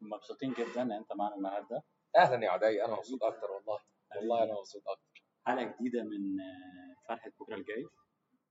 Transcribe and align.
مبسوطين 0.00 0.52
جدا 0.52 0.82
إن 0.82 0.92
أنت 0.92 1.12
معنا 1.12 1.34
النهارده. 1.36 1.82
أهلا 2.16 2.44
يا 2.44 2.50
عدي. 2.50 2.84
أنا 2.84 2.94
مبسوط 2.96 3.22
أكتر 3.24 3.50
والله. 3.50 3.78
والله 4.16 4.44
أنا 4.44 4.52
مبسوط 4.52 4.82
أكتر. 4.88 5.24
حلقة 5.46 5.74
جديدة 5.80 6.02
من 6.02 6.40
آه، 6.40 6.94
فرحة 7.08 7.30
بكرة 7.40 7.54
الجاي. 7.56 7.86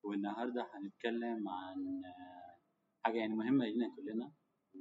والنهاردة 0.03 0.69
هنتكلم 0.73 1.49
عن 1.49 2.01
آه، 2.05 2.57
حاجة 3.05 3.17
يعني 3.17 3.33
مهمة 3.35 3.65
لينا 3.65 3.95
كلنا. 3.95 4.31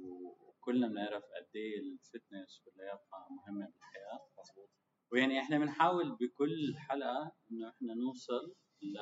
وكلنا 0.03 0.87
بنعرف 0.87 1.23
قد 1.23 1.47
إيه 1.55 1.79
ال 1.79 1.90
fitness 1.90 2.63
واللياقة 2.65 3.27
مهمة 3.29 3.65
في 3.71 3.77
الحياة 3.77 4.19
مظبوط. 4.39 4.69
ويعني 5.11 5.39
إحنا 5.39 5.57
بنحاول 5.59 6.11
بكل 6.15 6.75
حلقة 6.77 7.31
إنه 7.51 7.69
إحنا 7.69 7.93
نوصل 7.93 8.55
ل 8.81 8.93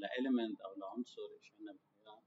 ل 0.00 0.08
element 0.08 0.60
أو 0.60 0.70
لعنصر 0.74 1.22
يشغلنا 1.40 1.72
بالحياة. 1.72 2.22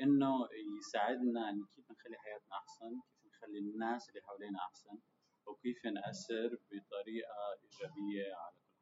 إنه 0.00 0.48
يساعدنا 0.78 1.50
إن 1.50 1.66
كيف 1.74 1.90
نخلي 1.90 2.18
حياتنا 2.18 2.56
أحسن 2.56 3.00
كيف 3.22 3.23
نخلي 3.44 3.58
الناس 3.58 4.08
اللي 4.08 4.20
حوالينا 4.22 4.58
أحسن 4.58 4.98
وكيف 5.46 5.86
نأثر 5.86 6.58
بطريقة 6.70 7.34
إيجابية 7.62 8.34
على 8.34 8.54
كل 8.54 8.74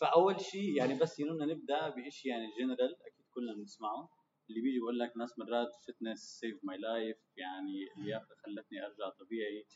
فأول 0.00 0.40
شيء 0.40 0.76
يعني 0.76 0.98
بس 0.98 1.20
you 1.20 1.31
know 1.31 1.46
نبدأ 1.46 1.88
بشيء 1.88 2.32
يعني 2.32 2.46
جنرال 2.58 2.96
أكيد 3.02 3.26
كلنا 3.34 3.54
بنسمعه. 3.54 4.08
اللي 4.48 4.60
بيجي 4.60 4.78
بيقول 4.78 4.98
لك 4.98 5.16
ناس 5.16 5.38
مرات 5.38 5.74
fitness 5.88 6.18
saved 6.18 6.64
my 6.64 6.78
life 6.78 7.16
يعني 7.36 7.92
اللياقه 7.96 8.34
خلتني 8.44 8.86
أرجع 8.86 9.08
طبيعي. 9.08 9.66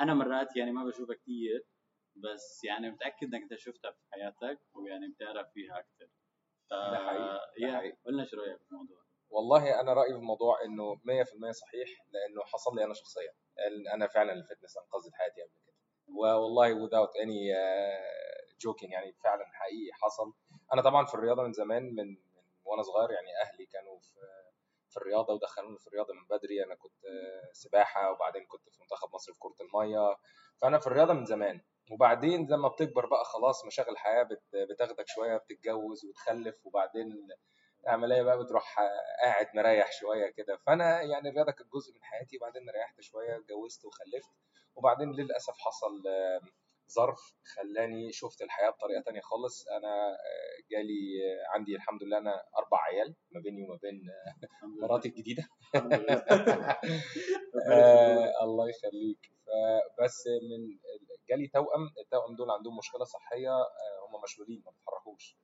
أنا 0.00 0.14
مرات 0.14 0.56
يعني 0.56 0.72
ما 0.72 0.84
بشوفها 0.84 1.16
كثير 1.16 1.64
بس 2.16 2.64
يعني 2.64 2.90
متأكد 2.90 3.34
إنك 3.34 3.42
أنت 3.42 3.54
شفتها 3.54 3.90
في 3.90 3.98
حياتك 4.12 4.60
ويعني 4.74 5.08
بتعرف 5.08 5.52
فيها 5.52 5.78
أكثر 5.78 6.08
ده 6.70 6.96
حقيقي 6.96 7.40
ده 7.60 7.76
حقيقي. 7.76 7.96
قلنا 8.04 8.24
شو 8.24 8.36
رأيك 8.36 8.58
في 8.58 8.72
الموضوع؟ 8.72 9.02
والله 9.30 9.80
أنا 9.80 9.92
رأيي 9.92 10.12
في 10.12 10.18
الموضوع 10.18 10.64
إنه 10.64 10.94
100% 10.94 11.50
صحيح 11.50 12.06
لأنه 12.12 12.42
حصل 12.44 12.76
لي 12.76 12.84
أنا 12.84 12.94
شخصيا. 12.94 13.32
أنا 13.94 14.06
فعلا 14.06 14.32
الفتنس 14.32 14.76
أنقذت 14.76 15.14
حياتي 15.14 15.42
قبل 15.42 15.50
كده. 15.66 15.74
والله 16.18 16.86
without 16.86 17.10
any 17.10 17.40
uh, 17.54 18.56
joking 18.64 18.92
يعني 18.92 19.12
فعلا 19.24 19.44
حقيقي 19.52 19.92
حصل. 19.92 20.32
أنا 20.74 20.82
طبعا 20.82 21.06
في 21.06 21.14
الرياضة 21.14 21.42
من 21.42 21.52
زمان 21.52 21.82
من, 21.82 22.06
من 22.08 22.16
وأنا 22.64 22.82
صغير 22.82 23.10
يعني 23.10 23.28
أهلي 23.42 23.66
كانوا 23.66 23.98
في 24.00 24.20
في 24.90 24.96
الرياضة 24.96 25.34
ودخلوني 25.34 25.78
في 25.78 25.86
الرياضة 25.86 26.14
من 26.14 26.26
بدري. 26.30 26.64
أنا 26.64 26.74
كنت 26.74 27.02
سباحة 27.52 28.10
وبعدين 28.12 28.46
كنت 28.46 28.68
في 28.70 28.78
منتخب 28.82 29.14
مصر 29.14 29.32
في 29.32 29.38
كرة 29.38 29.56
المية. 29.60 30.16
فأنا 30.62 30.78
في 30.78 30.86
الرياضة 30.86 31.12
من 31.12 31.24
زمان. 31.24 31.60
وبعدين 31.92 32.46
لما 32.50 32.68
بتكبر 32.68 33.06
بقى 33.06 33.24
خلاص 33.24 33.64
مشاغل 33.66 33.90
الحياة 33.90 34.28
بتاخدك 34.70 35.04
شوية 35.08 35.36
بتتجوز 35.36 36.04
وتخلف 36.04 36.66
وبعدين 36.66 37.06
العملية 37.84 38.22
بقى 38.22 38.44
بتروح 38.44 38.76
قاعد 39.22 39.46
مريح 39.54 39.92
شوية 39.92 40.30
كده. 40.30 40.56
فأنا 40.66 41.02
يعني 41.02 41.28
الرياضة 41.28 41.52
كانت 41.52 41.72
جزء 41.72 41.94
من 41.94 42.02
حياتي 42.02 42.36
وبعدين 42.36 42.70
ريحت 42.70 43.00
شوية 43.00 43.36
اتجوزت 43.36 43.84
وخلفت. 43.84 44.30
وبعدين 44.76 45.12
للأسف 45.12 45.54
حصل 45.58 46.02
ظرف 46.90 47.20
خلاني 47.56 48.12
شفت 48.12 48.42
الحياة 48.42 48.70
بطريقة 48.70 49.02
تانية 49.02 49.20
خالص. 49.20 49.68
أنا 49.68 50.16
جالي 50.70 51.20
عندي 51.54 51.76
الحمد 51.76 52.02
لله 52.02 52.18
أنا 52.18 52.42
أربع 52.58 52.78
عيال 52.82 53.14
ما 53.30 53.40
بيني 53.40 53.62
وما 53.62 53.78
بين 53.82 54.02
مراتي 54.82 55.08
الجديدة. 55.08 55.48
آه 57.72 58.44
الله 58.44 58.68
يخليك. 58.68 59.32
فبس 59.46 60.24
من 60.26 60.78
جالي 61.28 61.48
توأم. 61.48 61.90
التوأم 62.04 62.36
دول 62.36 62.50
عندهم 62.50 62.76
مشكلة 62.78 63.04
صحية 63.04 63.50
هم 64.08 64.22
مشلولين 64.24 64.62
ما 64.66 64.70
بيتحركوش. 64.70 65.36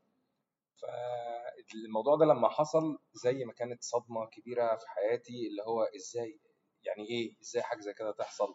فالموضوع 0.82 2.16
ده 2.16 2.24
لما 2.24 2.48
حصل 2.48 2.98
زي 3.12 3.44
ما 3.44 3.52
كانت 3.52 3.82
صدمة 3.82 4.26
كبيرة 4.32 4.76
في 4.76 4.88
حياتي 4.88 5.46
اللي 5.50 5.62
هو 5.62 5.82
إزاي 5.96 6.40
يعني 6.84 7.08
إيه 7.08 7.34
إزاي 7.42 7.62
حاجة 7.62 7.80
زي 7.80 7.92
كده 7.94 8.12
تحصل؟ 8.12 8.54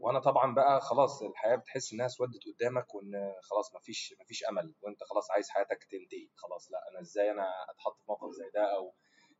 وأنا 0.00 0.18
طبعا 0.20 0.54
بقى 0.54 0.80
خلاص 0.80 1.22
الحياة 1.22 1.56
بتحس 1.56 1.92
إنها 1.92 2.06
اسودت 2.06 2.40
قدامك 2.54 2.94
وإن 2.94 3.32
خلاص 3.42 3.74
مفيش 3.74 4.14
مفيش 4.20 4.44
أمل 4.44 4.74
وأنت 4.82 5.04
خلاص 5.04 5.30
عايز 5.30 5.48
حياتك 5.50 5.84
تنتهي 5.90 6.28
خلاص 6.34 6.72
لا 6.72 6.78
أنا 6.90 7.00
إزاي 7.00 7.30
أنا 7.30 7.48
أتحط 7.70 7.96
في 7.98 8.04
موقف 8.08 8.30
زي 8.34 8.50
ده؟ 8.54 8.74
أو 8.76 8.94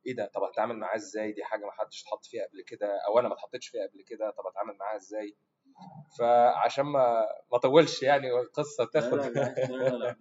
إيه 0.06 0.16
ده؟ 0.16 0.30
طب 0.34 0.42
اتعامل 0.42 0.78
معاه 0.78 0.96
إزاي؟ 0.96 1.32
دي 1.32 1.44
حاجة 1.44 1.64
ما 1.64 1.72
حدش 1.72 2.02
اتحط 2.02 2.24
فيها 2.24 2.46
قبل 2.46 2.62
كده 2.66 2.98
أو 3.08 3.18
أنا 3.18 3.28
ما 3.28 3.34
اتحطيتش 3.34 3.68
فيها 3.68 3.86
قبل 3.86 4.02
كده 4.06 4.30
طب 4.30 4.46
اتعامل 4.46 4.76
معاها 4.78 4.96
إزاي؟ 4.96 5.36
فعشان 6.18 6.84
ما 6.84 7.26
ما 7.52 7.58
اطولش 7.58 8.02
يعني 8.02 8.30
القصة 8.40 8.84
تاخد. 8.84 9.14
لا 9.18 9.24
لا 9.24 9.88
لا 9.88 9.96
لا 9.96 10.12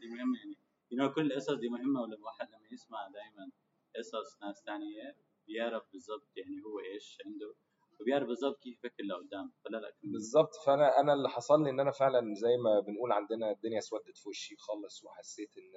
دي 0.00 0.08
مهمة 0.08 0.38
يعني. 0.38 0.56
يعني 0.90 1.08
كل 1.08 1.32
القصص 1.32 1.50
دي 1.52 1.68
مهمة 1.68 2.00
ولا 2.02 2.16
الواحد 2.16 2.48
لما 2.50 2.68
يسمع 2.72 3.08
دائما 3.08 3.50
قصص 3.96 4.42
ناس 4.42 4.62
ثانية 4.66 5.16
بيعرف 5.46 5.82
بالضبط 5.92 6.28
يعني 6.36 6.56
هو 6.66 6.80
إيش 6.94 7.18
عنده 7.26 7.54
وبيعرف 8.00 8.26
بالظبط 8.28 8.58
كيف 8.62 8.78
يفكر 8.84 9.02
لقدام. 9.04 9.52
فلا 9.64 9.76
لا 9.76 9.92
بالظبط. 10.02 10.54
فأنا 10.66 11.00
أنا 11.00 11.12
اللي 11.12 11.28
حصل 11.28 11.62
لي 11.64 11.70
إن 11.70 11.80
أنا 11.80 11.90
فعلا 11.90 12.34
زي 12.34 12.56
ما 12.56 12.80
بنقول 12.80 13.12
عندنا 13.12 13.50
الدنيا 13.50 13.78
اسودت 13.78 14.16
في 14.18 14.28
وشي 14.28 14.56
خالص 14.56 15.04
وحسيت 15.04 15.50
إن 15.58 15.72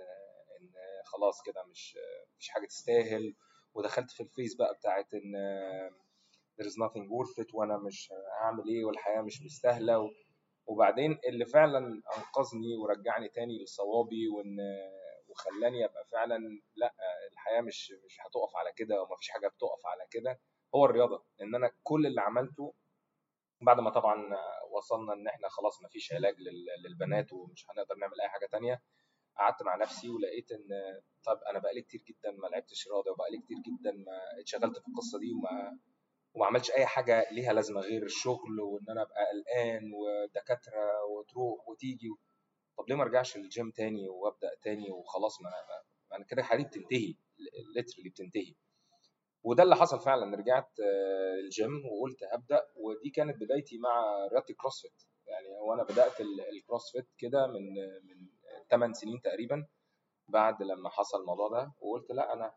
إن 0.61 0.71
خلاص 1.05 1.41
كده 1.45 1.63
مش 1.71 1.97
مفيش 2.35 2.49
حاجة 2.49 2.65
تستاهل 2.65 3.35
ودخلت 3.73 4.11
في 4.11 4.23
الفيس 4.23 4.55
بقى 4.55 4.73
بتاعت 4.73 5.13
إن 5.13 5.33
there 6.61 6.65
is 6.65 6.73
nothing 6.73 7.05
worth 7.09 7.43
it 7.45 7.53
وأنا 7.53 7.77
مش 7.77 8.09
هعمل 8.41 8.63
إيه 8.69 8.85
والحياة 8.85 9.21
مش 9.21 9.41
مستاهلة 9.45 10.11
وبعدين 10.67 11.17
اللي 11.29 11.45
فعلا 11.45 11.77
أنقذني 12.17 12.75
ورجعني 12.83 13.29
تاني 13.29 13.63
لصوابي 13.63 14.27
وإن 14.27 14.57
وخلاني 15.33 15.85
أبقى 15.85 16.05
فعلا 16.11 16.37
لأ 16.75 16.93
الحياة 17.31 17.61
مش 17.61 17.91
مش 18.05 18.17
هتقف 18.21 18.55
على 18.55 18.71
كده 18.75 19.01
ومفيش 19.01 19.29
حاجة 19.29 19.47
بتقف 19.47 19.85
على 19.85 20.07
كده. 20.11 20.39
هو 20.75 20.85
الرياضة 20.85 21.25
إن 21.41 21.55
أنا 21.55 21.71
كل 21.83 22.05
اللي 22.07 22.21
عملته 22.21 22.73
بعد 23.61 23.79
ما 23.79 23.89
طبعا 23.89 24.15
وصلنا 24.71 25.13
إن 25.13 25.27
إحنا 25.27 25.49
خلاص 25.49 25.81
ما 25.81 25.89
فيش 25.89 26.13
علاج 26.13 26.35
للبنات 26.85 27.33
ومش 27.33 27.65
هنقدر 27.69 27.95
نعمل 27.95 28.21
أي 28.21 28.29
حاجة 28.29 28.45
تانية 28.51 28.81
قعدت 29.37 29.63
مع 29.63 29.75
نفسي 29.75 30.09
ولقيت 30.09 30.51
إن 30.51 30.67
طب 31.25 31.37
أنا 31.49 31.59
بقالي 31.59 31.81
كتير 31.81 32.01
جدا 32.01 32.31
ما 32.31 32.47
لعبتش 32.47 32.87
رياضة 32.87 33.11
وبقالي 33.11 33.37
كتير 33.37 33.57
جدا 33.57 33.91
ما 33.91 34.39
اتشغلت 34.41 34.77
في 34.79 34.87
القصة 34.87 35.19
دي 35.19 35.33
وما 35.33 35.79
وما 36.35 36.45
عملتش 36.45 36.71
أي 36.71 36.85
حاجة 36.85 37.27
ليها 37.31 37.53
لازمة 37.53 37.81
غير 37.81 38.03
الشغل 38.03 38.61
وإن 38.61 38.89
أنا 38.89 39.01
أبقى 39.01 39.25
قلقان 39.31 39.91
ودكاترة 39.93 41.03
وتروح 41.05 41.67
وتيجي 41.69 42.09
طب 42.77 42.89
ليه 42.89 42.95
ما 42.95 43.03
ارجعش 43.03 43.35
الجيم 43.35 43.71
تاني 43.71 44.09
وابدأ 44.09 44.51
تاني 44.63 44.91
وخلاص؟ 44.91 45.41
ما 45.41 45.49
أنا, 45.49 45.83
أنا 46.17 46.25
كده 46.25 46.43
حياتي 46.43 46.63
بتنتهي 46.79 47.15
اللي 47.99 48.09
بتنتهي. 48.09 48.53
وده 49.43 49.63
اللي 49.63 49.75
حصل 49.75 49.99
فعلا. 49.99 50.37
رجعت 50.37 50.71
الجيم 51.43 51.81
وقلت 51.85 52.23
هبدأ 52.33 52.65
ودي 52.75 53.09
كانت 53.09 53.37
بدايتي 53.41 53.77
مع 53.77 54.27
رياضة 54.31 54.45
ال 54.49 54.55
CrossFit 54.55 55.03
يعني 55.27 55.47
هو 55.59 55.73
أنا 55.73 55.83
بدأت 55.83 56.21
ال 56.53 56.59
CrossFit 56.59 57.07
كده 57.17 57.47
من 57.47 57.73
من 58.03 58.29
8 58.71 58.93
سنين 58.93 59.21
تقريبا 59.21 59.67
بعد 60.27 60.63
لما 60.63 60.89
حصل 60.89 61.21
الموضوع 61.21 61.49
ده 61.49 61.73
وقلت 61.81 62.11
لا 62.11 62.33
أنا 62.33 62.53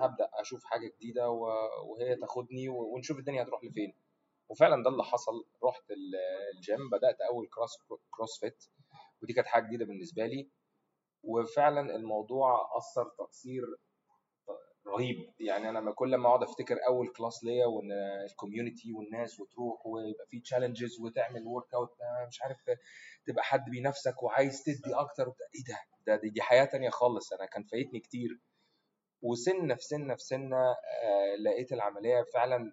هبدأ 0.00 0.30
أشوف 0.34 0.64
حاجة 0.64 0.86
جديدة 0.96 1.30
وهي 1.30 2.16
تاخدني 2.16 2.68
ونشوف 2.68 3.18
الدنيا 3.18 3.42
هتروح 3.42 3.64
لفين. 3.64 3.94
وفعلا 4.48 4.82
ده 4.82 4.90
اللي 4.90 5.04
حصل. 5.04 5.32
رحت 5.64 5.84
الجيم 6.56 6.90
بدأت 6.90 7.20
أول 7.20 7.48
cross 7.48 7.72
CrossFit 8.10 8.64
ودي 9.22 9.32
كانت 9.32 9.46
حاجة 9.46 9.66
جديدة 9.66 9.84
بالنسبة 9.84 10.26
لي. 10.26 10.50
وفعلا 11.22 11.96
الموضوع 11.96 12.68
أثر 12.78 13.10
تأثير 13.18 13.62
رهيب. 14.86 15.32
يعني 15.40 15.68
أنا 15.68 15.92
كل 15.92 16.14
ما 16.14 16.28
أقعد 16.28 16.42
أفتكر 16.42 16.76
أول 16.88 17.08
class 17.08 17.44
ليا 17.44 17.66
وإن 17.66 17.92
ال 18.30 18.36
community 18.36 18.92
والناس 18.92 19.40
وتروح 19.40 19.86
ويبقى 19.86 20.26
في 20.30 20.40
challenges 20.40 21.00
وتعمل 21.00 21.46
workout 21.46 21.90
مش 22.28 22.42
عارف 22.42 22.56
تبقى 23.26 23.44
حد 23.44 23.64
بينافسك 23.70 24.22
وعايز 24.22 24.62
تدي 24.62 24.94
أكتر 24.94 25.24
إيه 25.26 25.64
ده؟ 25.68 25.78
ده 26.06 26.16
دي, 26.16 26.30
دي 26.30 26.42
حياة 26.42 26.64
تانية 26.64 26.90
خالص. 26.90 27.32
أنا 27.32 27.46
كان 27.46 27.62
فايتني 27.64 28.00
كتير. 28.00 28.40
وسنة 29.22 29.74
في 29.74 29.82
سنة 29.82 30.14
في 30.14 30.20
سنة 30.24 30.56
آه 31.02 31.36
لقيت 31.44 31.72
العملية 31.72 32.24
فعلا 32.34 32.72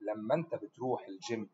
لما 0.00 0.34
أنت 0.34 0.54
بتروح 0.54 1.06
الجيم 1.08 1.50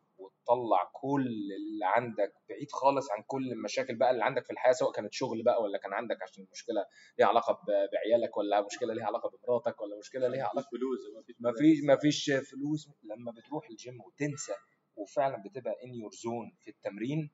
وتطلع 0.49 0.89
كل 0.93 1.27
اللي 1.57 1.85
عندك 1.85 2.33
بعيد 2.49 2.71
خالص 2.71 3.11
عن 3.11 3.23
كل 3.27 3.51
المشاكل 3.51 3.95
بقى 3.95 4.11
اللي 4.11 4.23
عندك 4.23 4.45
في 4.45 4.51
الحياة 4.53 4.71
سواء 4.71 4.91
كانت 4.91 5.13
شغل 5.13 5.43
بقى 5.43 5.61
ولا 5.61 5.77
كان 5.77 5.93
عندك 5.93 6.21
عشان 6.21 6.47
مشكلة 6.51 6.85
ليها 7.19 7.27
علاقة 7.27 7.59
بعيالك 7.93 8.37
ولا 8.37 8.65
مشكلة 8.65 8.93
ليها 8.93 9.05
علاقة 9.05 9.29
بمراتك 9.29 9.81
ولا 9.81 9.97
مشكلة 9.99 10.27
ليها 10.27 10.43
علاقة 10.43 10.69
فلوس 10.71 10.99
ما 11.39 11.51
فيش 11.53 11.83
ما 11.83 11.95
فيش 11.97 12.31
فلوس. 12.51 12.89
لما 13.03 13.31
بتروح 13.31 13.69
الجيم 13.69 14.01
وتنسى 14.01 14.53
وفعلا 14.95 15.43
بتبقى 15.45 15.73
in 15.83 15.93
your 15.93 16.11
zone 16.11 16.51
في 16.63 16.69
التمرين 16.71 17.31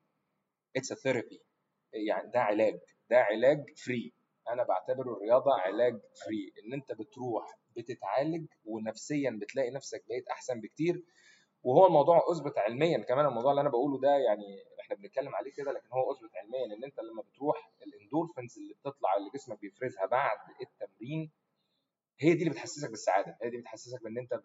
it's 0.77 0.92
a 0.92 0.95
therapy 0.95 1.42
يعني 1.94 2.31
ده 2.31 2.39
علاج 2.39 2.79
ده 3.09 3.17
علاج 3.17 3.63
free 3.86 4.13
أنا 4.50 4.63
بعتبره 4.63 5.13
الرياضه 5.13 5.51
علاج 5.53 5.94
free 6.25 6.54
إن 6.65 6.73
أنت 6.73 6.91
بتروح 6.91 7.59
بتتعالج 7.77 8.45
ونفسيا 8.65 9.39
بتلاقي 9.41 9.71
نفسك 9.71 10.03
بقيت 10.09 10.27
أحسن 10.27 10.62
بكتير. 10.62 11.03
وهو 11.65 11.88
الموضوع 11.88 12.21
أثبت 12.31 12.57
علميا 12.57 12.97
كمان 12.97 13.25
الموضوع 13.25 13.51
اللي 13.51 13.62
أنا 13.62 13.69
بقوله 13.69 14.00
ده 14.00 14.09
يعني 14.09 14.63
إحنا 14.81 14.95
بنتكلم 14.95 15.35
عليه 15.35 15.51
كده 15.53 15.71
لكن 15.71 15.88
هو 15.94 16.12
أثبت 16.12 16.29
علميا 16.35 16.65
إن 16.77 16.83
أنت 16.83 17.00
لما 17.00 17.21
بتروح 17.21 17.71
الاندورفنز 17.88 18.57
اللي 18.57 18.73
بتطلع 18.73 19.15
اللي 19.17 19.29
جسمك 19.33 19.59
بيفرزها 19.62 20.06
بعد 20.06 20.38
التمرين 20.62 21.31
هي 22.19 22.33
دي 22.33 22.39
اللي 22.39 22.50
بتحسسك 22.50 22.89
بالسعادة 22.89 23.38
هي 23.41 23.50
دي 23.50 23.57
بتحسسك 23.57 24.03
بإن 24.03 24.17
أنت 24.17 24.41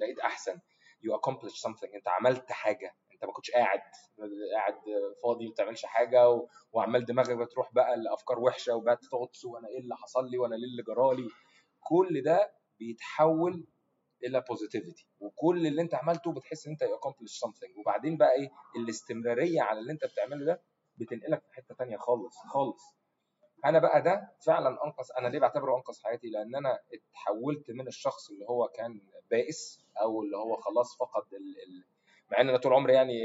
بقيت 0.00 0.18
أحسن. 0.18 0.58
You 1.06 1.12
accomplish 1.18 1.54
something 1.66 1.94
أنت 1.94 2.08
عملت 2.08 2.52
حاجة 2.52 2.94
أنت 3.12 3.24
ما 3.24 3.32
كنتش 3.32 3.50
قاعد 3.50 3.80
قاعد 4.54 4.74
فاضي 5.22 5.46
ما 5.46 5.50
بتعملش 5.52 5.84
حاجة 5.86 6.30
و... 6.30 6.48
وعمال 6.72 7.04
دماغك 7.04 7.36
بتروح 7.36 7.72
بقى 7.74 7.96
لأفكار 7.96 8.38
وحشة 8.40 8.74
وبقى 8.76 8.96
تغطس 8.96 9.44
وأنا 9.44 9.68
إيه 9.68 9.78
اللي 9.78 9.96
حصل 9.96 10.30
لي 10.30 10.38
وأنا 10.38 10.54
ليه 10.54 10.66
اللي 10.66 10.82
جرالي. 10.82 11.28
كل 11.80 12.22
ده 12.22 12.52
بيتحول 12.78 13.66
إلى 14.26 14.44
بوزيتيفيتي 14.48 15.06
وكل 15.20 15.66
اللي 15.66 15.82
أنت 15.82 15.94
عملته 15.94 16.32
بتحس 16.32 16.66
إن 16.66 16.72
أنت 16.72 16.82
accomplish 16.84 17.46
something. 17.46 17.78
وبعدين 17.78 18.16
بقى 18.16 18.32
إيه؟ 18.32 18.50
الاستمرارية 18.76 19.62
على 19.62 19.78
اللي 19.80 19.92
أنت 19.92 20.04
بتعمله 20.04 20.46
ده 20.46 20.62
بتنقلك 20.96 21.42
في 21.42 21.52
حتة 21.54 21.74
تانية 21.74 21.96
خالص 21.96 22.36
خالص. 22.52 22.82
أنا 23.64 23.78
بقى 23.78 24.02
ده 24.02 24.32
فعلا 24.46 24.68
انقذ 24.68 25.04
أنا 25.18 25.28
ليه 25.28 25.38
بعتبره 25.38 25.76
انقذ 25.76 25.94
حياتي؟ 26.04 26.30
لأن 26.30 26.56
أنا 26.56 26.78
اتحولت 26.94 27.70
من 27.70 27.86
الشخص 27.86 28.30
اللي 28.30 28.44
هو 28.50 28.68
كان 28.68 29.00
بائس 29.30 29.80
أو 30.00 30.22
اللي 30.22 30.36
هو 30.36 30.56
خلاص 30.56 30.96
فقد 30.96 31.34
ال... 31.34 31.38
ال... 31.38 31.84
مع 32.32 32.40
إن 32.40 32.48
أنا 32.48 32.58
طول 32.58 32.72
عمري 32.72 32.92
يعني 32.92 33.18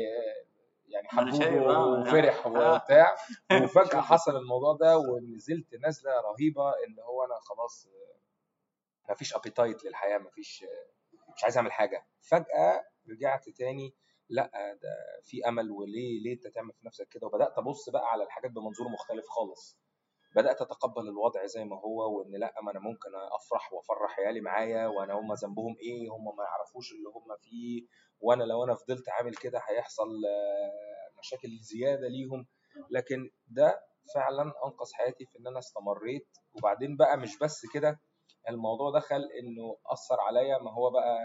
يعني 0.87 1.07
حبوب 1.07 1.41
آه، 1.43 1.99
وفرح 2.01 2.47
آه. 2.47 2.73
وبتاع. 2.73 3.15
وفجأة 3.63 4.01
حصل 4.01 4.35
الموضوع 4.35 4.73
ده 4.73 4.97
ونزلت 4.97 5.75
نزلة 5.87 6.11
رهيبة 6.11 6.69
إن 6.69 6.99
هو 6.99 7.23
أنا 7.23 7.35
خلاص 7.41 7.87
ما 9.09 9.15
فيش 9.15 9.35
ابيتايت 9.35 9.85
للحياة 9.85 10.17
ما 10.17 10.29
فيش 10.29 10.65
مش 11.35 11.43
عايز 11.43 11.57
أعمل 11.57 11.71
حاجة. 11.71 12.07
فجأة 12.21 12.83
رجعت 13.09 13.49
تاني 13.49 13.95
لأ 14.29 14.51
ده 14.81 15.21
في 15.23 15.47
أمل 15.47 15.71
وليه 15.71 16.21
ليه 16.23 16.33
أنت 16.33 16.47
تعمل 16.47 16.73
في 16.73 16.85
نفسك 16.87 17.07
كده؟ 17.11 17.27
وبدأت 17.27 17.57
أبص 17.57 17.89
بقى 17.89 18.11
على 18.11 18.23
الحاجات 18.23 18.51
بمنظور 18.51 18.87
مختلف 18.89 19.25
خالص. 19.27 19.79
بدأت 20.35 20.61
أتقبل 20.61 21.07
الوضع 21.07 21.45
زي 21.45 21.63
ما 21.65 21.75
هو 21.79 22.17
وإن 22.19 22.31
لأ 22.39 22.53
ما 22.63 22.71
أنا 22.71 22.79
ممكن 22.79 23.09
أفرح 23.35 23.73
وأفرح 23.73 24.19
عيالي 24.19 24.41
معايا 24.41 24.87
وأنا 24.87 25.13
هم 25.13 25.33
ذنبهم 25.33 25.75
إيه؟ 25.81 26.09
هم 26.09 26.25
ما 26.37 26.43
يعرفوش 26.43 26.91
اللي 26.91 27.09
هم 27.15 27.37
فيه. 27.41 27.87
وأنا 28.19 28.43
لو 28.43 28.63
أنا 28.63 28.75
فضلت 28.75 29.09
عامل 29.09 29.35
كده 29.35 29.61
هيحصل 29.69 30.25
آه، 30.25 31.19
مشاكل 31.19 31.49
زيادة 31.61 32.07
ليهم. 32.07 32.47
لكن 32.91 33.29
ده 33.47 33.81
فعلا 34.15 34.41
أنقذ 34.43 34.93
حياتي 34.93 35.25
في 35.25 35.39
إن 35.39 35.47
أنا 35.47 35.59
استمريت. 35.59 36.27
وبعدين 36.53 36.97
بقى 36.97 37.17
مش 37.17 37.37
بس 37.37 37.65
كده 37.73 37.99
الموضوع 38.49 38.91
دخل 38.91 39.23
إنه 39.39 39.77
أثر 39.85 40.19
عليا 40.19 40.57
ما 40.57 40.73
هو 40.73 40.89
بقى 40.89 41.17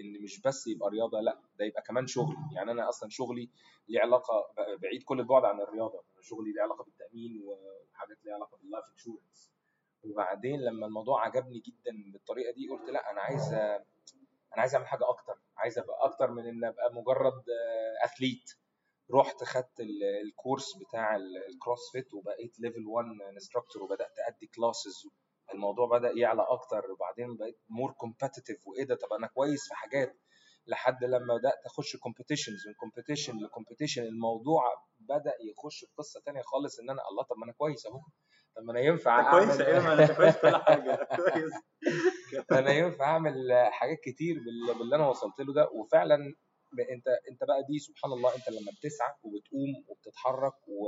إن 0.00 0.22
مش 0.24 0.40
بس 0.42 0.66
يبقى 0.66 0.90
رياضة 0.90 1.20
لأ 1.20 1.40
ده 1.58 1.64
يبقى 1.64 1.82
كمان 1.82 2.06
شغل. 2.06 2.34
يعني 2.56 2.70
أنا 2.70 2.88
أصلا 2.88 3.08
شغلي 3.10 3.50
ليه 3.88 4.00
علاقة 4.00 4.52
بعيد 4.82 5.02
كل 5.02 5.20
البعد 5.20 5.44
عن 5.44 5.60
الرياضة. 5.60 6.04
شغلي 6.20 6.52
ليه 6.52 6.62
علاقة 6.62 6.84
بالتأمين 6.84 7.42
وحاجات 7.44 8.24
ليها 8.24 8.34
علاقة 8.34 8.56
بال 8.56 8.65
life 8.65 8.84
insurance 8.92 9.52
وبعدين 10.04 10.60
لما 10.60 10.86
الموضوع 10.86 11.24
عجبني 11.26 11.58
جدا 11.58 12.12
بالطريقة 12.12 12.52
دي 12.52 12.68
قلت 12.68 12.90
لأ 12.90 13.10
أنا 13.10 13.20
عايز 13.20 13.52
أنا 13.52 14.60
عايز 14.62 14.74
أعمل 14.74 14.86
حاجة 14.86 15.08
أكتر. 15.08 15.34
عايز 15.56 15.78
أبقى 15.78 15.96
أكتر 16.04 16.30
من 16.30 16.46
إن 16.46 16.64
أبقى 16.64 16.92
مجرد 16.94 17.44
athlete 18.04 18.50
رحت 19.14 19.44
خدت 19.44 19.80
ال- 19.80 20.04
ال 20.26 20.33
course 20.33 20.76
بتاع 20.76 21.16
ال- 21.16 21.44
ال 21.48 21.92
CrossFit 21.92 22.14
وبقيت 22.14 22.60
level 22.60 22.86
1 22.86 23.06
instructor 23.32 23.82
وبدأت 23.82 24.18
أدي 24.28 24.46
classes 24.46 25.06
الموضوع 25.54 25.98
بدأ 25.98 26.10
يعلى 26.16 26.42
أكتر 26.48 26.90
وبعدين 26.92 27.36
بقيت 27.36 27.58
more 27.68 27.92
competitive 27.92 28.66
وإيه 28.68 28.84
ده؟ 28.84 28.94
طب 28.94 29.12
أنا 29.18 29.26
كويس 29.26 29.68
في 29.68 29.74
حاجات. 29.74 30.16
لحد 30.66 31.04
لما 31.04 31.36
بدأت 31.36 31.58
أخش 31.66 31.96
competitions 31.96 32.68
من 32.68 32.74
competition 32.74 33.38
ل 33.38 33.43
competition 33.43 34.02
الموضوع 34.02 34.62
بدأ 35.00 35.34
يخش 35.50 35.80
في 35.80 35.92
قصة 35.98 36.20
تانية 36.26 36.42
خالص 36.42 36.80
إن 36.80 36.90
أنا 36.90 37.02
الله 37.10 37.22
طب 37.22 37.36
ما 37.38 37.44
أنا 37.44 37.52
كويس 37.52 37.86
أهو. 37.86 38.00
طب 38.56 38.62
ما 38.62 38.72
أنا 38.72 38.80
ينفع 38.80 39.30
كويس 39.30 39.60
أعمل 39.60 39.62
أيوه 39.62 39.92
أنا 39.92 40.14
كويس 40.14 40.36
كل 40.36 40.56
حاجة. 40.56 41.08
كويس. 41.16 41.52
أنا 42.52 42.72
ينفع 42.72 43.04
أعمل 43.04 43.52
حاجات 43.70 43.98
كتير 44.04 44.34
بال- 44.36 44.78
باللي 44.78 44.96
أنا 44.96 45.08
وصلت 45.08 45.40
له 45.40 45.54
ده. 45.54 45.68
وفعلا 45.72 46.14
أنت 46.94 47.06
أنت 47.30 47.44
بقى 47.44 47.62
دي 47.68 47.78
سبحان 47.78 48.12
الله 48.12 48.36
أنت 48.36 48.48
لما 48.48 48.72
بتسعى 48.78 49.12
وبتقوم 49.22 49.84
وبتتحرك 49.88 50.68
و... 50.68 50.86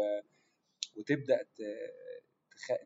وتبدأ 0.96 1.42
ت... 1.42 1.58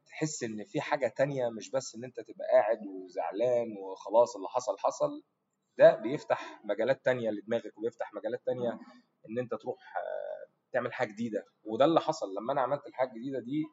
تحس 0.07 0.43
إن 0.43 0.65
في 0.65 0.81
حاجة 0.81 1.09
تانية 1.17 1.49
مش 1.49 1.71
بس 1.71 1.95
إن 1.95 2.05
أنت 2.05 2.21
تبقى 2.21 2.47
قاعد 2.53 2.79
وزعلان 2.87 3.77
وخلاص 3.79 4.37
اللي 4.37 4.49
حصل 4.49 4.79
حصل. 4.79 5.23
ده 5.79 5.95
بيفتح 5.97 6.61
مجالات 6.65 7.05
تانية 7.05 7.31
لدماغك 7.31 7.79
وبيفتح 7.79 8.15
مجالات 8.15 8.43
تانية 8.47 8.71
إن 9.29 9.39
أنت 9.39 9.55
تروح 9.55 9.97
آه، 9.97 10.49
تعمل 10.73 10.93
حاجة 10.93 11.09
جديدة. 11.13 11.45
وده 11.65 11.85
اللي 11.85 12.01
حصل 12.01 12.27
لما 12.35 12.53
أنا 12.53 12.61
عملت 12.61 12.87
الحاجة 12.87 13.09
الجديدة 13.09 13.41
دي 13.41 13.65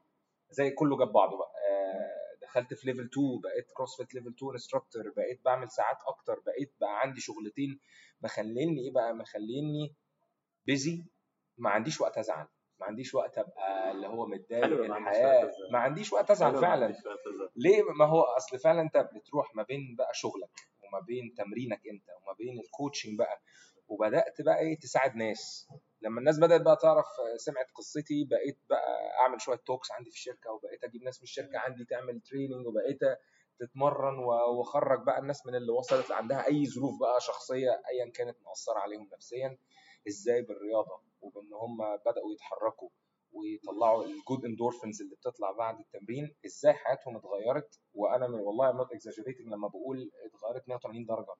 زي 0.51 0.69
كله 0.69 0.97
جاب 0.97 1.11
بعضه 1.11 1.37
بقى. 1.37 1.51
آه، 1.69 2.37
دخلت 2.41 2.73
في 2.73 2.87
level 2.87 3.09
2 3.13 3.39
بقيت 3.43 3.71
CrossFit 3.73 4.13
level 4.13 4.33
2 4.37 4.51
instructor 4.51 5.09
بقيت 5.17 5.41
بعمل 5.45 5.71
ساعات 5.71 5.97
أكتر 6.07 6.39
بقيت 6.45 6.73
بقى 6.81 6.99
عندي 7.01 7.19
شغلتين 7.21 7.79
مخليني 8.21 8.81
إيه 8.85 8.91
بقى؟ 8.93 9.13
مخليني 9.13 9.95
busy 10.65 11.05
ما 11.57 11.69
عنديش 11.69 12.01
وقت 12.01 12.17
أزعل. 12.17 12.47
ما 12.83 12.87
عنديش 12.89 13.13
وقت 13.15 13.37
أبقى 13.37 13.91
اللي 13.91 14.07
هو 14.07 14.25
متضايق 14.25 14.63
الحياة. 14.97 15.51
ما 15.71 15.79
عنديش 15.79 16.13
وقت 16.13 16.31
ازعل 16.31 16.51
فعلا. 16.61 16.87
ليه؟ 17.55 17.83
ما 17.99 18.05
هو 18.05 18.21
أصل 18.21 18.59
فعلا 18.59 18.81
أنت 18.81 18.97
بتروح 18.97 19.55
ما 19.55 19.63
بين 19.63 19.95
بقى 19.97 20.09
شغلك 20.13 20.49
وما 20.83 20.99
بين 20.99 21.33
تمرينك 21.37 21.81
أنت 21.87 22.09
وما 22.09 22.33
بين 22.37 22.59
ال 22.59 22.66
coaching 22.66 23.17
بقى 23.17 23.41
وبدأت 23.87 24.41
بقى 24.41 24.59
إيه؟ 24.59 24.79
تساعد 24.79 25.15
ناس. 25.15 25.67
لما 26.01 26.19
الناس 26.19 26.39
بدأت 26.39 26.61
بقى 26.61 26.75
تعرف 26.81 27.05
سمعت 27.37 27.71
قصتي 27.75 28.23
بقيت 28.31 28.59
بقى 28.69 29.11
أعمل 29.19 29.41
شوية 29.41 29.57
talks 29.65 29.91
عندي 29.91 30.09
في 30.09 30.15
الشركة 30.15 30.51
وبقيت 30.51 30.83
أجيب 30.83 31.03
ناس 31.03 31.19
من 31.19 31.23
الشركة 31.23 31.59
عندي 31.59 31.85
تعمل 31.85 32.19
training 32.21 32.67
وبقيت 32.67 32.99
تتمرن 33.59 34.17
وأخرج 34.19 35.03
بقى 35.05 35.19
الناس 35.19 35.45
من 35.45 35.55
اللي 35.55 35.71
وصلت 35.71 36.11
عندها 36.11 36.47
أي 36.47 36.65
ظروف 36.65 36.99
بقى 36.99 37.21
شخصية 37.21 37.69
ايا 37.89 38.11
كانت 38.11 38.37
مؤثره 38.45 38.79
عليهم 38.79 39.09
نفسيا. 39.13 39.57
إزاي؟ 40.07 40.41
بالرياضة. 40.41 41.01
وبان 41.23 41.53
هم 41.53 41.77
بدأوا 42.05 42.33
يتحركوا 42.33 42.89
ويطلعوا 43.31 44.03
ال 44.05 44.13
good 44.13 44.45
endorphins 44.45 45.01
اللي 45.01 45.15
بتطلع 45.15 45.51
بعد 45.51 45.79
التمرين 45.79 46.35
إزاي 46.45 46.73
حياتهم 46.73 47.17
اتغيرت؟ 47.17 47.79
وأنا 47.93 48.27
من 48.27 48.39
والله 48.39 48.71
not 48.71 48.91
exaggerating 48.91 49.47
لما 49.47 49.67
بقول 49.67 50.11
اتغيرت 50.25 50.67
180 50.69 51.05
درجة. 51.05 51.33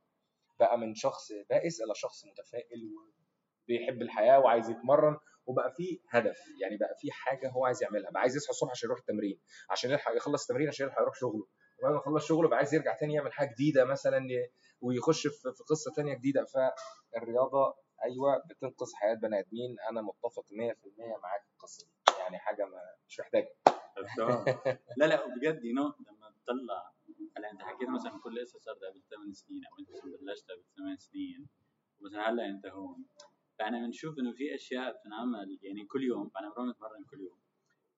بقى 0.60 0.78
من 0.78 0.96
شخص 0.96 1.32
بائس 1.50 1.82
إلى 1.82 1.94
شخص 1.96 2.26
متفائل 2.26 2.82
وبيحب 3.68 4.02
الحياة 4.02 4.40
وعايز 4.40 4.70
يتمرن 4.70 5.18
وبقى 5.46 5.72
في 5.72 6.00
هدف 6.10 6.38
يعني 6.62 6.78
بقى 6.78 6.96
في 7.00 7.12
حاجة 7.12 7.50
هو 7.50 7.66
عايز 7.66 7.84
يعملها 7.84 8.12
بقى 8.12 8.22
عايز 8.22 8.36
يصحى 8.36 8.50
الصبح 8.50 8.72
عشان 8.72 8.88
يروح 8.88 9.00
التمرين 9.00 9.40
عشان 9.70 9.92
يلحق 9.92 10.16
يخلص 10.16 10.42
التمرين 10.42 10.68
عشان 10.68 10.86
يلحق 10.86 11.02
يروح 11.02 11.16
شغله. 11.16 11.48
وبعد 11.80 11.92
ما 11.94 11.98
يخلص 12.00 12.26
شغله 12.26 12.48
بقى 12.50 12.58
عايز 12.58 12.74
يرجع 12.74 12.98
تاني 12.98 13.14
يعمل 13.14 13.34
حاجة 13.34 13.50
جديدة 13.54 13.86
مثلا 13.86 14.20
ويخش 14.82 15.28
في 15.28 15.50
قصة 15.70 15.92
تانية 15.96 16.14
جديدة. 16.14 16.46
فالرياضة 17.14 17.76
أيوه 18.04 18.44
بتنقذ 18.50 18.94
حياة 18.96 19.16
بني 19.16 19.40
آدمين. 19.40 19.80
أنا 19.90 20.02
متفق 20.02 20.46
100% 20.52 21.18
معاك 21.24 21.44
في 21.46 21.52
القصة 21.54 21.88
دي. 21.88 22.14
يعني 22.20 22.38
حاجة 22.40 22.66
ما 22.66 22.82
مش 23.08 23.20
محتاجة. 23.20 23.56
تمام. 24.18 24.46
لا 24.98 25.06
لا 25.06 25.36
بجد 25.36 25.64
يو 25.64 25.76
نو 25.76 25.84
لما 25.84 26.34
تطلع 26.46 26.94
هلا 27.38 27.52
أنت 27.52 27.62
حكيت 27.62 27.90
مثلا 27.90 28.20
كل 28.24 28.42
قصة 28.42 28.60
صارت 28.60 28.84
قبل 28.84 29.02
ثمان 29.10 29.34
سنين 29.34 29.66
أو 29.66 29.80
أنت 29.80 29.90
مثلا 29.90 30.18
بلشت 30.22 30.52
قبل 30.52 30.64
ثمان 30.78 30.98
سنين 30.98 31.48
ومثلا 32.00 32.30
هلا 32.30 32.46
أنت 32.46 32.66
هون. 32.66 33.06
فاحنا 33.60 33.80
بنشوف 33.80 34.20
إنه 34.20 34.34
في 34.34 34.56
أشياء 34.56 35.00
بتنعمل 35.00 35.60
يعني 35.62 35.86
كل 35.86 36.04
يوم. 36.04 36.32
أنا 36.40 36.50
بروح 36.50 36.70
بتمرن 36.70 37.04
كل 37.04 37.22
يوم. 37.22 37.40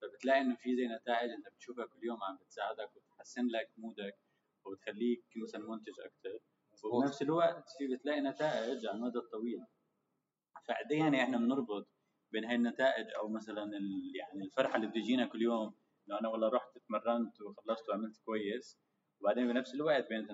فبتلاقي 0.01 0.41
إنه 0.41 0.55
في 0.55 0.75
زي 0.75 0.87
نتائج 0.87 1.29
أنت 1.31 1.47
بتشوفها 1.47 1.85
كل 1.85 2.03
يوم 2.03 2.23
عم 2.23 2.37
بتساعدك 2.37 2.91
وبتحسن 2.95 3.47
لك 3.47 3.71
مودك 3.77 4.17
وبتخليك 4.65 5.23
مثلا 5.43 5.69
منتج 5.69 5.99
أكثر 5.99 6.39
وبنفس 6.83 7.21
الوقت 7.21 7.69
في 7.77 7.87
بتلاقي 7.87 8.21
نتائج 8.21 8.85
على 8.85 8.97
المدى 8.97 9.17
الطويل. 9.17 9.65
إيه 10.91 10.99
يعني 10.99 11.23
إحنا 11.23 11.37
بنربط 11.37 11.87
بين 12.31 12.45
هاي 12.45 12.55
النتائج 12.55 13.05
أو 13.19 13.27
مثلا 13.29 13.63
يعني 14.15 14.43
الفرحة 14.45 14.75
اللي 14.75 14.87
بتجينا 14.87 15.25
كل 15.25 15.41
يوم 15.41 15.75
إنه 16.07 16.19
أنا 16.19 16.29
والله 16.29 16.49
رحت 16.49 16.77
اتمرنت 16.77 17.41
وخلصت 17.41 17.89
وعملت 17.89 18.17
كويس 18.25 18.79
وبعدين 19.21 19.47
بنفس 19.47 19.73
الوقت 19.75 20.09
بين 20.09 20.27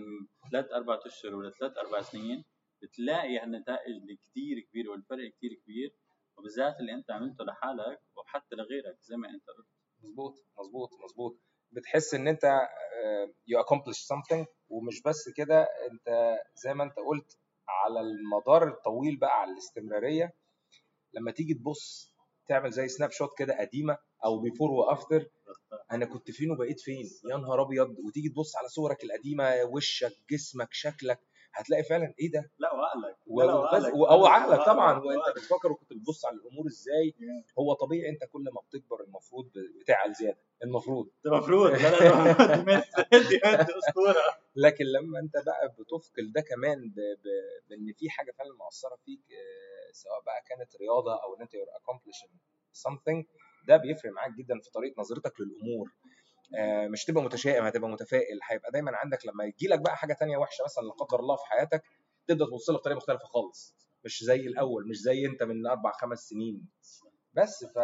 ثلاث 0.51 0.71
أربع 0.71 0.99
أشهر 1.05 1.35
ولا 1.35 1.49
ثلاث 1.59 1.77
أربع 1.77 2.01
سنين 2.01 2.43
بتلاقي 2.81 3.37
هالنتائج 3.39 3.95
اللي 3.95 4.15
كثير 4.15 4.59
كبيرة 4.59 4.91
والفرق 4.91 5.31
كثير 5.37 5.53
كبير 5.63 5.95
وبالذات 6.37 6.79
اللي 6.79 6.93
أنت 6.93 7.11
عملته 7.11 7.43
لحالك 7.45 8.01
وحتى 8.17 8.55
لغيرك 8.55 8.97
زي 9.01 9.15
ما 9.17 9.29
أنت 9.29 9.43
قلت. 9.57 9.67
مظبوط 10.03 10.45
مظبوط 10.59 10.89
مظبوط. 11.03 11.39
بتحس 11.71 12.13
إن 12.13 12.27
أنت 12.27 12.43
يو 13.47 13.59
accomplish 13.63 13.97
something 13.97 14.45
ومش 14.69 15.01
بس 15.01 15.29
كده 15.35 15.61
أنت 15.91 16.37
زي 16.55 16.73
ما 16.73 16.83
أنت 16.83 16.95
قلت 17.07 17.37
على 17.85 17.99
المدار 17.99 18.67
الطويل 18.67 19.17
بقى 19.17 19.41
على 19.41 19.51
الاستمرارية 19.51 20.33
لما 21.13 21.31
تيجي 21.31 21.53
تبص 21.53 22.15
تعمل 22.47 22.71
زي 22.71 22.87
سناب 22.87 23.11
شوت 23.11 23.29
كده 23.37 23.59
قديمة 23.59 23.97
أو 24.25 24.39
بيفور 24.39 24.71
وافتر 24.71 25.25
أنا 25.91 26.05
كنت 26.05 26.31
فين 26.31 26.51
وبقيت 26.51 26.79
فين؟ 26.79 27.05
يا 27.31 27.37
نهار 27.37 27.61
أبيض! 27.61 27.95
وتيجي 28.07 28.29
تبص 28.29 28.55
على 28.55 28.67
صورك 28.67 29.03
القديمة 29.03 29.55
وشك 29.63 30.13
جسمك 30.31 30.67
شكلك 30.71 31.19
هتلاقي 31.53 31.83
فعلا 31.83 32.13
إيه 32.19 32.31
ده 32.31 32.51
لا 32.59 32.73
وعقلك 32.73 33.17
وعقلك. 33.27 33.93
أو 33.93 34.25
عقلك. 34.25 34.65
طبعا 34.65 34.99
وأنت. 34.99 35.35
بتفكر 35.35 35.71
وكنت 35.71 35.93
بتبص 35.93 36.25
على 36.25 36.35
الأمور 36.35 36.67
إزاي 36.67 37.13
هو 37.59 37.73
طبيعي 37.73 38.09
أنت 38.09 38.23
كل 38.31 38.43
ما 38.43 38.61
بتكبر 38.69 39.03
المفروض 39.03 39.51
بتعقل 39.81 40.13
زيادة 40.13 40.37
المفروض 40.63 41.09
المفروض 41.25 41.71
دي 41.71 43.39
أسطورة 43.79 44.21
لكن 44.55 44.85
لما 44.85 45.19
أنت 45.19 45.33
بقى 45.45 45.75
بتثقل 45.79 46.31
ده 46.31 46.41
كمان 46.41 46.89
ب... 46.89 46.95
ب... 46.99 47.25
بإن 47.69 47.93
في 47.97 48.09
حاجة 48.09 48.31
فعلا 48.31 48.53
مؤثره 48.53 48.95
فيك 49.05 49.19
آه، 49.31 49.91
سواء 49.91 50.21
بقى 50.25 50.41
كانت 50.49 50.75
رياضة 50.81 51.13
أو 51.23 51.35
إن 51.35 51.41
أنت 51.41 51.51
you're 51.51 51.75
accomplishing 51.81 52.31
something 52.87 53.25
ده 53.67 53.77
بيفرق 53.77 54.11
معاك 54.11 54.31
جدا 54.31 54.59
في 54.59 54.71
طريقة 54.71 54.99
نظرتك 54.99 55.33
للأمور 55.41 55.89
مش 56.91 57.05
تبقى 57.05 57.23
متشائم 57.23 57.65
هتبقى 57.65 57.89
متفائل. 57.89 58.39
هيبقى 58.43 58.71
دايما 58.71 58.91
عندك 58.95 59.25
لما 59.25 59.43
يجي 59.45 59.67
لك 59.67 59.79
بقى 59.79 59.97
حاجة 59.97 60.13
تانية 60.13 60.37
وحشة 60.37 60.63
مثلا 60.63 60.83
لا 60.83 60.91
قدر 60.93 61.19
الله 61.19 61.35
في 61.35 61.45
حياتك 61.45 61.83
تبدا 62.27 62.45
تبص 62.45 62.69
لها 62.69 62.77
بطريقة 62.79 62.97
مختلفة 62.97 63.25
خالص. 63.25 63.75
مش 64.05 64.23
زي 64.23 64.39
الأول 64.47 64.87
مش 64.89 64.97
زي 64.97 65.25
أنت 65.25 65.43
من 65.43 65.67
أربع 65.67 65.91
خمس 65.91 66.19
سنين. 66.19 66.69
بس 67.33 67.65
ف 67.65 67.79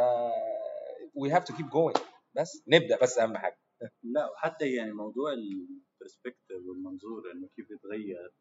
we 1.19 1.29
have 1.31 1.43
to 1.43 1.53
keep 1.57 1.65
going. 1.69 2.01
بس 2.35 2.63
نبدأ 2.67 2.97
بس 3.01 3.17
أهم 3.17 3.37
حاجة. 3.37 3.59
لا 4.03 4.31
وحتى 4.31 4.71
يعني 4.73 4.91
موضوع 4.91 5.31
البرسبكتيف 5.33 6.57
والمنظور 6.67 7.31
إنه 7.31 7.49
كيف 7.55 7.69
بيتغير 7.69 8.31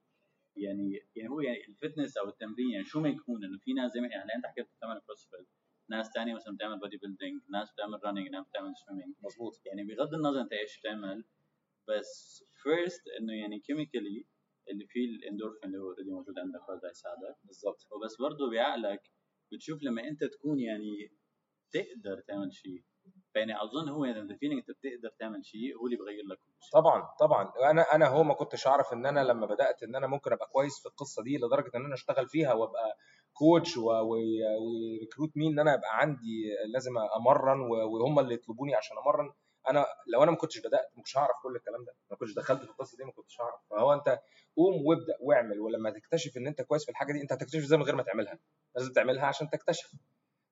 يعني 0.57 1.01
يعني 1.17 1.29
هو 1.31 1.41
يعني 1.41 1.59
ال 1.69 1.75
fitness 1.75 2.17
أو 2.17 2.29
التمرين 2.29 2.71
يعني 2.73 2.85
شو 2.85 3.01
ما 3.01 3.09
يكون 3.09 3.45
إنه 3.45 3.59
في 3.59 3.73
ناس 3.73 3.93
زي 3.93 4.01
ما 4.01 4.09
يعني 4.09 4.35
أنت 4.37 4.47
حكيت 4.47 4.67
بتعمل 4.77 5.01
CrossFit 5.07 5.49
ناس 5.91 6.07
ثانية 6.15 6.35
مثلا 6.35 6.55
بتعمل 6.55 6.79
bodybuilding 6.79 7.43
ناس 7.51 7.73
بتعمل 7.73 7.99
running 8.05 8.29
ناس 8.29 8.47
بتعمل 8.49 8.73
swimming 8.87 9.15
مظبوط. 9.23 9.53
يعني 9.67 9.85
بغض 9.85 10.15
النظر 10.15 10.41
انت 10.41 10.53
إيش 10.53 10.81
بتعمل 10.81 11.25
بس 11.89 12.45
first 12.63 13.03
انه 13.21 13.33
يعني 13.41 13.61
chemically 13.61 14.27
اللي 14.71 14.87
فيه 14.87 15.07
الاندورفين 15.17 15.65
اللي 15.65 15.79
هو 15.79 15.91
already 15.91 16.11
موجود 16.11 16.39
عندك 16.39 16.61
هذا 16.71 16.91
يساعدك. 16.91 17.37
بالظبط 17.45 17.87
وبس 17.93 18.17
برضه 18.21 18.51
بعقلك 18.51 19.03
بتشوف 19.53 19.83
لما 19.83 20.03
انت 20.09 20.25
تكون 20.25 20.61
يعني 20.61 21.13
تقدر 21.73 22.21
تعمل 22.29 22.53
شيء. 22.53 22.85
فيعني 23.33 23.63
اظن 23.63 23.89
هو 23.89 24.05
يعني 24.05 24.21
ال 24.21 24.25
feeling 24.26 24.59
انت 24.59 24.71
بتقدر 24.79 25.11
تعمل 25.19 25.45
شيء 25.45 25.77
هو 25.77 25.87
اللي 25.87 25.97
بغير 25.97 26.25
لك 26.31 26.39
كل 26.39 26.53
شيء. 26.61 26.81
طبعا 26.81 27.09
طبعا. 27.21 27.53
أنا 27.71 27.83
أنا 27.95 28.07
هو 28.09 28.23
ما 28.25 28.35
كنتش 28.35 28.67
أعرف 28.67 28.93
إن 28.93 29.07
أنا 29.07 29.21
لما 29.21 29.47
بدأت 29.47 29.83
إن 29.83 29.97
أنا 29.97 30.07
ممكن 30.07 30.33
أبقى 30.33 30.47
كويس 30.53 30.81
في 30.83 30.87
القصة 30.89 31.23
دي 31.23 31.37
لدرجة 31.39 31.71
إن 31.77 31.85
أنا 31.85 31.95
أشتغل 31.95 32.29
فيها 32.29 32.53
وأبقى 32.53 32.97
كوتش 33.39 33.77
وريكروت 33.77 35.37
مين 35.37 35.53
إن 35.53 35.59
أنا 35.59 35.75
أبقى 35.75 35.99
عندي 36.01 36.55
لازم 36.73 36.99
أمرن 36.99 37.61
وهم 37.61 38.19
اللي 38.19 38.35
يطلبوني 38.35 38.75
عشان 38.75 38.97
أمرن. 38.99 39.33
أنا 39.71 39.87
لو 40.13 40.23
أنا 40.23 40.31
ما 40.31 40.37
كنتش 40.37 40.59
بدأت 40.59 40.91
ما 40.91 40.97
كنتش 40.97 41.17
هعرف 41.19 41.37
كل 41.43 41.57
الكلام 41.57 41.85
ده. 41.85 41.95
ما 42.11 42.17
كنتش 42.17 42.35
دخلت 42.35 42.65
في 42.65 42.71
القصة 42.71 42.97
دي 42.97 43.05
ما 43.05 43.13
كنتش 43.13 43.41
هعرف. 43.41 43.61
فهو 43.71 43.93
أنت 43.93 44.21
قوم 44.57 44.87
وابدأ 44.87 45.17
واعمل. 45.21 45.61
ولما 45.61 45.91
تكتشف 45.91 46.37
إن 46.37 46.47
أنت 46.47 46.63
كويس 46.63 46.85
في 46.85 46.91
الحاجة 46.91 47.13
دي 47.13 47.23
أنت 47.23 47.33
هتكتشف 47.33 47.61
زي 47.61 47.77
من 47.77 47.83
غير 47.83 47.95
ما 47.97 48.03
تعملها. 48.03 48.39
لازم 48.77 48.93
تعملها 48.93 49.27
عشان 49.27 49.51
تكتشف. 49.51 49.93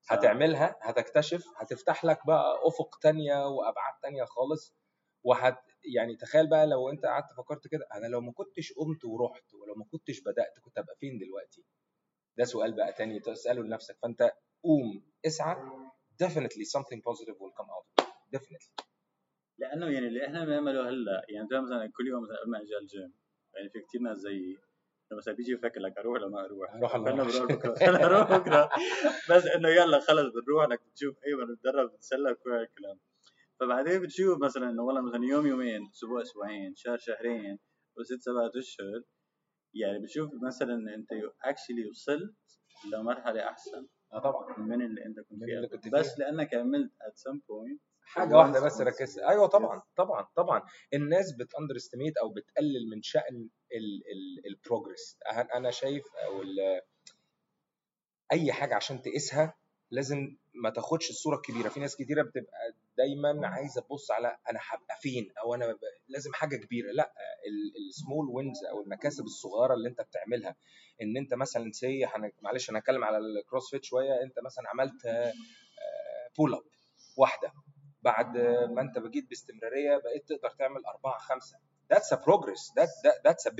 هتعملها 0.09 0.75
هتكتشف 0.81 1.45
هتفتح 1.57 2.05
لك 2.05 2.19
بقى 2.27 2.59
أفق 2.67 2.99
تانية 3.01 3.47
وأبعاد 3.47 3.93
تانية 4.01 4.23
خالص. 4.23 4.75
وهت 5.23 5.57
يعني 5.95 6.15
تخيل 6.15 6.49
بقى 6.49 6.67
لو 6.67 6.89
أنت 6.89 7.05
قعدت 7.05 7.33
فكرت 7.37 7.67
كده 7.67 7.87
أنا 7.93 8.07
لو 8.07 8.21
ما 8.21 8.31
كنتش 8.31 8.73
قمت 8.73 9.05
ورحت 9.05 9.53
ولو 9.53 9.75
ما 9.75 9.85
كنتش 9.91 10.19
بدأت 10.21 10.59
كنت 10.61 10.77
ابقى 10.77 10.95
فين 10.99 11.17
دلوقتي؟ 11.17 11.65
ده 12.37 12.43
سؤال 12.43 12.73
بقى 12.73 12.93
تاني 12.93 13.19
تساله 13.19 13.63
لنفسك. 13.63 13.97
فأنت 14.01 14.31
قوم 14.63 15.03
اسعى. 15.25 15.55
Definitely 16.23 16.65
something 16.75 17.01
positive 17.09 17.35
will 17.41 17.53
come 17.59 17.69
out 17.75 17.85
of 17.99 18.05
it. 18.05 18.37
definitely. 18.37 18.85
لأنه 19.57 19.85
يعني 19.89 20.07
اللي 20.07 20.25
إحنا 20.25 20.45
بنعمله 20.45 20.89
هلا 20.89 21.25
يعني 21.29 21.47
مثلا 21.51 21.91
كل 21.97 22.07
يوم 22.07 22.23
مثلا 22.23 22.37
قبل 22.41 22.51
ما 22.51 22.57
أجي 22.61 22.75
على 22.75 22.81
الجيم 22.83 23.13
يعني 23.55 23.69
في 23.69 23.79
كثير 23.79 24.01
ناس 24.01 24.17
زيي. 24.17 24.57
لما 25.11 25.17
مثلا 25.19 25.33
بيجي 25.33 25.51
يفكر 25.51 25.79
لك 25.79 25.97
أروح 25.97 26.13
ولا 26.13 26.27
ما 26.27 26.45
أروح؟ 26.45 26.73
أروح 26.75 26.95
ولا. 26.95 27.23
بروح 27.23 27.45
بكرة. 27.51 27.73
أروح 28.05 28.31
بكرة. 28.37 28.69
بس 29.29 29.45
إنه 29.45 29.69
يلا 29.69 29.99
خلص 29.99 30.33
بنروح 30.33 30.63
إنك 30.65 30.81
بتشوف 30.91 31.15
أيوه 31.27 31.45
بنتدرب 31.45 31.91
بنتسلى 31.91 32.35
كل 32.35 32.51
هالكلام. 32.51 32.99
فبعدين 33.59 34.01
بتشوف 34.01 34.39
مثلا 34.43 34.69
إنه 34.69 34.83
والله 34.83 35.01
مثلا 35.01 35.25
يوم 35.25 35.47
يومين 35.47 35.81
أسبوع 35.95 36.21
أسبوعين 36.21 36.75
شهر 36.75 36.97
شهرين 36.97 37.59
وست 37.97 38.19
سبعة 38.21 38.51
أشهر 38.59 39.01
يعني 39.75 39.99
بتشوف 39.99 40.31
مثلا 40.47 40.95
أنت 40.95 41.09
actually 41.43 41.87
وصلت 41.89 42.35
لمرحلة 42.93 43.49
أحسن. 43.49 43.87
آه 44.13 44.19
طبعا 44.19 44.57
من 44.57 44.81
اللي 44.81 45.05
أنت 45.05 45.19
كنت 45.19 45.43
فيها. 45.43 45.67
كنت 45.67 45.87
بس 45.87 46.15
فيها. 46.15 46.25
لأنك 46.25 46.53
عملت 46.53 46.91
at 46.91 47.13
some 47.31 47.37
point. 47.37 47.79
حاجة 48.07 48.35
واحدة 48.37 48.59
بس 48.65 48.81
ركزت. 48.81 49.19
أيوه 49.19 49.47
طبعا 49.47 49.81
طبعا 49.95 50.27
طبعا. 50.35 50.61
الناس 50.93 51.35
بت 51.39 51.49
underestimate 51.49 52.17
أو 52.17 52.29
بتقلل 52.29 52.89
من 52.89 53.01
شأن 53.01 53.49
ال 54.45 54.53
progress 54.53 55.17
أنا 55.55 55.71
شايف 55.71 56.03
أو 56.25 56.43
أي 58.31 58.53
حاجة 58.53 58.75
عشان 58.75 59.01
تقيسها 59.01 59.57
لازم 59.91 60.37
ما 60.63 60.69
تاخدش 60.69 61.09
الصورة 61.09 61.35
الكبيرة. 61.35 61.69
في 61.69 61.79
ناس 61.79 61.95
كتيرة 61.95 62.21
بتبقى 62.23 62.73
دايما 62.97 63.47
عايزة 63.47 63.81
تبص 63.81 64.11
على 64.11 64.27
أنا 64.49 64.59
هبقى 64.69 64.95
فين؟ 65.01 65.31
أو 65.43 65.55
أنا. 65.55 65.77
لازم 66.07 66.33
حاجة 66.33 66.55
كبيرة. 66.55 66.91
لا 66.91 67.13
ال 67.89 67.96
small 67.96 68.29
wins 68.29 68.63
أو 68.71 68.81
المكاسب 68.81 69.23
الصغيرة 69.23 69.73
اللي 69.73 69.89
أنت 69.89 70.01
بتعملها. 70.01 70.55
إن 71.01 71.17
أنت 71.17 71.33
مثلا 71.33 71.71
say 71.71 72.05
معلش 72.41 72.69
أنا 72.69 72.79
هتكلم 72.79 73.03
على 73.03 73.17
ال 73.17 73.24
CrossFit 73.24 73.83
شوية. 73.83 74.23
أنت 74.23 74.39
مثلا 74.45 74.63
عملت 74.69 75.31
pull 76.37 76.53
up 76.53 76.63
واحدة. 77.17 77.51
بعد 78.01 78.37
ما 78.71 78.81
أنت 78.81 78.97
بقيت 78.97 79.29
باستمرارية 79.29 79.97
بقيت 79.97 80.29
تقدر 80.29 80.49
تعمل 80.49 80.85
أربعة 80.85 81.19
خمسة. 81.19 81.57
That's 81.93 82.11
a 82.11 82.17
progress. 82.17 82.63
That, 82.77 82.89
that 83.05 83.17
that's 83.27 83.45
a 83.45 83.53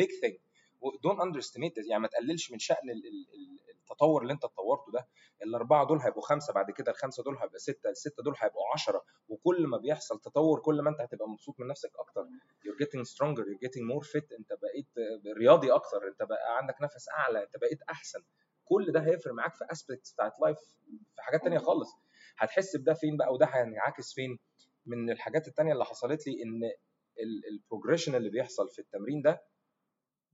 underestimate 0.93 1.73
this. 1.79 1.89
يعني 1.89 2.01
ما 2.01 2.07
تقللش 2.07 2.51
من 2.51 2.57
ال- 2.89 3.59
التطور 3.75 4.21
اللي 4.21 4.33
انت 4.33 4.43
اتطورته 4.43 4.91
ده. 4.91 5.07
الأربعة 5.43 5.87
دول 5.87 5.99
هيبقوا 5.99 6.21
خمسة 6.21 6.53
بعد 6.53 6.71
كده 6.71 6.91
الخمسة 6.91 7.23
دول 7.23 7.37
هيبقى 7.37 7.59
ستة 7.59 7.89
الستة 7.89 8.23
دول 8.23 8.33
هيبقوا 8.37 8.63
10 8.73 9.03
وكل 9.27 9.67
ما 9.67 9.77
بيحصل 9.77 10.19
تطور 10.19 10.59
كل 10.59 10.81
ما 10.81 10.89
انت 10.89 11.01
هتبقى 11.01 11.29
مبسوط 11.29 11.59
من 11.59 11.67
نفسك 11.67 11.91
أكتر. 11.99 12.21
You're 12.65 12.85
getting 12.85 13.03
stronger 13.13 13.43
you're 13.43 13.67
getting 13.67 13.83
more 13.93 14.05
fit. 14.11 14.37
انت 14.39 14.49
بقيت 14.61 14.87
رياضي 15.37 15.71
أكتر 15.71 16.07
انت 16.07 16.23
بقى 16.23 16.57
عندك 16.57 16.75
نفس 16.81 17.09
أعلى 17.09 17.43
انت 17.43 17.57
بقيت 17.61 17.81
أحسن. 17.89 18.19
كل 18.65 18.91
ده 18.91 18.99
هيفرق 18.99 19.33
معاك 19.33 19.55
في 19.55 19.65
aspects 19.71 20.13
بتاعت 20.13 20.39
life 20.41 20.57
في 21.15 21.21
حاجات 21.21 21.43
تانية 21.43 21.57
خالص. 21.57 21.89
هتحس 22.37 22.75
بده 22.75 22.93
فين 22.93 23.17
بقى؟ 23.17 23.33
وده 23.33 23.45
هينعكس 23.45 24.13
فين؟ 24.13 24.39
من 24.85 25.09
الحاجات 25.11 25.47
التانية 25.47 25.73
اللي 25.73 25.85
حصلت 25.85 26.27
لي 26.27 26.43
إن 26.43 26.61
ال 27.51 27.57
progression 27.57 28.15
اللي 28.15 28.29
بيحصل 28.29 28.69
في 28.69 28.79
التمرين 28.79 29.21
ده 29.21 29.41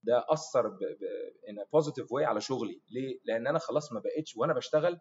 ده 0.04 0.26
أثر 0.30 0.68
ب 0.68 0.78
ب 0.80 1.04
in 1.52 1.56
a 1.64 1.66
positive 1.80 2.06
way 2.06 2.24
على 2.24 2.42
شغلي. 2.42 2.82
ليه؟ 2.90 3.20
لأن 3.26 3.48
أنا 3.48 3.60
خلاص 3.60 3.92
ما 3.94 4.00
بقتش 4.00 4.38
وأنا 4.38 4.54
بشتغل 4.54 5.00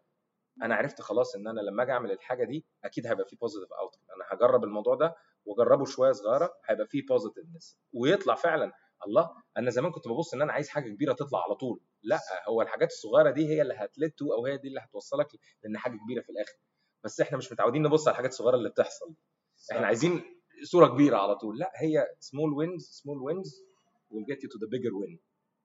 أنا 0.62 0.74
عرفت 0.74 1.00
خلاص 1.02 1.34
إن 1.36 1.48
أنا 1.48 1.60
لما 1.60 1.82
أجي 1.82 1.92
أعمل 1.92 2.10
الحاجة 2.12 2.44
دي 2.44 2.66
أكيد 2.84 3.06
هيبقى 3.06 3.24
فيه 3.24 3.36
positive 3.36 3.72
out 3.72 3.94
أنا 4.16 4.24
هجرب 4.28 4.64
الموضوع 4.64 4.94
ده 4.94 5.14
وأجربه 5.44 5.84
شوية 5.84 6.12
صغيرة 6.12 6.52
هيبقى 6.66 6.86
فيه 6.86 7.06
positiveness 7.06 7.78
ويطلع 7.92 8.34
فعلا 8.34 8.72
الله 9.06 9.30
أنا 9.56 9.70
زمان 9.70 9.92
كنت 9.92 10.08
ببص 10.08 10.34
إن 10.34 10.42
أنا 10.42 10.52
عايز 10.52 10.68
حاجة 10.68 10.88
كبيرة 10.90 11.12
تطلع 11.12 11.42
على 11.44 11.54
طول. 11.54 11.80
لأ 12.02 12.20
هو 12.48 12.62
الحاجات 12.62 12.88
الصغيرة 12.88 13.30
دي 13.30 13.48
هي 13.48 13.62
اللي 13.62 13.74
هتلت 13.74 14.22
أو 14.22 14.46
هي 14.46 14.56
دي 14.56 14.68
اللي 14.68 14.80
هتوصلك 14.80 15.26
لإن 15.62 15.78
حاجة 15.78 15.96
كبيرة 16.04 16.22
في 16.22 16.30
الآخر. 16.30 16.52
بس 17.04 17.20
إحنا 17.20 17.38
مش 17.38 17.52
متعودين 17.52 17.82
نبص 17.82 18.08
على 18.08 18.12
الحاجات 18.12 18.30
الصغيرة 18.30 18.56
اللي 18.56 18.68
بتحصل. 18.68 19.14
إحنا 19.72 19.86
عايزين 19.86 20.22
صورة 20.64 20.86
كبيرة 20.86 21.16
على 21.16 21.36
طول. 21.36 21.58
لأ 21.58 21.72
هي 21.76 22.08
small 22.18 22.52
wins 22.52 22.88
small 22.90 23.18
wins 23.22 23.64
will 24.12 24.26
get 24.30 24.38
you 24.42 24.48
to 24.54 24.58
the 24.62 24.68
bigger 24.74 24.94
win. 25.00 25.18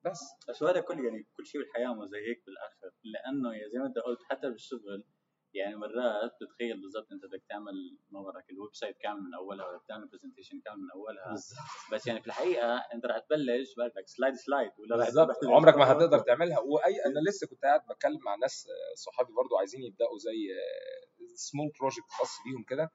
بس. 0.05 0.21
بس 0.49 0.63
هذا 0.63 0.79
كل 0.79 1.05
يعني 1.05 1.27
كل 1.37 1.45
شيء 1.45 1.61
بالحياة 1.61 1.93
ما 1.93 2.05
زي 2.05 2.17
هيك 2.17 2.43
بالآخر. 2.45 2.89
لأنه 3.03 3.49
زي 3.73 3.79
ما 3.79 3.85
أنت 3.85 3.97
قلت 3.97 4.19
حتى 4.29 4.49
بالشغل 4.49 5.03
يعني 5.53 5.75
مرات 5.75 6.31
بتتخيل 6.41 6.81
بالضبط 6.81 7.11
أنت 7.11 7.25
بدك 7.25 7.43
تعمل 7.49 7.73
ما 8.11 8.19
وراك 8.19 8.49
ال 8.49 8.73
website 8.73 8.97
كامل 8.97 9.21
من 9.21 9.33
أولها 9.33 9.67
ولا 9.67 9.77
بتعمل 9.77 10.07
presentation 10.07 10.61
كامل 10.65 10.79
من 10.79 10.91
أولها. 10.91 11.33
بس 11.93 12.07
يعني 12.07 12.21
في 12.21 12.27
الحقيقة 12.27 12.75
أنت 12.93 13.05
رح 13.05 13.19
تبلش 13.19 13.69
بدك 13.77 14.07
slide 14.07 14.33
slide 14.35 14.71
ولا 14.79 14.95
بالظبط 14.97 15.35
عمرك 15.55 15.75
ما 15.77 15.91
هتقدر 15.91 16.19
تعملها. 16.19 16.59
واي 16.59 17.05
أنا 17.05 17.19
لسه 17.29 17.47
كنت 17.47 17.61
قاعد 17.63 17.81
بتكلم 17.89 18.19
مع 18.25 18.35
ناس 18.35 18.67
آه، 18.67 18.95
صحابي 18.95 19.33
برضو 19.33 19.57
عايزين 19.57 19.81
يبدأوا 19.83 20.17
زي 20.17 20.39
small 21.35 21.71
project 21.79 22.09
خاص 22.19 22.33
بيهم 22.45 22.63
كده. 22.63 22.89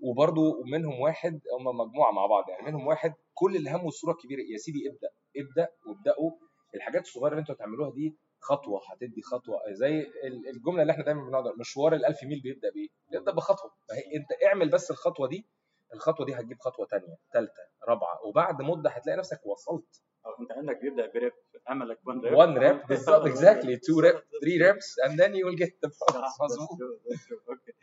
وبرضو 0.00 0.62
منهم 0.72 1.00
واحد 1.00 1.40
هم 1.58 1.76
مجموعة 1.76 2.12
مع 2.12 2.26
بعض 2.26 2.44
يعني 2.48 2.66
منهم 2.66 2.86
واحد 2.86 3.14
كل 3.34 3.56
اللي 3.56 3.70
همه 3.70 3.88
الصورة 3.88 4.12
الكبيرة 4.12 4.40
يا 4.52 4.56
سيدي 4.58 4.78
ابدأ 4.88 5.08
ابدأ 5.36 5.68
وابداوا 5.88 6.30
الحاجات 6.74 7.02
الصغيرة 7.02 7.28
اللي 7.32 7.40
أنتوا 7.40 7.54
هتعملوها 7.54 7.90
دي 7.90 8.16
خطوة 8.40 8.80
هتدي 8.92 9.22
خطوة 9.22 9.56
زي 9.72 10.00
ال- 10.00 10.48
الجملة 10.48 10.82
اللي 10.82 10.92
إحنا 10.92 11.04
دايما 11.04 11.24
بنقعد 11.24 11.44
مشوار 11.60 11.94
الألف 11.94 12.24
ميل 12.24 12.40
بيبدأ 12.40 12.70
بإيه؟ 12.70 12.88
بيبدأ 13.10 13.32
بخطوة 13.32 13.70
انت 14.16 14.26
اعمل 14.46 14.70
بس 14.70 14.90
الخطوة 14.90 15.28
دي 15.28 15.46
الخطوة 15.94 16.26
دي 16.26 16.34
هتجيب 16.34 16.58
خطوة 16.60 16.86
تانية 16.86 17.16
ثالثه 17.32 17.62
رابعة 17.88 18.26
وبعد 18.26 18.62
مدة 18.62 18.90
هتلاقي 18.90 19.18
نفسك 19.18 19.46
وصلت. 19.46 20.02
أنت 20.40 20.52
عندك 20.52 20.80
بيبدأ 20.80 21.06
ب 21.06 21.13
rep 21.13 21.32
عملك 21.66 22.00
1 22.06 22.18
rep 22.24 22.34
one 22.36 22.60
rep 22.62 22.88
بالظبط 22.88 23.26
exactly 23.32 23.76
two 23.76 24.00
rep 24.04 24.16
three 24.42 24.58
reps 24.62 24.88
and 25.04 25.18
then 25.20 25.32
you 25.34 25.44
will 25.46 25.58
get 25.64 25.72
the 25.84 25.90
process 25.90 26.58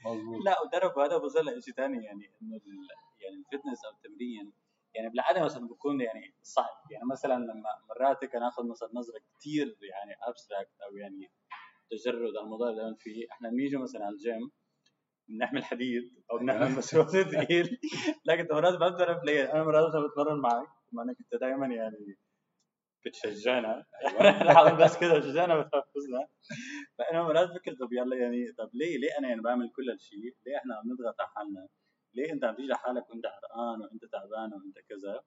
مظبوط. 0.05 0.45
لا 0.45 0.61
وتعرف 0.61 0.97
هذا 0.97 1.17
بوصل 1.17 1.45
لشيء 1.45 1.73
ثاني 1.73 2.05
يعني 2.05 2.31
إنه 2.41 2.61
يعني 3.19 3.35
ال 3.35 3.41
fitness 3.41 3.85
أو 3.85 3.91
التمرين 3.91 4.53
يعني 4.95 5.09
بالعادة 5.09 5.43
مثلا 5.43 5.67
بكون 5.67 6.01
يعني 6.01 6.35
صعب. 6.41 6.91
يعني 6.91 7.05
مثلا 7.11 7.33
لما 7.33 7.69
مرات 7.89 8.23
هيك 8.23 8.35
ناخذ 8.35 8.67
مثلا 8.67 8.89
نظرة 8.93 9.19
كثير 9.39 9.77
يعني 9.81 10.15
abstract 10.27 10.81
أو 10.89 10.97
يعني 10.97 11.31
تجرد 11.91 12.35
على 12.37 12.43
الموضوع 12.43 12.69
اللي 12.69 12.81
أنا 12.81 12.95
فيه. 12.99 13.27
إحنا 13.31 13.49
بنيجي 13.49 13.77
مثلا 13.77 14.05
على 14.05 14.13
الجيم 14.13 14.51
بنحمل 15.27 15.63
حديد 15.63 16.03
أو 16.31 16.37
بنحمل 16.37 16.71
مش 16.77 16.91
عارف 16.91 17.05
ثقيل 17.05 17.79
لكن 18.25 18.47
مرات 18.51 18.79
ما 18.79 18.89
بتعرف 18.89 19.23
ليه 19.23 19.53
أنا 19.53 19.63
مرات 19.63 20.11
بتمرن 20.11 20.39
معك 20.39 20.67
مع 20.91 21.03
إنك 21.03 21.15
أنت 21.19 21.41
دائما 21.41 21.67
يعني 21.67 22.17
بتشجعنا 23.05 23.85
أيوة. 24.05 24.77
بس 24.83 24.97
كده 24.97 25.17
بتشجعنا 25.17 25.61
بتحفزنا 25.61 26.27
فأنا 26.97 27.23
مرات 27.23 27.49
بفكر 27.49 27.73
طب 27.73 27.93
يلا 27.93 28.15
يعني 28.15 28.51
طب 28.57 28.69
ليه 28.73 28.97
ليه 28.97 29.17
أنا 29.19 29.27
يعني 29.29 29.41
بعمل 29.41 29.71
كل 29.75 29.89
هالشيء؟ 29.89 30.35
ليه 30.45 30.57
إحنا 30.57 30.75
عم 30.75 30.83
نضغط 30.91 31.15
على 31.19 31.29
حالنا؟ 31.35 31.67
ليه 32.13 32.33
أنت 32.33 32.43
عم 32.43 32.55
تيجي 32.55 32.67
لحالك 32.67 33.09
وأنت 33.09 33.25
حرقان 33.25 33.81
وأنت 33.81 34.05
تعبان 34.05 34.53
وأنت 34.53 34.79
كذا؟ 34.89 35.21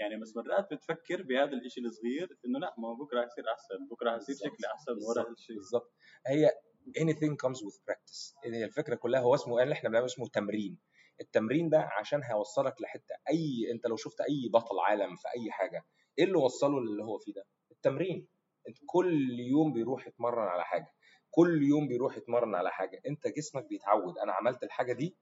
يعني 0.00 0.20
بس 0.20 0.36
مرات 0.36 0.74
بتفكر 0.74 1.22
بهذا 1.22 1.52
الشيء 1.52 1.84
الصغير 1.86 2.28
إنه 2.46 2.58
لا 2.58 2.74
ما 2.78 2.94
بكرة 2.94 3.24
يصير 3.24 3.44
أحسن 3.52 3.88
بكرة 3.90 4.16
يصير 4.16 4.34
شكلي 4.34 4.66
أحسن 4.74 4.92
ورا 4.92 5.30
هالشيء 5.30 5.56
بالضبط 5.56 5.92
هي 6.26 6.50
anything 6.98 7.36
comes 7.44 7.58
with 7.58 7.76
practice. 7.90 8.34
هي 8.44 8.64
الفكرة 8.64 8.94
كلها 8.94 9.20
هو 9.20 9.34
اسمه 9.34 9.62
اللي 9.62 9.72
إحنا 9.74 9.88
بنعمله 9.88 10.06
اسمه 10.06 10.28
تمرين. 10.28 10.78
التمرين 11.20 11.68
ده 11.68 11.88
عشان 12.00 12.22
هيوصلك 12.24 12.82
لحتة 12.82 13.14
أي 13.30 13.70
أنت 13.72 13.86
لو 13.86 13.96
شفت 13.96 14.20
أي 14.20 14.48
بطل 14.52 14.78
عالم 14.88 15.16
في 15.16 15.28
أي 15.28 15.50
حاجة 15.50 15.84
إيه 16.18 16.24
اللي 16.24 16.36
وصله 16.38 16.80
للي 16.80 17.02
هو 17.04 17.18
فيه 17.18 17.32
ده؟ 17.32 17.44
التمرين. 17.70 18.28
أنت 18.68 18.76
كل 18.86 19.40
يوم 19.40 19.72
بيروح 19.72 20.06
يتمرن 20.06 20.48
على 20.48 20.64
حاجة. 20.64 20.94
كل 21.30 21.62
يوم 21.62 21.88
بيروح 21.88 22.16
يتمرن 22.16 22.54
على 22.54 22.70
حاجة. 22.70 23.00
أنت 23.08 23.26
جسمك 23.26 23.64
بيتعود. 23.68 24.18
أنا 24.18 24.32
عملت 24.32 24.62
الحاجة 24.62 24.92
دي 24.92 25.16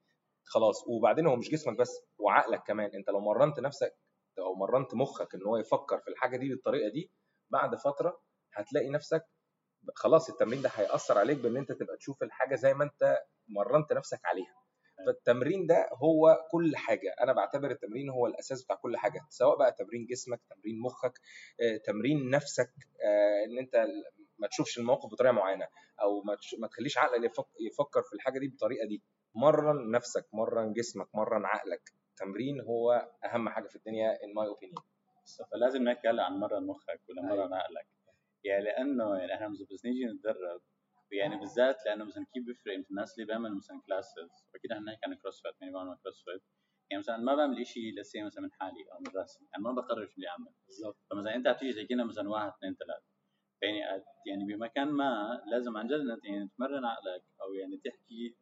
خلاص. 0.45 0.83
وبعدين 0.87 1.27
هو 1.27 1.35
مش 1.35 1.49
جسمك 1.51 1.77
بس 1.77 2.01
وعقلك 2.17 2.63
كمان. 2.67 2.91
أنت 2.95 3.09
لو 3.09 3.19
مرنت 3.19 3.59
نفسك 3.59 3.95
أو 4.39 4.55
مرنت 4.55 4.93
مخك 4.95 5.35
إن 5.35 5.43
هو 5.47 5.57
يفكر 5.57 5.99
في 5.99 6.07
الحاجة 6.07 6.37
دي 6.37 6.49
بالطريقة 6.49 6.89
دي 6.89 7.11
بعد 7.49 7.75
فترة 7.75 8.21
هتلاقي 8.53 8.89
نفسك 8.89 9.23
خلاص 9.95 10.29
التمرين 10.29 10.61
ده 10.61 10.69
هيأثر 10.75 11.17
عليك 11.17 11.37
بإن 11.37 11.57
أنت 11.57 11.71
تبقى 11.71 11.97
تشوف 11.97 12.23
الحاجة 12.23 12.55
زي 12.55 12.73
ما 12.73 12.83
أنت 12.83 13.17
مرنت 13.47 13.93
نفسك 13.93 14.19
عليها. 14.25 14.55
فالتمرين 15.05 15.67
ده 15.67 15.89
هو 15.93 16.37
كل 16.51 16.75
حاجة. 16.75 17.15
أنا 17.21 17.33
بعتبر 17.33 17.71
التمرين 17.71 18.09
هو 18.09 18.27
الأساس 18.27 18.63
بتاع 18.63 18.75
كل 18.75 18.97
حاجة 18.97 19.21
سواء 19.29 19.57
بقى 19.57 19.71
تمرين 19.71 20.05
جسمك 20.05 20.41
تمرين 20.49 20.79
مخك 20.81 21.19
آه، 21.61 21.77
تمرين 21.77 22.29
نفسك 22.29 22.71
آه، 23.05 23.45
إن 23.45 23.57
أنت 23.57 23.85
ما 24.39 24.47
تشوفش 24.47 24.77
الموقف 24.79 25.09
بطريقة 25.11 25.31
معينة 25.31 25.67
أو 26.01 26.21
ما 26.59 26.67
تخليش 26.67 26.97
عقلك 26.97 27.31
يفكر 27.59 28.01
في 28.01 28.13
الحاجة 28.13 28.39
دي 28.39 28.47
بالطريقة 28.47 28.87
دي. 28.87 29.03
مرن 29.35 29.91
نفسك 29.91 30.25
مرن 30.33 30.73
جسمك 30.73 31.07
مرن 31.15 31.45
عقلك. 31.45 31.81
التمرين 32.09 32.61
هو 32.61 33.11
أهم 33.25 33.49
حاجة 33.49 33.67
في 33.67 33.75
الدنيا 33.75 34.23
in 34.23 34.33
my 34.33 34.47
opinion 34.47 34.83
فلازم 35.51 35.87
هلا 36.05 36.23
عن 36.23 36.33
مرن 36.39 36.67
مخك 36.67 37.01
ولا 37.09 37.21
مرن 37.21 37.31
أيوة. 37.31 37.55
عقلك. 37.57 37.87
يعني 38.43 38.63
لأنه 38.63 39.15
يعني 39.17 39.33
إحنا 39.33 39.47
بس 39.47 39.85
نيجي 39.85 40.05
نتدرب. 40.05 40.61
يعني 41.11 41.39
بالذات 41.39 41.85
لأنه 41.85 42.05
مثلا 42.05 42.25
كيف 42.33 42.45
بيفرق 42.45 42.73
الناس 42.91 43.13
اللي 43.15 43.25
بيعملوا 43.25 43.55
مثلا 43.57 43.81
classes 43.87 44.29
وأكيد 44.53 44.71
إحنا 44.71 44.91
نحكي 44.91 45.05
عن 45.05 45.13
CrossFit 45.13 45.53
مين 45.61 45.73
بعمل 45.73 45.97
CrossFit 46.03 46.41
يعني 46.91 46.99
مثلا 46.99 47.17
ما 47.17 47.35
بعمل 47.35 47.65
شيء 47.67 47.99
لسه 47.99 48.23
مثلا 48.23 48.43
من 48.43 48.51
حالي 48.51 48.83
أو 48.91 48.99
من 48.99 49.19
رأسي. 49.21 49.47
يعني 49.51 49.63
ما 49.63 49.71
بقرر 49.71 50.05
شو 50.05 50.13
بدي 50.17 50.27
أعمل. 50.29 50.53
بالضبط. 50.65 50.97
فمثلا 51.11 51.35
أنت 51.35 51.47
بتيجي 51.47 51.81
تحكي 51.81 51.93
لنا 51.93 52.03
مثلا 52.03 52.29
واحد 52.29 52.47
اثنين 52.57 52.75
ثلاث 52.75 53.03
يعني 53.61 54.03
يعني 54.27 54.53
بمكان 54.53 54.87
ما 54.87 55.41
لازم 55.51 55.77
عن 55.77 55.87
جد 55.87 56.19
يعني 56.23 56.49
تمرن 56.57 56.85
عقلك 56.85 57.23
أو 57.41 57.53
يعني 57.53 57.77
تحكي 57.77 58.35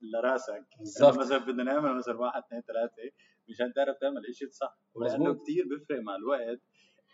لرأسك. 0.00 0.64
بالضبط. 0.78 1.18
مثلا 1.18 1.38
بدنا 1.38 1.62
نعمل 1.62 1.96
مثلا 1.96 2.18
واحد 2.20 2.42
اثنين 2.42 2.62
ثلاثة 2.62 3.10
مشان 3.48 3.72
تعرف 3.72 3.96
تعمل 3.96 4.22
شيء 4.34 4.48
صح. 4.48 4.78
لأنه 4.96 5.34
كثير 5.34 5.64
بيفرق 5.68 6.00
مع 6.00 6.16
الوقت. 6.16 6.60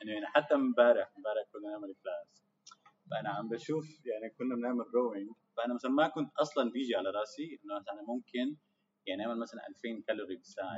يعني 0.06 0.26
حتى 0.26 0.54
امبارح 0.54 1.12
امبارح 1.16 1.44
كنا 1.52 1.70
نعمل 1.70 1.94
class 2.02 2.44
فأنا 3.10 3.28
عم 3.28 3.48
بشوف 3.48 3.84
يعني 4.06 4.30
كنا 4.38 4.54
بنعمل 4.54 4.84
rowing 4.94 5.28
فأنا 5.56 5.74
مثلا 5.74 5.90
ما 5.90 6.08
كنت 6.08 6.30
أصلا 6.40 6.70
بيجي 6.70 6.96
على 6.96 7.10
راسي 7.10 7.58
إنه 7.64 7.76
أنا 7.76 8.02
ممكن 8.08 8.56
يعني 9.06 9.26
أعمل 9.26 9.38
مثلا 9.38 9.60
2000 9.68 10.02
كالوري 10.06 10.36
بالساعة 10.36 10.76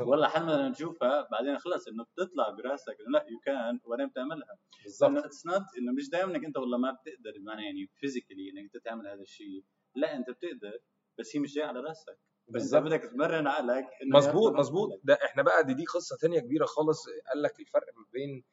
والله 0.00 0.28
حد 0.28 0.42
ما 0.42 0.68
نشوفها 0.68 1.28
بعدين 1.30 1.58
خلص 1.58 1.88
إنه 1.88 2.04
بتطلع 2.04 2.50
براسك 2.50 2.96
إنه 3.00 3.18
لا 3.18 3.26
you 3.30 3.38
can 3.44 3.80
وبعدين 3.84 4.08
بتعملها. 4.08 4.58
بالضبط. 4.84 5.10
إنه 5.10 5.24
it's 5.24 5.46
not 5.46 5.62
إنه 5.78 5.92
مش 5.92 6.08
دائما 6.10 6.36
إنك 6.36 6.44
أنت 6.44 6.56
والله 6.56 6.78
ما 6.78 6.92
بتقدر 6.92 7.38
بمعنى 7.38 7.64
يعني 7.64 7.86
physically 8.00 8.50
إنك 8.50 8.64
أنت 8.64 8.84
تعمل 8.84 9.06
هذا 9.08 9.20
الشيء. 9.22 9.64
لا 9.94 10.16
أنت 10.16 10.30
بتقدر 10.30 10.78
بس 11.18 11.36
هي 11.36 11.40
مش 11.40 11.54
جاية 11.54 11.66
على 11.66 11.80
راسك. 11.80 12.18
بالظبط. 12.48 12.82
بدك 12.82 13.02
تمرن 13.02 13.46
عقلك 13.46 13.86
مظبوط 14.14 14.52
مظبوط. 14.52 15.00
ده 15.04 15.18
إحنا 15.24 15.42
بقى 15.42 15.64
دي 15.64 15.74
دي 15.74 15.84
قصة 15.84 16.16
ثانية 16.16 16.40
كبيرة 16.40 16.64
خالص 16.64 17.06
قال 17.28 17.42
لك 17.42 17.60
الفرق 17.60 17.86
ما 17.96 18.04
بين 18.12 18.44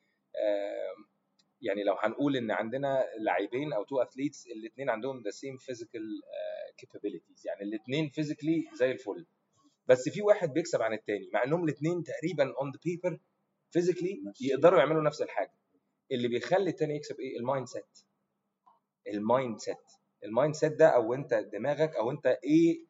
يعني 1.61 1.83
لو 1.83 1.93
هنقول 1.99 2.35
إن 2.37 2.51
عندنا 2.51 3.05
لاعبين 3.19 3.73
أو 3.73 3.83
two 3.83 4.01
athletes 4.01 4.47
الاثنين 4.47 4.89
عندهم 4.89 5.21
the 5.21 5.29
same 5.29 5.57
physical 5.57 6.21
capabilities 6.77 7.47
يعني 7.47 7.61
الاثنين 7.61 8.09
physically 8.09 8.63
زي 8.73 8.91
الفل. 8.91 9.25
بس 9.87 10.09
في 10.09 10.21
واحد 10.21 10.53
بيكسب 10.53 10.81
عن 10.81 10.93
الثاني 10.93 11.29
مع 11.33 11.43
إنهم 11.43 11.63
الاثنين 11.63 12.03
تقريبا 12.03 12.53
on 12.61 12.71
the 12.71 12.79
paper 12.85 13.19
physically 13.71 14.23
يقدروا 14.41 14.79
يعملوا 14.79 15.03
نفس 15.03 15.21
الحاجة. 15.21 15.51
اللي 16.11 16.27
بيخلي 16.27 16.69
الثاني 16.69 16.95
يكسب 16.95 17.19
إيه؟ 17.19 17.39
ال 17.39 17.67
mindset 17.67 17.99
ال 19.07 19.59
mindset 19.59 19.77
ال 20.23 20.55
mindset 20.55 20.73
ده 20.73 20.87
أو 20.87 21.13
أنت 21.13 21.33
دماغك 21.33 21.95
أو 21.95 22.11
أنت 22.11 22.25
إيه 22.25 22.85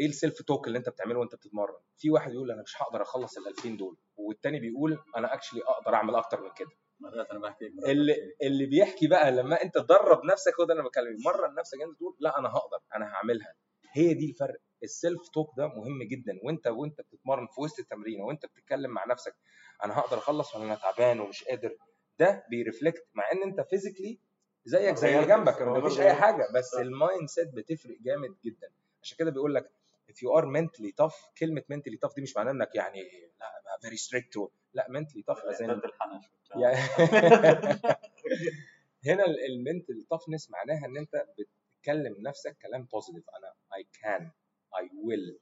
إيه 0.00 0.06
ال 0.06 0.13
self 0.13 0.42
talk 0.42 0.66
اللي 0.66 0.78
انت 0.78 0.88
بتعمله 0.88 1.18
وانت 1.18 1.34
بتتمرن؟ 1.34 1.74
في 1.96 2.10
واحد 2.10 2.32
يقول 2.32 2.50
أنا 2.50 2.62
مش 2.62 2.82
هقدر 2.82 3.02
أخلص 3.02 3.38
ال 3.38 3.48
2000 3.48 3.68
دول 3.68 3.96
والتاني 4.16 4.60
بيقول 4.60 4.98
أنا 5.16 5.34
actually 5.34 5.62
أقدر 5.62 5.94
أعمل 5.94 6.14
أكتر 6.14 6.40
من 6.42 6.50
كده. 6.56 6.68
مرات 7.00 7.30
أنا 7.30 7.38
بحكي 7.40 7.66
اللي 7.86 8.14
اللي 8.42 8.66
بيحكي 8.66 9.06
بقى 9.06 9.30
لما 9.32 9.62
أنت 9.62 9.74
تدرب 9.74 10.24
نفسك 10.24 10.52
هو 10.60 10.64
ده 10.66 10.72
اللي 10.72 10.80
أنا 10.80 10.88
بتكلم 10.88 11.16
مرن 11.24 11.54
نفسك 11.54 11.78
أنت 11.82 11.96
تقول 11.98 12.16
لا 12.20 12.38
أنا 12.38 12.48
هقدر 12.48 12.78
أنا 12.96 13.06
هعملها. 13.06 13.54
هي 13.92 14.14
دي 14.14 14.30
الفرق. 14.30 14.56
ال 14.82 14.91
self 14.91 15.28
talk 15.28 15.50
ده 15.56 15.66
مهم 15.66 16.02
جدا. 16.02 16.38
وأنت 16.42 16.66
وأنت 16.66 17.00
بتتمرن 17.00 17.46
في 17.46 17.60
وسط 17.60 17.78
التمرين 17.78 18.20
وأنت 18.20 18.46
بتتكلم 18.46 18.90
مع 18.90 19.04
نفسك 19.04 19.34
أنا 19.84 19.98
هقدر 19.98 20.18
أخلص 20.18 20.54
ولا 20.56 20.64
أنا 20.64 20.74
تعبان 20.74 21.20
ومش 21.20 21.44
قادر؟ 21.44 21.76
ده 22.18 22.44
بي 22.50 22.62
reflect 22.62 23.06
مع 23.14 23.24
إن 23.32 23.42
أنت 23.42 23.60
physically 23.60 24.20
زيك 24.64 24.96
زي 24.96 25.14
اللي 25.16 25.26
جنبك 25.26 25.62
مفيش 25.62 26.00
أي 26.00 26.12
حاجة 26.14 26.48
بس 26.54 26.74
ال 26.74 27.28
mindset 27.28 27.48
بتفرق 27.54 27.96
جامد 28.00 28.36
جدا. 28.44 28.72
عشان 29.02 29.16
كده 29.18 29.30
بيقول 29.30 29.54
لك 29.54 29.70
you 30.22 30.40
are 30.40 30.44
mentally 30.46 30.92
tough 31.04 31.32
كلمة 31.38 31.62
mentally 31.72 31.98
tough 32.08 32.14
دي 32.14 32.22
مش 32.22 32.36
معناها 32.36 32.52
إنك 32.52 32.74
يعني 32.74 33.02
لا 33.40 33.90
very 33.90 33.96
strict 33.96 34.48
لا 34.74 34.86
mentally 34.90 35.34
tough 35.34 35.44
يعني 36.56 36.76
هنا 39.06 39.24
ال 39.24 39.36
mental 39.36 40.06
toughness 40.14 40.50
معناها 40.50 40.86
إن 40.86 40.96
أنت 40.96 41.26
بتتكلم 41.38 42.16
نفسك 42.20 42.56
كلام 42.62 42.84
positive 42.84 43.24
أنا 43.30 43.52
I 43.80 43.84
can 43.84 44.22
I 44.74 44.84
will. 44.88 45.38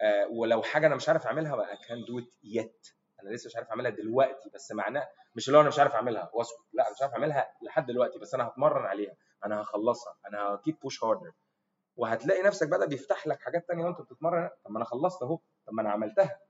آه 0.00 0.26
ولو 0.30 0.62
حاجة 0.62 0.86
أنا 0.86 0.94
مش 0.96 1.08
عارف 1.08 1.26
أعملها 1.26 1.74
I 1.74 1.78
can 1.78 1.98
do 2.10 2.24
it 2.24 2.58
yet. 2.58 2.92
أنا 3.22 3.30
لسه 3.30 3.46
مش 3.46 3.56
عارف 3.56 3.68
أعملها 3.68 3.90
دلوقتي 3.90 4.50
بس 4.54 4.72
معناه 4.72 5.08
مش 5.36 5.48
اللي 5.48 5.60
أنا 5.60 5.68
مش 5.68 5.78
عارف 5.78 5.94
أعملها 5.94 6.30
واسكت 6.34 6.58
لا 6.72 6.90
مش 6.92 7.02
عارف 7.02 7.12
أعملها 7.12 7.52
لحد 7.62 7.86
دلوقتي 7.86 8.18
بس 8.18 8.34
أنا 8.34 8.46
هتمرن 8.48 8.86
عليها. 8.86 9.16
أنا 9.44 9.60
هخلصها. 9.60 10.16
أنا 10.26 10.38
ه 10.42 10.49
keep 10.49 10.76
push 10.82 11.04
harder 11.04 11.32
وهتلاقي 12.00 12.42
نفسك 12.42 12.68
بقى 12.68 12.88
بيفتح 12.88 13.26
لك 13.26 13.40
حاجات 13.40 13.68
تانية 13.68 13.84
وانت 13.84 14.00
بتتمرن. 14.00 14.50
طب 14.64 14.70
ما 14.70 14.76
أنا 14.76 14.84
خلصت 14.84 15.22
اهو. 15.22 15.36
طب 15.36 15.72
ما 15.72 15.82
أنا 15.82 15.90
عملتها. 15.90 16.40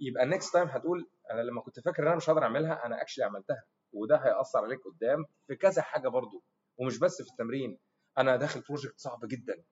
يبقى 0.00 0.26
next 0.26 0.52
time 0.52 0.68
هتقول 0.68 1.10
أنا 1.30 1.40
لما 1.40 1.60
كنت 1.60 1.80
فاكر 1.80 2.02
إن 2.02 2.06
أنا 2.06 2.16
مش 2.16 2.30
هقدر 2.30 2.42
اعملها 2.42 2.86
أنا 2.86 3.02
actually 3.02 3.24
عملتها. 3.24 3.64
وده 3.92 4.16
هيأثر 4.16 4.58
عليك 4.64 4.80
قدام 4.84 5.24
في 5.46 5.56
كذا 5.56 5.82
حاجة 5.82 6.08
برضو. 6.08 6.42
ومش 6.78 6.98
بس 6.98 7.22
في 7.22 7.30
التمرين. 7.30 7.78
أنا 8.18 8.36
داخل 8.36 8.60
project 8.60 8.98
صعب 9.00 9.20
جدا. 9.24 9.64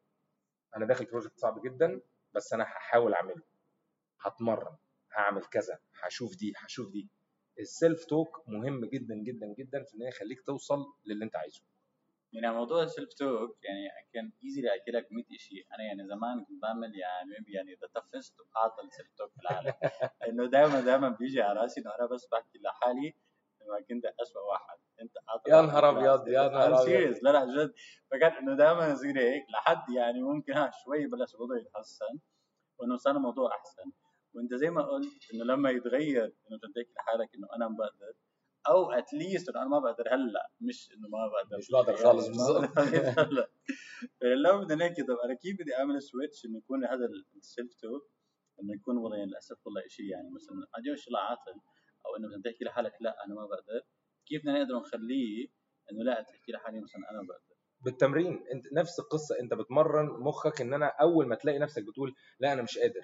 أنا 0.76 0.86
داخل 0.86 1.04
project 1.04 1.38
صعب 1.38 1.62
جدا 1.62 2.00
بس 2.34 2.52
أنا 2.52 2.64
هحاول 2.64 3.14
أعمله. 3.14 3.42
هتمرن. 4.20 4.76
هعمل 5.16 5.44
كذا. 5.44 5.78
هشوف 6.02 6.36
دي 6.36 6.52
هشوف 6.56 6.90
دي. 6.92 7.08
ال 7.58 7.68
self 7.68 8.04
talk 8.04 8.42
مهم 8.48 8.84
جدا 8.84 9.14
جدا 9.14 9.46
جدا 9.58 9.82
في 9.84 9.94
إن 9.96 10.02
يخليك 10.08 10.42
توصل 10.46 10.84
للي 11.06 11.24
أنت 11.24 11.36
عايزه. 11.36 11.62
يعني 12.32 12.54
موضوع 12.54 12.82
ال 12.82 12.88
self 12.88 13.12
talk 13.14 13.58
يعني 13.64 13.88
كان 14.12 14.32
easy 14.44 14.68
احكي 14.68 14.90
لك 14.90 15.12
100 15.12 15.24
شيء 15.36 15.66
أنا 15.74 15.84
يعني 15.84 16.06
زمان 16.06 16.44
كنت 16.44 16.62
بعمل 16.62 16.98
يعني 16.98 17.34
يعني 17.48 17.74
the 17.74 17.88
toughest 18.00 18.34
واعطى 18.40 18.82
ال 18.82 18.88
self 18.88 19.08
talk 19.18 19.30
في 19.32 19.40
العالم. 19.40 19.72
إنه 20.28 20.46
دائما 20.46 20.80
دائما 20.80 21.08
بيجي 21.08 21.42
على 21.42 21.60
رأسي 21.60 21.80
إنه 21.80 21.90
أنا 21.98 22.06
بس 22.06 22.28
بحكي 22.32 22.58
لحالي 22.58 23.14
انه 23.62 23.80
كنت 23.88 24.04
اسوء 24.22 24.42
واحد. 24.42 24.78
أنت 25.00 25.12
يا 25.48 25.62
نهار 25.62 25.90
أبيض 25.90 26.28
يا 26.28 26.48
نهار 26.48 26.82
أبيض. 26.82 27.18
لا 27.22 27.30
لا 27.32 27.44
جد. 27.44 27.74
فكان 28.10 28.32
إنه 28.32 28.56
دائما 28.56 28.86
يصير 28.88 29.18
هيك 29.18 29.44
لحد 29.50 29.90
يعني 29.90 30.22
ممكن 30.22 30.52
ها 30.52 30.70
شوي 30.84 31.06
بلش 31.06 31.34
الوضع 31.34 31.56
يتحسن 31.56 32.18
وإنه 32.78 32.96
صار 32.96 33.16
الموضوع 33.16 33.50
أحسن. 33.56 33.92
وأنت 34.34 34.54
زي 34.54 34.70
ما 34.70 34.82
قلت 34.82 35.34
إنه 35.34 35.44
لما 35.44 35.70
يتغير 35.70 36.24
إنه 36.24 36.58
تديك 36.62 36.88
لحالك 36.96 37.34
إنه 37.34 37.48
أنا 37.56 37.68
بقدر 37.68 38.12
أو 38.68 38.90
at 38.90 39.07
least 39.07 39.48
أنا 39.48 39.64
ما 39.68 39.78
بقدر 39.78 40.14
هلأ 40.14 40.50
مش 40.60 40.88
إنه 40.92 41.08
ما 41.08 41.18
بقدر. 41.32 41.56
مش 41.58 41.70
بقدر 41.70 41.96
خالص 41.96 42.28
بالظبط 42.28 42.78
هلأ. 43.18 43.48
لو 44.44 44.60
بدنا 44.64 44.86
نحكي 44.88 45.02
طب 45.02 45.16
أنا 45.24 45.34
كيف 45.34 45.54
بدي 45.60 45.76
أعمل 45.76 46.02
switch 46.02 46.44
إنه 46.46 46.58
يكون 46.58 46.84
هذا 46.84 47.06
ال 47.36 47.44
self 47.44 47.74
talk 47.74 48.10
إنه 48.62 48.74
يكون 48.74 48.96
والله 48.98 49.16
يعني 49.16 49.30
للأسف 49.30 49.66
والله 49.66 49.82
شيء 49.88 50.06
يعني 50.06 50.30
مثلا 50.30 50.66
عادي 50.74 50.88
لا 51.10 51.18
عاطل 51.20 51.60
أو 52.06 52.16
إنه 52.16 52.28
بدك 52.28 52.44
تحكي 52.52 52.64
لحالك 52.64 52.92
لا 53.00 53.24
أنا 53.26 53.34
ما 53.34 53.46
بقدر. 53.46 53.80
كيف 54.26 54.42
بدنا 54.42 54.62
نقدر 54.62 54.76
نخليه 54.78 55.48
إنه 55.92 56.04
لا 56.04 56.22
تحكي 56.22 56.52
لحالي 56.52 56.80
مثلا 56.80 57.10
أنا 57.10 57.22
بقدر؟ 57.22 57.56
بالتمرين 57.84 58.44
أنت 58.54 58.72
نفس 58.72 59.00
القصة 59.00 59.40
أنت 59.40 59.54
بتمرن 59.54 60.06
مخك 60.06 60.60
إن 60.60 60.74
أنا 60.74 60.86
أول 60.86 61.26
ما 61.28 61.34
تلاقي 61.34 61.58
نفسك 61.58 61.82
بتقول 61.82 62.14
لا 62.40 62.52
أنا 62.52 62.62
مش 62.62 62.78
قادر. 62.78 63.00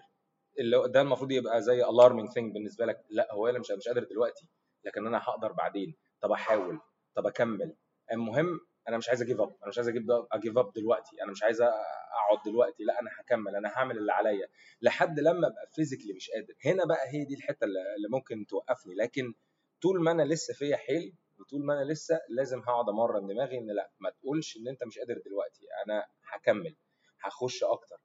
اللي 0.58 0.88
ده 0.88 1.00
المفروض 1.00 1.30
يبقى 1.32 1.62
زي 1.62 1.82
alarming 1.84 2.28
thing 2.30 2.52
بالنسبة 2.54 2.86
لك 2.86 3.04
لا 3.10 3.28
هو 3.34 3.46
أنا 3.48 3.58
مش 3.58 3.70
مش 3.70 3.88
قادر 3.88 4.04
دلوقتي. 4.04 4.48
لكن 4.84 5.06
أنا 5.06 5.18
هقدر 5.18 5.52
بعدين. 5.52 5.94
طب 6.20 6.32
أحاول. 6.32 6.80
طب 7.14 7.26
أكمل. 7.26 7.76
المهم 8.12 8.60
أنا 8.88 8.96
مش 8.98 9.08
عايز 9.08 9.22
ا 9.22 9.26
give 9.26 9.40
up 9.40 9.56
أنا 9.62 9.68
مش 9.68 9.78
عايز 9.78 9.88
أجيب 9.88 10.06
ا 10.32 10.37
give 10.37 10.58
up 10.58 10.72
دلوقتي. 10.72 11.22
أنا 11.22 11.30
مش 11.30 11.42
عايز 11.42 11.60
أقعد 11.62 12.42
دلوقتي. 12.46 12.84
لا 12.84 13.00
أنا 13.00 13.10
هكمل. 13.20 13.56
أنا 13.56 13.68
هعمل 13.68 13.98
اللي 13.98 14.12
عليا. 14.12 14.48
لحد 14.82 15.20
لما 15.20 15.46
أبقى 15.46 15.68
physically 15.74 16.12
مش 16.12 16.30
قادر. 16.30 16.54
هنا 16.64 16.84
بقى 16.84 17.06
هي 17.08 17.24
دي 17.24 17.34
الحتة 17.34 17.64
اللي 17.64 18.08
ممكن 18.12 18.46
توقفني. 18.46 18.94
لكن 18.94 19.34
طول 19.82 20.02
ما 20.02 20.10
أنا 20.10 20.22
لسه 20.22 20.54
فيا 20.54 20.76
حيل 20.76 21.14
وطول 21.40 21.64
ما 21.66 21.74
أنا 21.82 21.92
لسه 21.92 22.20
لازم 22.28 22.58
هقعد 22.60 22.88
أمرن 22.88 23.26
دماغي 23.26 23.58
إن 23.58 23.66
لا 23.76 23.90
ما 24.00 24.10
تقولش 24.10 24.56
إن 24.56 24.68
أنت 24.68 24.84
مش 24.84 24.98
قادر 24.98 25.20
دلوقتي. 25.26 25.66
أنا 25.86 26.04
هكمل. 26.32 26.76
هخش 27.22 27.64
أكتر. 27.64 27.96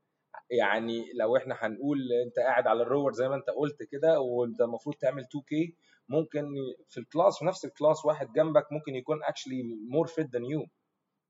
يعني 0.49 1.13
لو 1.13 1.37
إحنا 1.37 1.55
هنقول 1.59 1.97
أنت 2.25 2.39
قاعد 2.39 2.67
على 2.67 2.81
ال 2.83 2.88
rower 2.88 3.11
زي 3.13 3.29
ما 3.29 3.35
أنت 3.35 3.49
قلت 3.49 3.83
كده 3.91 4.19
وأنت 4.19 4.61
المفروض 4.61 4.95
تعمل 4.95 5.23
2K 5.23 5.73
ممكن 6.09 6.45
في 6.89 6.99
ال 6.99 7.06
class 7.06 7.39
في 7.39 7.45
نفس 7.45 7.65
ال 7.65 7.72
class 7.72 8.05
واحد 8.05 8.31
جنبك 8.35 8.71
ممكن 8.71 8.95
يكون 8.95 9.23
actually 9.23 9.63
more 9.89 10.07
fit 10.07 10.29
than 10.33 10.45
you 10.45 10.65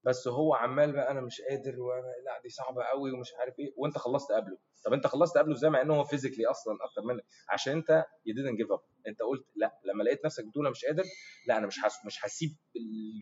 بس 0.06 0.28
هو 0.28 0.54
عمال 0.54 0.92
بقى 0.92 1.12
أنا 1.12 1.22
مش 1.22 1.42
قادر 1.50 1.80
وأنا 1.82 2.08
لا 2.26 2.42
دي 2.44 2.50
صعبة 2.50 2.84
قوي 2.84 3.12
ومش 3.12 3.34
عارف 3.40 3.60
إيه 3.60 3.74
وأنت 3.78 3.98
خلصت 3.98 4.32
قبله. 4.32 4.58
طب 4.86 4.94
أنت 4.94 5.08
خلصت 5.08 5.38
قبله 5.38 5.54
إزاي 5.56 5.70
مع 5.70 5.82
ان 5.82 5.92
هو 5.92 6.04
physically 6.04 6.46
أصلا 6.46 6.74
أكتر 6.82 7.02
منك. 7.02 7.24
عشان 7.50 7.74
أنت 7.78 8.06
you 8.28 8.32
didn't 8.34 8.58
give 8.58 8.78
up. 8.78 8.82
أنت 9.08 9.22
قلت 9.22 9.46
لا 9.56 9.80
لما 9.86 10.04
لقيت 10.04 10.26
نفسك 10.26 10.46
بتقول 10.48 10.70
مش 10.70 10.86
قادر 10.86 11.04
لا 11.48 11.58
أنا 11.58 11.68
مش 11.68 11.80
هس... 11.86 12.06
مش 12.06 12.26
هسيب 12.26 12.50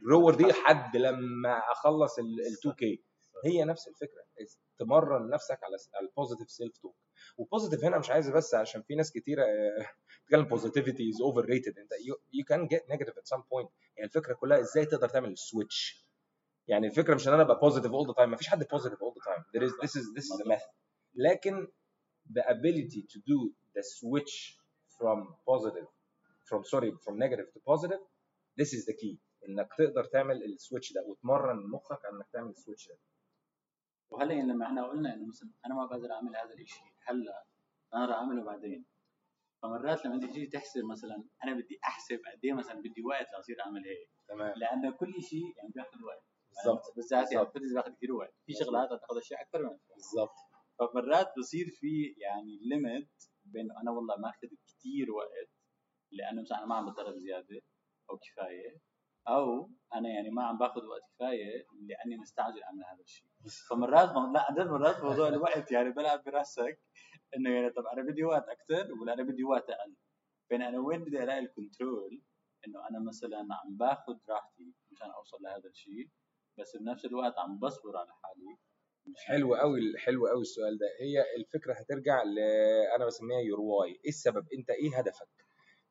ال 0.06 0.11
rower 0.11 0.36
دي 0.36 0.44
لحد 0.44 0.98
لما 0.98 1.58
أخلص 1.72 2.20
ال 2.20 2.26
2K 2.68 3.00
هي 3.46 3.64
نفس 3.64 3.88
الفكرة. 3.88 4.22
تمرن 4.80 5.30
نفسك 5.30 5.60
على 5.64 5.76
ال 6.08 6.13
positive 6.13 6.52
self 6.52 6.78
talk 6.78 6.96
و 7.38 7.43
positive 7.43 7.84
هنا 7.86 7.98
مش 8.00 8.10
عايز 8.10 8.30
بس 8.30 8.54
عشان 8.56 8.82
في 8.82 8.96
ناس 8.96 9.12
كتيره 9.12 9.44
آه، 9.44 9.88
بتتكلم 10.22 10.46
positivity 10.46 11.10
is 11.10 11.22
overrated 11.22 11.78
انت 11.80 11.92
you 12.34 12.46
can 12.48 12.68
get 12.68 12.90
negative 12.90 13.18
at 13.18 13.28
some 13.28 13.44
point 13.52 13.70
يعني 13.98 14.08
الفكرة 14.10 14.34
كلها 14.34 14.60
إزاي 14.60 14.86
تقدر 14.86 15.10
تعمل 15.10 15.32
ال 15.32 15.43
switch 15.43 16.08
يعني 16.68 16.88
الفكرة 16.88 17.16
مش 17.16 17.28
ان 17.28 17.34
أنا 17.34 17.42
ابقى 17.44 17.60
positive 17.60 17.92
all 17.92 18.08
the 18.08 18.14
time 18.14 18.32
مفيش 18.32 18.48
حد 18.48 18.64
positive 18.72 19.00
all 19.04 19.14
the 19.14 19.22
time 19.26 19.44
there 19.44 19.70
is 19.70 19.74
this 19.76 20.02
is 20.02 20.06
this 20.16 20.62
لكن 21.16 21.68
the 22.30 22.42
ability 22.42 23.02
to 23.14 23.20
do 23.20 23.52
the 23.76 23.84
switch 23.84 24.58
from 24.98 25.20
positive 25.50 25.88
from 26.50 26.64
sorry 26.64 26.92
from 27.06 27.18
negative 27.18 27.48
to 27.54 27.60
positive 27.72 28.02
this 28.60 28.74
is 28.74 28.86
the 28.86 28.94
key. 28.94 29.18
انك 29.50 29.70
تقدر 29.78 30.04
تعمل 30.04 30.44
ال 30.44 30.51
switch 30.51 30.94
ده 30.94 31.02
وتمرن 31.08 31.56
مخك 31.72 32.06
على 32.06 32.16
انك 32.16 32.28
تعمل 32.34 32.50
ال 32.50 32.55
switch 32.55 32.88
ده. 32.88 32.98
وهلا 34.12 34.34
يعني 34.34 34.48
لما 34.54 34.66
إحنا 34.66 34.88
قلنا 34.88 35.14
إنه 35.14 35.28
مثلا 35.28 35.50
أنا 35.66 35.76
ما 35.76 35.86
بقدر 35.86 36.12
أعمل 36.12 36.36
هذا 36.36 36.54
الشيء 36.54 36.84
هلأ 37.08 37.46
أنا 37.94 38.06
راح 38.06 38.16
أعمله 38.18 38.44
بعدين. 38.44 38.86
فمرات 39.64 40.06
لما 40.06 40.20
تيجي 40.20 40.48
تحسب 40.48 40.86
مثلا 40.86 41.24
أنا 41.44 41.54
بدي 41.54 41.80
أحسب 41.84 42.20
قد 42.34 42.40
إيه 42.44 42.54
مثلا 42.54 42.80
بدي 42.80 43.02
وقت 43.06 43.28
لأصير 43.34 43.62
أعمل 43.66 43.86
هيك. 43.86 44.10
تمام. 44.28 44.54
لأنه 44.58 44.92
كل 44.92 45.14
شيء 45.24 45.58
يعني 45.58 45.70
بياخذ 45.76 46.04
وقت. 46.04 46.24
بالظبط 46.50 46.96
بالذات 46.96 47.32
يعني. 47.32 47.48
ال 47.48 47.51
fitness 47.51 47.74
بياخذ 47.74 47.92
كثير 47.92 48.14
وقت. 48.14 48.34
في. 48.46 48.54
شغلات 48.54 48.90
بتاخذ 48.94 49.18
أشياء 49.18 49.42
أكثر 49.42 49.64
من 49.64 49.78
بالظبط 49.96 50.36
فمرات 50.80 51.28
بصير 51.38 51.66
في 51.70 52.16
يعني 52.18 52.60
limit 52.62 53.10
بين 53.46 53.72
أنا 53.72 53.92
والله 53.92 54.16
ماخذ 54.18 54.48
كثير 54.68 55.12
وقت 55.12 55.50
لأنه 56.12 56.42
مثلا 56.42 56.58
أنا 56.58 56.66
ما 56.66 56.76
عم 56.76 56.92
بتدرب 56.92 57.16
زيادة 57.18 57.62
أو 58.10 58.18
كفاية. 58.18 58.91
أو 59.28 59.72
أنا 59.96 60.10
يعني 60.10 60.30
ما 60.30 60.44
عم 60.44 60.58
باخذ 60.58 60.86
وقت 60.86 61.02
كفاية 61.16 61.66
لأني 61.88 62.18
مستعجل 62.18 62.64
أعمل 62.64 62.84
هذا 62.84 63.02
الشيء 63.04 63.28
فمرات 63.70 64.10
لا 64.10 64.46
عن 64.50 64.56
جد 64.56 64.68
مرات 64.68 65.04
موضوع 65.04 65.28
الوقت 65.28 65.72
يعني 65.72 65.90
بلعب 65.90 66.24
براسك 66.24 66.80
إنه 67.36 67.50
يعني 67.50 67.70
طب 67.70 67.84
أنا 67.94 68.02
بدي 68.12 68.24
وقت 68.24 68.46
أكثر 68.50 68.94
ولا 68.94 69.14
أنا 69.14 69.24
بدي 69.24 69.44
وقت 69.44 69.70
أقل. 69.70 69.96
فين 70.50 70.62
أنا 70.62 70.80
وين 70.80 71.04
بدي 71.04 71.24
ألاقي 71.24 71.40
ال 71.40 71.50
control 71.50 72.22
إنه 72.68 72.80
أنا 72.90 73.00
مثلا 73.08 73.38
عم 73.40 73.78
باخذ 73.78 74.18
راحتي 74.30 74.74
مشان 74.92 75.12
أوصل 75.12 75.38
لهذا 75.42 75.70
الشيء 75.70 76.10
بس 76.60 76.78
بنفس 76.78 77.06
الوقت 77.06 77.38
عم 77.38 77.60
بصبر 77.60 77.98
على 77.98 78.10
حالي. 78.24 78.58
حلو 79.18 79.56
قوي 79.56 79.98
حلو 79.98 80.28
قوي 80.28 80.42
السؤال 80.42 80.78
ده. 80.78 80.86
هي 81.00 81.24
الفكرة 81.38 81.74
هترجع 81.74 82.24
ل 82.24 82.40
أنا 82.96 83.06
بسميها 83.06 83.40
يور 83.40 83.60
واي 83.60 83.92
إيه 83.92 84.10
السبب؟ 84.10 84.48
أنت 84.58 84.70
إيه 84.70 84.98
هدفك؟ 84.98 85.30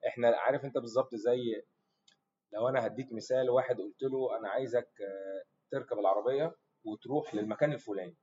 إحنا 0.06 0.28
عارف 0.36 0.64
أنت 0.64 0.78
بالظبط 0.78 1.14
زي 1.14 1.62
لو 2.52 2.68
أنا 2.68 2.86
هديك 2.86 3.12
مثال 3.12 3.50
واحد 3.50 3.76
قلت 3.80 4.02
له 4.02 4.38
أنا 4.38 4.48
عايزك 4.48 4.88
آه، 5.00 5.42
تركب 5.70 5.98
العربية 5.98 6.54
وتروح 6.84 7.34
للمكان 7.34 7.72
الفلاني. 7.72 8.16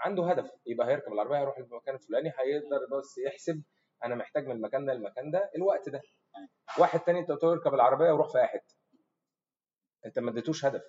عنده 0.00 0.30
هدف 0.30 0.50
يبقى 0.66 0.86
هيركب 0.86 1.12
العربية 1.12 1.38
هيروح 1.38 1.58
للمكان 1.58 1.94
الفلاني 1.94 2.28
هيقدر 2.38 2.98
بس 2.98 3.18
يحسب 3.26 3.62
أنا 4.04 4.14
محتاج 4.14 4.46
من 4.46 4.52
المكان 4.56 4.84
ده 4.86 4.94
للمكان 4.94 5.30
ده 5.30 5.50
الوقت 5.56 5.88
ده. 5.88 6.00
واحد 6.78 7.00
تاني 7.00 7.18
أنت 7.18 7.30
قلت 7.30 7.44
له 7.44 7.52
اركب 7.52 7.74
العربية 7.74 8.12
وروح 8.12 8.32
في 8.32 8.38
حتة. 8.44 8.74
أنت 10.06 10.18
ما 10.18 10.30
اديتوش 10.30 10.64
هدف. 10.64 10.82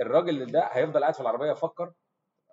الراجل 0.00 0.46
ده 0.52 0.60
هيفضل 0.72 1.00
قاعد 1.00 1.14
في 1.14 1.20
العربية 1.20 1.50
يفكر 1.50 1.92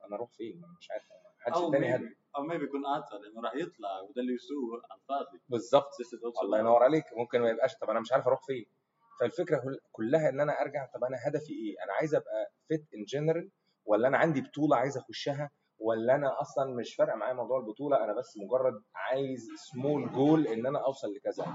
أنا 0.07 0.15
أروح 0.15 0.29
فين؟ 0.31 0.57
أنا 0.63 0.75
مش 0.79 0.91
عارف 0.91 1.03
محدش 1.39 1.57
اداني 1.69 1.95
هدف. 1.95 2.13
أو 2.37 2.43
ما 2.43 2.57
بيكون 2.57 2.85
قاطع 2.85 3.17
لأنه 3.17 3.41
راح 3.41 3.55
يطلع 3.55 4.01
وده 4.01 4.21
اللي 4.21 4.33
يسوق 4.33 4.81
على 4.91 4.99
الفاضي. 5.01 5.39
بالظبط. 5.49 5.89
الله 6.43 6.59
ينور 6.59 6.83
عليك. 6.83 7.03
ممكن 7.17 7.41
ما 7.41 7.49
يبقاش 7.49 7.75
طب 7.81 7.89
أنا 7.89 7.99
مش 7.99 8.11
عارف 8.13 8.27
أروح 8.27 8.41
فين؟ 8.45 8.65
فالفكرة 9.19 9.57
كل- 9.57 9.79
كلها 9.91 10.29
إن 10.29 10.39
أنا 10.39 10.61
أرجع 10.61 10.85
طب 10.85 11.03
أنا 11.03 11.17
هدفي 11.27 11.53
إيه؟ 11.53 11.75
أنا 11.83 11.93
عايز 11.93 12.15
أبقى 12.15 12.51
fit 12.67 12.85
in 12.95 13.03
general 13.03 13.49
ولا 13.85 14.07
أنا 14.07 14.17
عندي 14.17 14.41
بطولة 14.41 14.77
عايز 14.77 14.97
أخشها 14.97 15.49
ولا 15.79 16.15
أنا 16.15 16.41
أصلا 16.41 16.73
مش 16.75 16.95
فارق 16.95 17.15
معايا 17.15 17.33
موضوع 17.33 17.59
البطولة 17.59 18.03
أنا 18.03 18.13
بس 18.13 18.37
مجرد 18.37 18.81
عايز 18.95 19.47
small 19.71 20.11
goal 20.11 20.47
إن 20.47 20.65
أنا 20.65 20.85
أوصل 20.85 21.07
لكذا. 21.13 21.45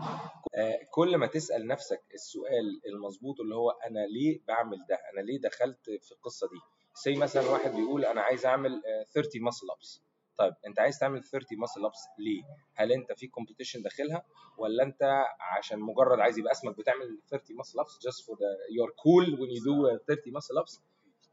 آه، 0.54 0.78
كل 0.90 1.16
ما 1.16 1.26
تسأل 1.26 1.66
نفسك 1.66 2.02
السؤال 2.14 2.80
المظبوط 2.86 3.40
اللي 3.40 3.54
هو 3.54 3.70
أنا 3.70 4.00
ليه 4.06 4.40
بعمل 4.48 4.78
ده؟ 4.88 4.98
أنا 5.14 5.20
ليه 5.20 5.40
دخلت 5.40 5.84
في 6.00 6.12
القصة 6.12 6.46
دي؟ 6.48 6.60
زي 7.04 7.20
مثلا 7.20 7.50
واحد 7.50 7.70
بيقول 7.70 8.04
أنا 8.04 8.20
عايز 8.20 8.46
أعمل 8.46 8.72
آه، 8.86 9.04
30 9.14 9.42
muscle 9.42 9.66
ups 9.70 10.02
طيب 10.38 10.54
انت 10.66 10.78
عايز 10.80 10.98
تعمل 10.98 11.24
30 11.24 11.58
muscle 11.58 11.84
ups 11.84 11.98
ليه؟ 12.18 12.42
هل 12.74 12.92
انت 12.92 13.12
في 13.12 13.26
competition 13.26 13.82
داخلها؟ 13.82 14.24
ولا 14.58 14.82
انت 14.82 15.24
عشان 15.58 15.78
مجرد 15.80 16.20
عايز 16.20 16.38
يبقى 16.38 16.52
اسمك 16.52 16.76
بتعمل 16.78 17.20
30 17.30 17.56
muscle 17.56 17.80
ups 17.80 18.22
for 18.22 18.34
the 18.34 18.50
you're 18.76 18.92
cool 19.02 19.36
when 19.36 19.50
you 19.56 19.64
do 19.64 20.04
30 20.06 20.32
muscle 20.32 20.58
ups 20.58 20.80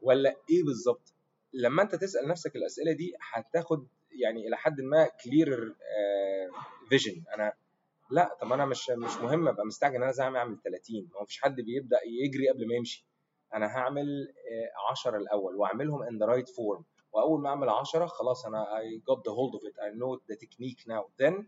ولا 0.02 0.30
إيه 0.50 0.64
بالظبط؟ 0.64 1.14
لما 1.54 1.82
انت 1.84 1.96
تسأل 1.96 2.28
نفسك 2.28 2.56
الأسئلة 2.56 2.92
دي 2.92 3.14
هتاخد 3.34 3.88
يعني 4.12 4.48
إلى 4.48 4.58
حد 4.58 4.82
ما 4.82 5.08
clear 5.24 5.76
vision 6.89 7.24
أنا 7.34 7.54
لا 8.12 8.38
طب 8.42 8.54
أنا 8.54 8.66
مش 8.66 8.90
مش 8.90 9.18
مهم 9.18 9.48
أبقى 9.48 9.66
مستعجل 9.66 9.96
إن 9.96 10.02
أنا 10.02 10.06
لازم 10.12 10.36
أعمل 10.36 10.58
30 10.64 11.10
ما 11.12 11.18
هو 11.20 11.22
مفيش 11.24 11.42
حد 11.42 11.56
بيبدأ 11.56 11.98
يجري 12.24 12.50
قبل 12.50 12.68
ما 12.68 12.76
يمشي. 12.76 13.06
أنا 13.54 13.66
هعمل 13.66 14.34
آه، 14.52 14.92
10 14.92 15.18
الأول 15.18 15.56
وأعملهم 15.56 16.04
in 16.04 16.20
the 16.24 16.28
right 16.30 16.48
form. 16.50 16.84
وأول 17.12 17.41
ما 17.41 17.50
أعمل 17.50 17.70
10 17.70 18.06
خلاص 18.06 18.46
أنا 18.46 18.65
I 18.65 19.00
got 19.12 19.20
the 19.24 19.34
hold 19.34 19.56
of 19.60 19.63
it. 19.70 19.76
I 19.80 19.89
know 19.96 20.17
the 20.32 20.36
technique 20.36 20.88
now. 20.88 21.04
Then 21.24 21.43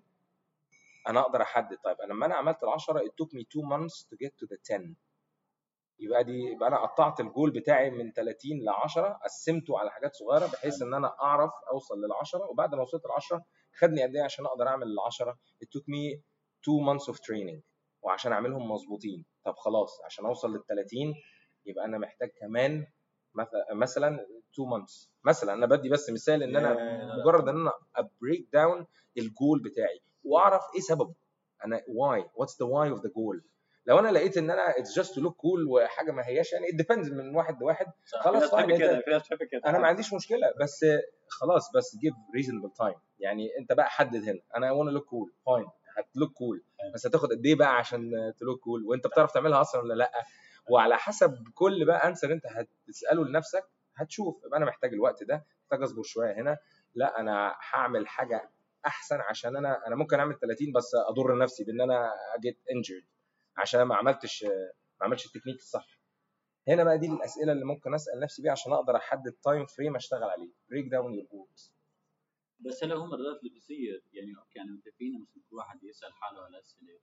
أنا 1.08 1.19
أقدر 1.19 1.41
أحدد. 1.41 1.78
طيب 1.84 2.02
أنا 2.02 2.13
لما 2.13 2.26
أنا 2.26 2.36
عملت 2.36 2.63
ال 2.63 2.69
10 2.69 3.00
it 3.00 3.12
took 3.22 3.30
me 3.34 3.43
2 3.43 3.63
months 3.63 4.04
to 4.04 4.17
get 4.26 4.32
to 4.41 4.48
the 4.48 4.58
10 4.63 4.95
يبقى 6.00 6.24
دي 6.24 6.39
يبقى 6.52 6.67
أنا 6.69 6.78
قطعت 6.86 7.19
الجول 7.19 7.52
بتاعي 7.52 7.89
من 7.89 8.12
30 8.13 8.52
ل 8.65 8.69
10 8.69 9.19
قسمته 9.24 9.80
على 9.80 9.91
حاجات 9.91 10.15
صغيرة 10.15 10.45
بحيث 10.48 10.82
إن 10.82 10.93
أنا 10.93 11.15
أعرف 11.22 11.52
أوصل 11.72 11.95
لل 11.98 12.13
10 12.22 12.45
وبعد 12.52 12.76
ما 12.76 12.82
وصلت 12.82 13.06
ل 13.06 13.12
10 13.12 13.43
خدني 13.80 14.04
قد 14.04 14.15
إيه 14.15 14.24
عشان 14.24 14.45
أقدر 14.45 14.67
أعمل 14.67 14.88
ال 14.88 15.00
10 15.00 15.38
it 15.63 15.67
took 15.67 15.84
me 15.84 16.19
2 16.67 16.80
months 16.89 17.13
of 17.13 17.15
training. 17.17 17.62
وعشان 18.02 18.32
أعملهم 18.32 18.72
مظبوطين. 18.72 19.26
طب 19.45 19.56
خلاص 19.58 20.02
عشان 20.06 20.26
أوصل 20.26 20.54
لل 20.56 20.65
30 20.65 21.13
يبقى 21.65 21.86
أنا 21.86 21.98
محتاج 21.98 22.30
كمان 22.39 22.88
مثلا 23.39 23.65
مثلا 23.73 24.08
2 24.54 24.69
months. 24.69 25.08
مثلا 25.23 25.54
أنا 25.54 25.65
بدي 25.65 25.89
بس 25.89 26.10
مثال 26.10 26.43
إن 26.43 26.56
أنا 26.56 26.78
مجرد 27.15 27.49
إن 27.49 27.56
أنا 27.62 27.71
ا 27.95 28.04
break 28.04 28.48
down 28.54 28.86
ال 29.17 29.26
goal 29.26 29.62
بتاعي. 29.62 30.02
وأعرف 30.23 30.62
إيه 30.75 30.82
سببه. 30.82 31.15
أنا 31.65 31.78
why. 31.78 32.23
What's 32.23 32.54
the 32.54 32.67
why 32.67 32.97
of 32.97 33.02
the 33.02 33.10
goal 33.10 33.41
لو 33.86 33.99
أنا 33.99 34.12
لقيت 34.12 34.38
إن 34.38 34.52
أنا 34.52 34.73
it's 34.73 35.02
just 35.02 35.10
to 35.10 35.19
look 35.21 35.34
cool 35.34 35.67
وحاجة 35.69 36.12
ما 36.12 36.28
هياش 36.28 36.54
يعني 36.54 36.67
depends 36.67 37.12
من 37.12 37.36
واحد 37.36 37.62
لواحد. 37.62 37.86
صح. 38.06 38.23
خلاص 38.23 38.43
بتحب 38.45 39.43
كده 39.43 39.62
أنا 39.65 39.80
ما 39.80 39.88
عنديش 39.88 40.13
مشكلة 40.13 40.54
بس 40.62 40.86
خلاص 41.28 41.71
بس 41.75 41.95
give 41.95 42.39
reasonable 42.39 42.86
time. 42.86 42.99
يعني 43.19 43.58
أنت 43.60 43.73
بقى 43.73 43.89
حدد 43.89 44.23
هنا. 44.23 44.39
أنا 44.56 44.69
wanna 44.71 44.93
look 44.99 45.06
cool. 45.06 45.30
Fine. 45.30 45.69
هت 45.98 46.09
look 46.09 46.32
cool 46.34 46.63
بس 46.93 47.08
هتاخد 47.08 47.30
قد 47.30 47.45
إيه 47.45 47.56
بقى 47.56 47.75
عشان 47.78 48.12
ت 48.39 48.43
look 48.43 48.60
cool 48.60 48.86
وأنت 48.86 49.08
بتعرف 49.08 49.32
تعملها 49.32 49.62
أصلا 49.62 49.82
ولا 49.82 49.93
لأ؟ 49.93 50.12
وعلى 50.69 50.98
حسب 50.98 51.43
كل 51.54 51.86
بقى 51.86 52.08
answer 52.08 52.32
انت 52.34 52.43
هتسأله 52.45 53.26
لنفسك 53.26 53.63
هتشوف 53.95 54.43
يبقى 54.45 54.58
أنا 54.58 54.65
محتاج 54.65 54.93
الوقت 54.93 55.24
ده 55.24 55.45
محتاج 55.63 55.82
أصبر 55.84 56.04
شوية 56.04 56.34
هنا 56.41 56.58
لا 56.95 57.19
أنا 57.19 57.56
هعمل 57.72 58.08
حاجة 58.08 58.50
أحسن 58.86 59.15
عشان 59.22 59.56
أنا 59.56 59.88
أنا 59.88 59.95
ممكن 59.95 60.19
أعمل 60.19 60.39
30 60.39 60.72
بس 60.72 60.91
أضر 60.95 61.38
نفسي 61.38 61.63
بإن 61.63 61.82
أنا 61.82 62.12
اجي 62.38 62.46
get 62.46 62.60
injured 62.72 63.04
عشان 63.58 63.82
ما 63.82 63.95
عملتش 63.95 64.43
ما 64.43 65.06
عملتش 65.06 65.26
التكنيك 65.26 65.56
الصح. 65.58 66.00
هنا 66.67 66.84
بقى 66.84 66.98
دي 66.98 67.08
الأسئلة 67.08 67.52
اللي 67.52 67.65
ممكن 67.65 67.93
أسأل 67.93 68.19
نفسي 68.19 68.41
بيها 68.41 68.52
عشان 68.52 68.74
أقدر 68.74 68.95
أحدد 68.95 69.32
time 69.43 69.65
frame 69.65 69.95
أشتغل 69.95 70.24
عليه. 70.24 70.50
break 70.69 70.88
down 70.91 71.13
your 71.13 71.26
goals 71.32 71.74
بس 72.60 72.84
هلا 72.84 72.95
هو 72.95 73.06
مرات 73.06 73.39
اللي 73.39 73.50
بيصير؟ 73.54 74.04
يعني 74.13 74.36
okay 74.39 74.62
أنا 74.62 74.72
متفقين 74.72 75.22
مثلا 75.22 75.43
كل 75.50 75.56
واحد 75.56 75.84
يسأل 75.84 76.13
حاله 76.13 76.41
على 76.43 76.60
اسئله 76.60 77.00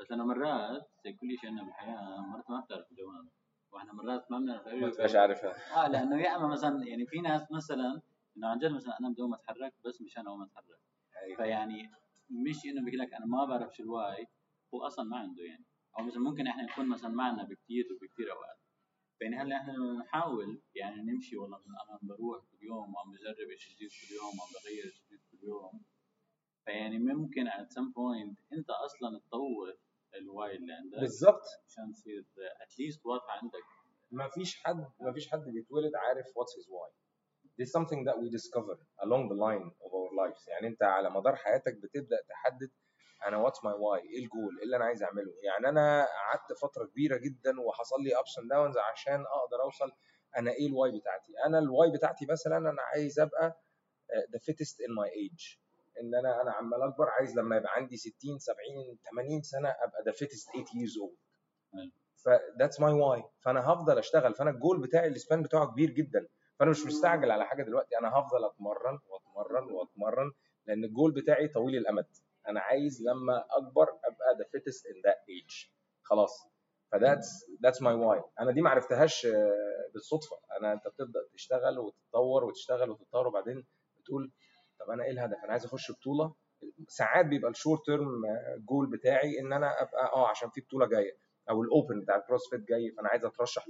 بس 0.00 0.12
أنا 0.12 0.24
مرات 0.24 0.90
زي 1.04 1.12
كل 1.12 1.38
شيء 1.40 1.50
عندنا 1.50 1.64
بالحياة 1.64 2.20
مرات 2.20 2.50
ما 2.50 2.60
بتعرف 2.60 2.90
الجواب. 2.92 3.28
وإحنا 3.72 3.92
مرات 3.92 4.30
ما 4.30 4.38
بنعرف 4.38 4.66
ما 4.66 4.90
تبقاش 4.90 5.14
عارفها. 5.16 5.84
آه 5.84 5.88
لأنه 5.88 6.20
يا 6.22 6.36
أما 6.36 6.48
مثلا 6.48 6.86
يعني 6.86 7.06
في 7.06 7.20
ناس 7.20 7.52
مثلا 7.52 8.00
إنه 8.36 8.48
عن 8.48 8.58
جد 8.58 8.70
مثلا 8.72 8.98
أنا 9.00 9.08
بدون 9.08 9.34
أتحرك 9.34 9.74
بس 9.84 10.02
مشان 10.02 10.26
اقوم 10.26 10.42
اتحرك 10.42 10.80
أيوة. 11.22 11.36
فيعني 11.36 11.90
مش 12.30 12.64
إنه 12.64 12.84
بيقول 12.84 12.98
لك 13.00 13.14
أنا 13.14 13.26
ما 13.26 13.44
بعرف 13.44 13.76
شو 13.76 13.82
ال 13.82 13.93
why 13.93 14.26
هو 14.74 14.86
أصلا 14.86 15.04
ما 15.04 15.16
عنده 15.16 15.42
يعني. 15.44 15.64
أو 15.98 16.04
مثلا 16.04 16.20
ممكن 16.20 16.46
إحنا 16.46 16.62
نكون 16.62 16.88
مثلا 16.88 17.10
معنا 17.10 17.42
بكثير 17.44 17.84
وبكثير 17.92 18.32
أوقات. 18.32 18.56
يعني 19.20 19.36
هلأ 19.36 19.56
إحنا 19.56 19.72
نحاول 19.98 20.62
يعني 20.74 21.02
نمشي 21.02 21.36
والله. 21.36 21.56
أنا 21.58 21.98
بروح 22.02 22.38
كل 22.50 22.66
يوم 22.66 22.94
وعم 22.94 23.10
بجرب 23.12 23.56
شيء 23.56 23.74
جديد 23.76 23.90
كل 23.90 24.14
يوم 24.14 24.26
وعم 24.38 24.48
بغير 24.54 24.92
شيء 24.92 25.06
جديد 25.06 25.20
كل 25.30 25.48
يوم. 25.48 25.82
فيعني 26.64 26.98
ممكن 26.98 27.48
at 27.48 27.66
some 27.76 27.90
point 27.96 28.52
أنت 28.52 28.70
أصلا 28.70 29.18
تطور 29.18 29.74
ال 30.14 30.25
why 30.25 30.56
اللي 30.56 30.72
عندك 30.72 30.98
بالظبط. 30.98 31.42
عشان 31.68 31.92
تصير 31.92 32.24
at 32.62 32.75
least 32.75 33.06
واضحه 33.06 33.38
عندك. 33.42 33.62
ما 34.10 34.28
فيش 34.28 34.62
حد 34.62 34.86
ما 35.00 35.12
فيش 35.12 35.30
حد 35.30 35.44
بيتولد 35.44 35.92
عارف 35.96 36.26
what's 36.26 36.54
his 36.60 36.66
why. 36.68 36.90
This 37.60 37.68
is 37.68 37.72
something 37.72 38.04
that 38.08 38.16
we 38.22 38.26
discover 38.38 38.74
along 39.04 39.22
the 39.32 39.38
line 39.46 39.66
of 39.84 39.90
our 39.98 40.10
lives. 40.22 40.48
يعني 40.48 40.66
انت 40.66 40.82
على 40.82 41.10
مدار 41.10 41.36
حياتك 41.36 41.74
بتبدأ 41.76 42.16
تحدد 42.28 42.70
أنا 43.26 43.36
what's 43.36 43.64
my 43.64 43.74
why 43.74 44.00
إيه 44.00 44.18
الجول 44.24 44.58
إيه 44.58 44.64
اللي 44.64 44.76
أنا 44.76 44.84
عايز 44.84 45.02
أعمله. 45.02 45.32
يعني 45.42 45.68
أنا 45.68 46.04
قعدت 46.06 46.52
فترة 46.62 46.84
كبيرة 46.86 47.16
جدا 47.16 47.60
وحصل 47.60 48.02
لي 48.02 48.18
ups 48.20 48.38
and 48.38 48.50
downs 48.50 48.76
عشان 48.78 49.20
أقدر 49.26 49.62
أوصل 49.62 49.92
أنا 50.36 50.50
إيه 50.50 50.66
ال 50.66 50.72
why 50.72 50.90
بتاعتي. 50.98 51.32
أنا 51.46 51.58
ال 51.58 51.66
why 51.66 51.90
بتاعتي 51.90 52.26
مثلا 52.30 52.56
أنا 52.56 52.82
عايز 52.82 53.20
أبقى 53.20 53.60
the 54.32 54.38
fittest 54.38 54.80
in 54.80 54.94
my 54.94 55.10
age 55.10 55.54
إن 56.00 56.14
أنا 56.14 56.42
أنا 56.42 56.52
عمال 56.52 56.82
أكبر 56.82 57.08
عايز 57.08 57.36
لما 57.38 57.56
يبقى 57.56 57.72
عندي 57.74 57.96
60 57.96 58.38
70 58.38 58.98
80 59.10 59.42
سنة 59.42 59.68
أبقى 59.68 60.02
the 60.06 60.12
fittest 60.12 60.48
8 60.50 60.64
years 60.66 60.92
old. 61.04 61.16
ف 62.24 62.32
that's 62.32 62.80
my 62.80 62.92
why 62.92 63.24
فأنا 63.40 63.60
هفضل 63.72 63.98
أشتغل. 63.98 64.34
فأنا 64.34 64.50
الجول 64.50 64.80
بتاعي 64.80 65.08
ال 65.08 65.15
span 65.15 65.42
بتاعه 65.42 65.66
كبير 65.72 65.90
جدا. 65.90 66.28
فأنا 66.58 66.70
مش 66.70 66.86
مستعجل 66.86 67.30
على 67.30 67.46
حاجة 67.46 67.62
دلوقتي. 67.62 67.98
أنا 67.98 68.08
هفضل 68.08 68.44
أتمرن 68.44 68.98
وأتمرن 69.08 69.72
وأتمرن 69.72 70.32
لأن 70.66 70.84
الجول 70.84 71.12
بتاعي 71.12 71.48
طويل 71.48 71.76
الأمد. 71.76 72.06
أنا 72.48 72.60
عايز 72.60 73.02
لما 73.02 73.44
أكبر 73.50 73.82
أبقى 73.82 74.36
the 74.38 74.44
fittest 74.52 74.86
in 74.86 75.02
that 75.04 75.24
age 75.28 75.50
خلاص. 76.02 76.48
ف 76.92 76.97
that's 76.97 77.28
that's 77.62 77.82
my 77.82 77.94
why 77.94 78.22
أنا 78.40 78.52
دي 78.52 78.60
ما 78.60 78.70
عرفتهاش 78.70 79.26
آه، 79.26 79.90
بالصدفة. 79.94 80.36
أنا 80.60 80.72
أنت 80.72 80.88
بتبدأ 80.88 81.20
تشتغل 81.34 81.78
وتتطور 81.78 82.44
وتشتغل 82.44 82.90
وتتطور 82.90 83.26
وبعدين 83.26 83.66
بتقول 83.98 84.32
طب 84.80 84.90
أنا 84.90 85.04
إيه 85.04 85.10
الهدف؟ 85.10 85.36
أنا 85.44 85.52
عايز 85.52 85.64
أخش 85.64 85.92
بطولة. 85.92 86.34
ساعات 86.88 87.26
بيبقى 87.26 87.50
ال 87.50 87.55
short 87.55 87.80
term 87.86 88.22
جول 88.68 88.90
بتاعي 88.90 89.40
إن 89.40 89.52
أنا 89.52 89.82
أبقى 89.82 90.12
آه 90.14 90.28
عشان 90.28 90.50
في 90.50 90.60
بطولة 90.60 90.86
جاية 90.86 91.16
أو 91.50 91.62
ال 91.62 91.70
Open 91.70 92.00
بتاع 92.00 92.16
الكروسفيت 92.16 92.60
جاي 92.60 92.90
فأنا 92.96 93.08
عايز 93.08 93.24
أترشح 93.24 93.64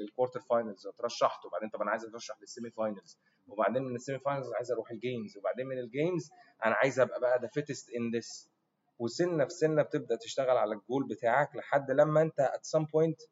لل 0.00 0.09
quarter 0.09 0.40
finals 0.40 0.86
اترشحت 0.86 1.44
وبعدين 1.44 1.68
طب 1.70 1.82
أنا 1.82 1.90
عايز 1.90 2.04
أترشح 2.04 2.40
لل 2.40 2.50
semi 2.50 2.70
finals 2.70 3.18
وبعدين 3.46 3.82
من 3.82 3.94
ال 3.94 3.99
semi 3.99 4.18
finals 4.18 4.52
عايز 4.52 4.72
أروح 4.72 4.90
ال 4.90 4.98
Games 4.98 5.36
وبعدين 5.36 5.66
من 5.66 5.78
ال 5.78 5.87
Games 5.87 6.30
أنا 6.64 6.74
عايز 6.74 7.00
أبقى 7.00 7.20
بقى 7.20 7.38
the 7.42 7.48
fittest 7.48 7.90
in 7.90 8.16
this 8.18 8.50
وسنة 8.98 9.44
في 9.44 9.50
سنة 9.50 9.82
بتبدأ 9.82 10.16
تشتغل 10.16 10.56
على 10.56 10.74
الجول 10.74 11.08
بتاعك 11.08 11.56
لحد 11.56 11.90
لما 11.90 12.22
أنت 12.22 12.40
at 12.40 12.78
some 12.78 12.84
point 12.84 13.28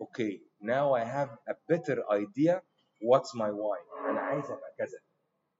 okay 0.00 0.46
now 0.62 0.94
I 1.02 1.04
have 1.04 1.30
a 1.50 1.54
better 1.72 1.98
idea 2.12 2.54
what's 3.10 3.34
my 3.34 3.50
why. 3.50 4.08
أنا 4.10 4.20
عايز 4.20 4.44
أبقى 4.50 4.74
كذا. 4.78 4.98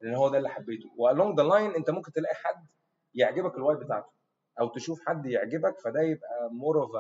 لأن 0.05 0.14
هو 0.14 0.29
ده 0.29 0.38
اللي 0.38 0.49
حبيته. 0.49 0.90
و 0.97 1.03
along 1.03 1.37
the 1.40 1.42
line 1.47 1.70
أنت 1.75 1.90
ممكن 1.90 2.12
تلاقي 2.12 2.35
حد 2.35 2.67
يعجبك 3.14 3.55
ال 3.57 3.62
way 3.62 3.77
بتاعته 3.77 4.11
أو 4.61 4.69
تشوف 4.69 5.01
حد 5.07 5.27
يعجبك 5.27 5.79
فده 5.81 6.01
يبقى 6.03 6.49
more 6.53 6.83
of 6.83 6.90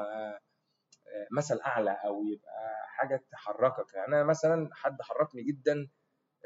مثل 1.36 1.60
أعلى 1.66 1.90
أو 2.04 2.24
يبقى 2.26 2.74
حاجة 2.88 3.24
تحركك. 3.32 3.94
يعني 3.94 4.06
أنا 4.14 4.24
مثلا 4.24 4.70
حد 4.72 5.02
حركني 5.02 5.42
جدا 5.42 5.88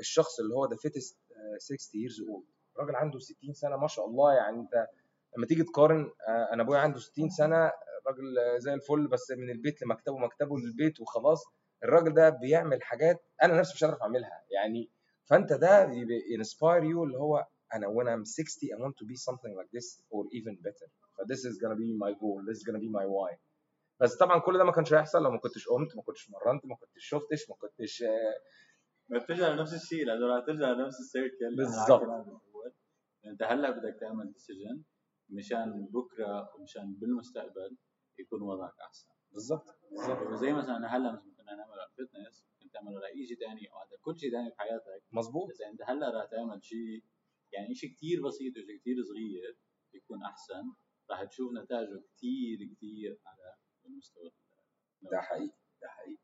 الشخص 0.01 0.41
اللي 0.41 0.55
هو 0.55 0.67
ده 0.67 0.77
fittest 0.77 1.19
60 1.59 2.01
years 2.01 2.15
old. 2.15 2.45
راجل 2.81 2.97
عنده 2.97 3.19
60 3.19 3.53
سنة 3.53 3.77
ما 3.77 3.87
شاء 3.87 4.07
الله 4.07 4.35
يعني 4.35 4.57
أنت 4.61 4.87
لما 5.37 5.47
تيجي 5.47 5.63
تقارن 5.65 6.11
آه، 6.29 6.53
أنا 6.53 6.63
أبويا 6.63 6.81
عنده 6.81 6.99
60 6.99 7.29
سنة 7.31 7.57
راجل 8.07 8.61
زي 8.61 8.75
الفل 8.75 9.09
بس 9.09 9.31
من 9.31 9.51
البيت 9.51 9.83
لمكتبه 9.83 10.19
مكتبه 10.19 10.57
للبيت 10.59 11.01
وخلاص. 11.01 11.45
الراجل 11.85 12.15
ده 12.15 12.29
بيعمل 12.31 12.83
حاجات 12.83 13.23
أنا 13.43 13.59
نفسي 13.59 13.75
مش 13.75 13.83
عارف 13.83 14.03
أعملها. 14.03 14.45
يعني 14.51 14.91
فانت 15.31 15.53
ده 15.53 15.91
inspire 16.31 16.85
you 16.85 17.05
اللي 17.05 17.19
هو 17.19 17.47
أنا 17.75 17.87
when 17.87 18.07
I'm 18.07 18.25
60 18.25 18.69
I 18.69 18.81
want 18.81 18.95
to 19.03 19.07
be 19.07 19.17
something 19.17 19.53
like 19.61 19.71
this 19.79 20.03
or 20.11 20.25
even 20.39 20.55
better. 20.67 20.89
ف 21.17 21.21
this 21.33 21.41
is 21.51 21.55
gonna 21.63 21.79
be 21.85 21.91
my 22.05 22.13
goal. 22.23 22.39
This 22.49 22.59
is 22.61 22.65
gonna 22.69 22.83
be 22.87 22.91
my 23.01 23.07
why. 23.07 23.39
بس 24.01 24.17
طبعا 24.17 24.39
كل 24.39 24.59
ده 24.59 24.65
ما 24.65 24.73
كانش 24.73 24.95
هيحصل 24.95 25.23
لو 25.23 25.31
ما 25.31 25.39
كنتش 25.39 25.69
قمت 25.69 25.97
ما 25.97 26.03
كنتش 26.03 26.31
مرنت 26.31 26.67
ما 26.67 26.77
كنتش 26.77 27.05
شفتش 27.05 27.51
ما 27.51 27.57
كنتش 27.57 28.03
آه، 28.03 28.35
ما 29.09 29.19
بترجع 29.19 29.49
لنفس 29.49 29.75
الشيء. 29.75 30.05
لأنه 30.07 30.39
هترجع 30.39 30.71
لنفس 30.71 31.01
ال 31.01 31.08
circle. 31.08 31.57
بالظبط. 31.57 32.03
انت 33.27 33.43
هلأ 33.43 33.71
بدك 33.71 33.97
تعمل 34.01 34.33
decision 34.33 34.83
مشان 35.31 35.87
بكرة 35.91 36.55
ومشان 36.55 36.95
بالمستقبل 36.95 37.77
يكون 38.19 38.43
وضعك 38.43 38.75
أحسن. 38.87 39.09
بالظبط. 39.33 39.67
بالظبط. 39.91 40.33
زي 40.41 40.53
مثلا 40.53 40.97
هلأ 40.97 41.13
مثلا 41.13 41.33
كنا 41.37 41.55
نعمل 41.57 41.73
على 41.81 41.91
الفتنس 41.99 42.47
تعمل 42.69 42.97
على 42.97 43.07
اي 43.07 43.27
شيء 43.27 43.37
ثاني 43.39 43.71
أو 43.73 43.77
على 43.79 43.91
كل 44.03 44.19
شيء 44.19 44.31
ثاني 44.31 44.51
بحياتك 44.51 45.03
مظبوط. 45.13 45.51
إذا 45.51 45.69
أنت 45.71 45.83
هلأ 45.83 46.11
راح 46.11 46.25
تعمل 46.31 46.65
شيء 46.65 47.05
يعني 47.53 47.75
شيء 47.75 47.91
كثير 47.95 48.23
بسيط 48.27 48.57
وشيء 48.57 48.79
كثير 48.81 48.97
صغير 49.05 49.59
يكون 49.95 50.23
أحسن. 50.23 50.65
راح 51.11 51.25
تشوف 51.25 51.53
نتائجه 51.53 52.05
كثير 52.17 52.59
كثير 52.77 53.19
على 53.27 53.55
المستوى 53.87 54.31
ده 55.03 55.21
حقيقي 55.21 55.57
ده 55.83 55.89
حقيقي. 55.89 56.23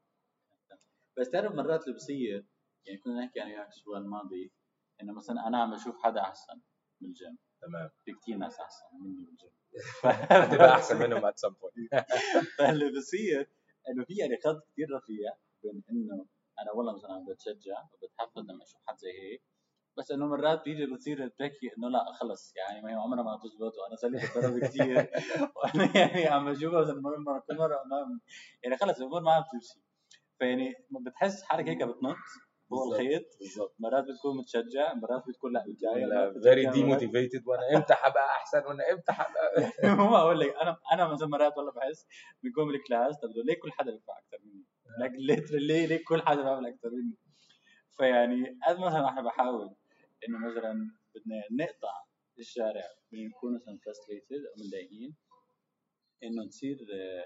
بس 1.18 1.30
تعرف 1.30 1.52
مرات 1.54 1.84
اللي 1.84 1.94
بصير 1.94 2.46
يعني 2.86 2.98
كنا 2.98 3.24
نحكي 3.24 3.40
عن 3.40 3.46
وياك 3.50 3.66
الأسبوع 3.66 3.98
الماضي 3.98 4.52
إنه 5.02 5.12
مثلا 5.12 5.46
أنا 5.46 5.62
عم 5.62 5.74
بشوف 5.74 5.96
حدا 6.02 6.20
أحسن 6.20 6.60
بالجيم 7.00 7.38
تمام. 7.62 7.90
في 8.04 8.12
كثير 8.12 8.36
ناس 8.36 8.60
أحسن 8.60 8.84
مني 9.00 9.24
بالجيم 9.24 9.50
هتبقى 10.04 10.74
أحسن 10.78 10.98
منهم 10.98 11.30
at 11.30 11.34
some 11.34 11.54
point. 11.54 12.04
فاللي 12.58 12.90
بصير 12.98 13.50
إنه 13.88 14.04
في 14.04 14.14
يعني 14.14 14.36
خط 14.44 14.68
كثير 14.72 14.86
رفيع 14.96 15.32
بين 15.62 15.82
إنه 15.90 16.26
أنا 16.60 16.72
والله 16.72 16.94
مثلا 16.94 17.26
بتشجع 17.28 17.84
وبتحفز 17.92 18.50
لما 18.50 18.62
أشوف 18.62 18.80
حد 18.86 18.96
زي 18.98 19.12
هيك 19.12 19.42
بس 19.98 20.10
إنه 20.10 20.26
مرات 20.26 20.64
بيجي 20.64 20.86
بتصير 20.86 21.28
تحكي 21.28 21.70
إنه 21.78 21.88
لا 21.88 22.12
خلص 22.12 22.52
يعني 22.56 22.82
ما 22.82 22.90
هي 22.90 22.94
عمرها 22.94 23.22
ما 23.22 23.38
تزبط 23.42 23.72
وأنا 23.78 23.96
صار 23.96 24.10
لي 24.10 24.18
بتدرب 24.18 24.58
كثير 24.58 24.96
وأنا 25.56 25.96
يعني 25.98 26.26
عم 26.26 26.52
بشوفها 26.52 26.80
مثلا 26.80 27.00
مره 27.00 27.44
كل 27.48 27.56
مرة 27.56 27.82
ما 27.86 28.20
يعني 28.64 28.76
خلص 28.76 28.98
الأمور 28.98 29.20
ما 29.22 29.32
عم 29.32 29.44
تمشي. 29.52 29.80
فيعني 30.38 30.74
بتحس 30.90 31.42
حالك 31.42 31.68
هيك 31.68 31.82
بتنط. 31.82 32.16
بالظبط. 32.74 33.00
الخيط 33.00 33.24
مرات 33.78 34.04
بتكون 34.04 34.36
متشجع 34.36 34.94
مرات 34.94 35.22
بتكون 35.28 35.52
لا 35.52 35.64
متضايق 35.68 36.08
مرات 36.08 36.42
very 36.42 36.66
demotivated 36.66 37.42
وأنا 37.46 37.76
إمتى 37.76 37.94
هبقى 37.94 38.26
أحسن 38.26 38.58
وأنا 38.66 38.92
إمتى 38.92 39.12
هبقى 39.12 39.70
ما 40.10 40.18
أقول 40.18 40.40
لك 40.40 40.54
أنا 40.62 40.76
أنا 40.92 41.08
مثلا 41.12 41.28
مرات 41.28 41.56
والله 41.56 41.72
بحس 41.72 42.06
بنكون 42.42 42.66
بالكلاس 42.72 43.14
طب 43.16 43.28
ليه 43.44 43.60
كل 43.62 43.72
حدا 43.72 43.90
بيدفع 43.92 44.12
أكثر 44.18 44.38
مني؟ 44.44 44.64
لك 45.00 45.12
ليه 45.52 45.86
ليه 45.86 46.04
كل 46.08 46.22
حدا 46.22 46.42
بيعمل 46.42 46.66
أكثر 46.66 46.90
مني؟ 46.90 47.16
فيعني 47.96 48.58
قد 48.68 48.78
مثلا 48.78 49.08
إحنا 49.08 49.22
بحاول 49.22 49.74
إنه 50.28 50.38
مثلا 50.38 50.72
بدنا 51.14 51.64
نقطع 51.64 52.04
الشارع 52.38 52.84
من 53.12 53.26
نكون 53.28 53.54
مثلا 53.54 53.78
frustrated 53.86 54.44
أو 54.46 54.64
متضايقين 54.64 55.14
إنه 56.22 56.42
نصير 56.46 56.76
آه، 56.94 57.24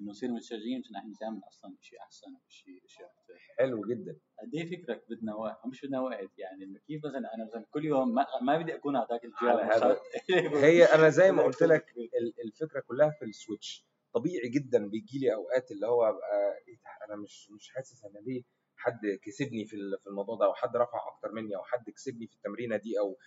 انه 0.00 0.10
نصير 0.10 0.30
متشجعين 0.30 0.80
عشان 0.84 0.96
إحنا 0.96 1.12
نعمل 1.22 1.40
أصلا 1.48 1.76
شيء 1.80 1.98
احسن 2.00 2.26
شيء 2.48 2.82
شيء 2.86 3.06
أكثر 3.06 3.34
حلو 3.58 3.80
جدا. 3.86 4.16
قد 4.40 4.54
إيه 4.54 4.82
فكرك 4.82 5.04
بدنا 5.10 5.34
وقت 5.34 5.66
مش 5.66 5.84
بدنا 5.84 6.00
وقت 6.00 6.38
يعني 6.38 6.64
إنه 6.64 6.78
كيف 6.86 7.04
مثلا 7.04 7.34
أنا 7.34 7.44
مثلا 7.46 7.66
كل 7.70 7.84
يوم 7.84 8.14
ما, 8.14 8.26
ما 8.42 8.58
بدي 8.58 8.74
أكون 8.74 8.96
هذاك 8.96 9.20
على 9.42 9.62
الجو 9.62 9.86
هذا. 9.86 10.00
هي 10.66 10.84
أنا 10.84 11.08
زي 11.08 11.32
ما 11.32 11.42
قلت 11.46 11.62
لك 11.62 11.84
ال- 12.20 12.34
الفكرة 12.46 12.80
كلها 12.80 13.10
في 13.10 13.24
السويتش. 13.24 13.86
طبيعي 14.14 14.48
جدا 14.48 14.88
بيجي 14.88 15.18
لي 15.18 15.34
أوقات 15.34 15.70
اللي 15.70 15.86
هو 15.86 16.04
ابقى 16.08 16.56
إيه 16.68 16.78
أنا 17.08 17.16
مش 17.16 17.50
مش 17.50 17.70
حاسس 17.70 18.04
أنا 18.04 18.18
ليه 18.18 18.42
حد 18.76 19.00
كسبني 19.22 19.64
في 19.66 19.76
في 20.02 20.06
الموضوع 20.06 20.36
ده 20.36 20.44
أو 20.46 20.54
حد 20.54 20.76
رفع 20.76 20.98
أكتر 21.08 21.32
مني 21.32 21.56
أو 21.56 21.62
حد 21.64 21.90
كسبني 21.90 22.26
في 22.26 22.34
التمرينة 22.34 22.76
دي 22.76 22.98
أو 22.98 23.18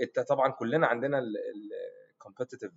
انت 0.00 0.20
طبعا 0.20 0.52
كلنا 0.52 0.86
عندنا 0.86 1.22
ال 2.14 2.19
competitive 2.19 2.72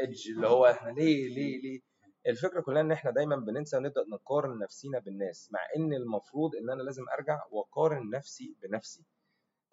edge 0.00 0.30
اللي 0.30 0.46
هو 0.48 0.66
إحنا 0.66 0.90
ليه 0.90 1.28
ليه 1.28 1.60
ليه 1.62 1.80
الفكرة 2.26 2.60
كلها 2.60 2.80
إن 2.80 2.92
إحنا 2.92 3.10
دايما 3.10 3.36
بننسى 3.36 3.76
ونبدأ 3.76 4.04
نقارن 4.12 4.58
نفسينا 4.58 4.98
بالناس 4.98 5.48
مع 5.52 5.60
إن 5.76 5.92
المفروض 5.92 6.56
إن 6.56 6.70
أنا 6.70 6.82
لازم 6.82 7.02
أرجع 7.18 7.40
وأقارن 7.50 8.10
نفسي 8.10 8.56
بنفسي. 8.62 9.04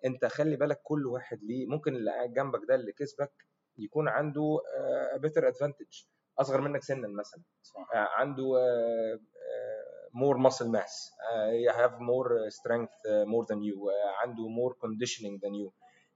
أنت 0.05 0.25
خلي 0.25 0.55
بالك 0.55 0.81
كل 0.83 1.05
واحد 1.07 1.43
ليه 1.43 1.67
ممكن 1.67 1.95
اللي 1.95 2.11
قاعد 2.11 2.33
جنبك 2.33 2.59
ده 2.67 2.75
اللي 2.75 2.91
كسبك 2.91 3.31
يكون 3.77 4.07
عنده 4.07 4.57
better 5.17 5.47
advantage 5.47 6.03
أصغر 6.39 6.61
منك 6.61 6.83
سنا 6.83 7.07
مثلا. 7.07 7.41
آه، 7.95 7.97
عنده 7.97 8.43
آه، 8.43 9.19
آه، 9.45 9.85
uh, 11.69 11.75
have 11.75 11.99
more 11.99 12.49
strength 12.49 12.95
uh, 13.05 13.25
more 13.25 13.45
than 13.45 13.59
you 13.61 13.77
uh, 13.89 14.21
عنده 14.21 14.43
more 14.47 14.73
conditioning 14.73 15.39
than 15.39 15.53
you. 15.53 15.71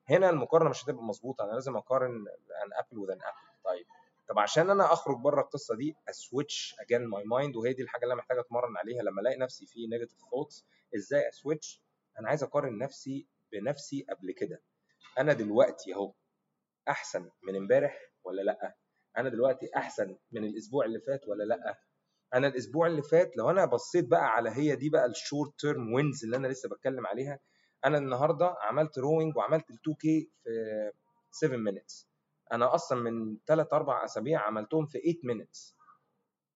هنا 0.09 0.29
المقارنة 0.29 0.69
مش 0.69 0.83
هتبقى 0.83 1.03
مظبوطة 1.03 1.43
أنا 1.45 1.51
لازم 1.51 1.75
أقارن 1.77 1.98
apple 1.98 2.25
with 2.93 3.09
an 3.15 3.19
apple. 3.19 3.19
طيب 3.19 3.48
طب 4.29 4.39
عشان 4.39 4.69
أنا 4.69 4.93
أخرج 4.93 5.17
بره 5.17 5.41
القصة 5.41 5.75
دي 5.75 5.95
switch 6.09 6.75
again 6.79 7.05
my 7.07 7.23
mind 7.23 7.55
وهي 7.55 7.73
دي 7.73 7.81
الحاجة 7.81 8.03
اللي 8.03 8.13
أنا 8.13 8.21
محتاج 8.21 8.37
أتمرن 8.37 8.77
عليها. 8.77 9.03
لما 9.03 9.21
ألاقي 9.21 9.37
نفسي 9.37 9.65
في 9.65 9.87
negative 9.87 10.17
thoughts 10.31 10.65
إزاي 10.95 11.29
أ 11.29 11.37
switch 11.37 11.83
أنا 12.19 12.29
عايز 12.29 12.43
أقارن 12.43 12.77
نفسي 12.77 13.27
بنفسي 13.51 14.05
قبل 14.09 14.31
كده. 14.31 14.61
أنا 15.17 15.33
دلوقتي 15.33 15.93
أهو 15.93 16.13
أحسن 16.89 17.29
من 17.43 17.55
إمبارح 17.55 18.11
ولا 18.23 18.41
لأ؟ 18.41 18.75
أنا 19.17 19.29
دلوقتي 19.29 19.69
أحسن 19.75 20.17
من 20.31 20.43
الأسبوع 20.43 20.85
اللي 20.85 20.99
فات 20.99 21.27
ولا 21.27 21.43
لأ؟ 21.43 21.79
أنا 22.33 22.47
الأسبوع 22.47 22.87
اللي 22.87 23.01
فات 23.01 23.37
لو 23.37 23.49
أنا 23.49 23.65
بصيت 23.65 24.05
بقى 24.07 24.25
على 24.33 24.49
هي 24.49 24.75
دي 24.75 24.89
بقى 24.89 25.05
ال 25.05 25.14
short 25.14 25.59
term 25.59 25.93
wins 25.93 26.23
اللي 26.23 26.37
أنا 26.37 26.47
لسه 26.47 26.69
بتكلم 26.69 27.07
عليها 27.07 27.39
أنا 27.85 27.97
النهارده 27.97 28.55
عملت 28.61 28.97
rowing 28.99 29.37
وعملت 29.37 29.69
ال 29.69 29.75
2 29.81 29.95
K 29.97 30.31
في 30.43 30.91
7 31.31 31.57
minutes. 31.71 32.08
أنا 32.51 32.75
أصلا 32.75 33.01
من 33.01 33.37
3 33.47 33.77
4 33.77 34.05
أسابيع 34.05 34.41
عملتهم 34.41 34.85
في 34.85 34.99
8 35.23 35.43
minutes. 35.43 35.75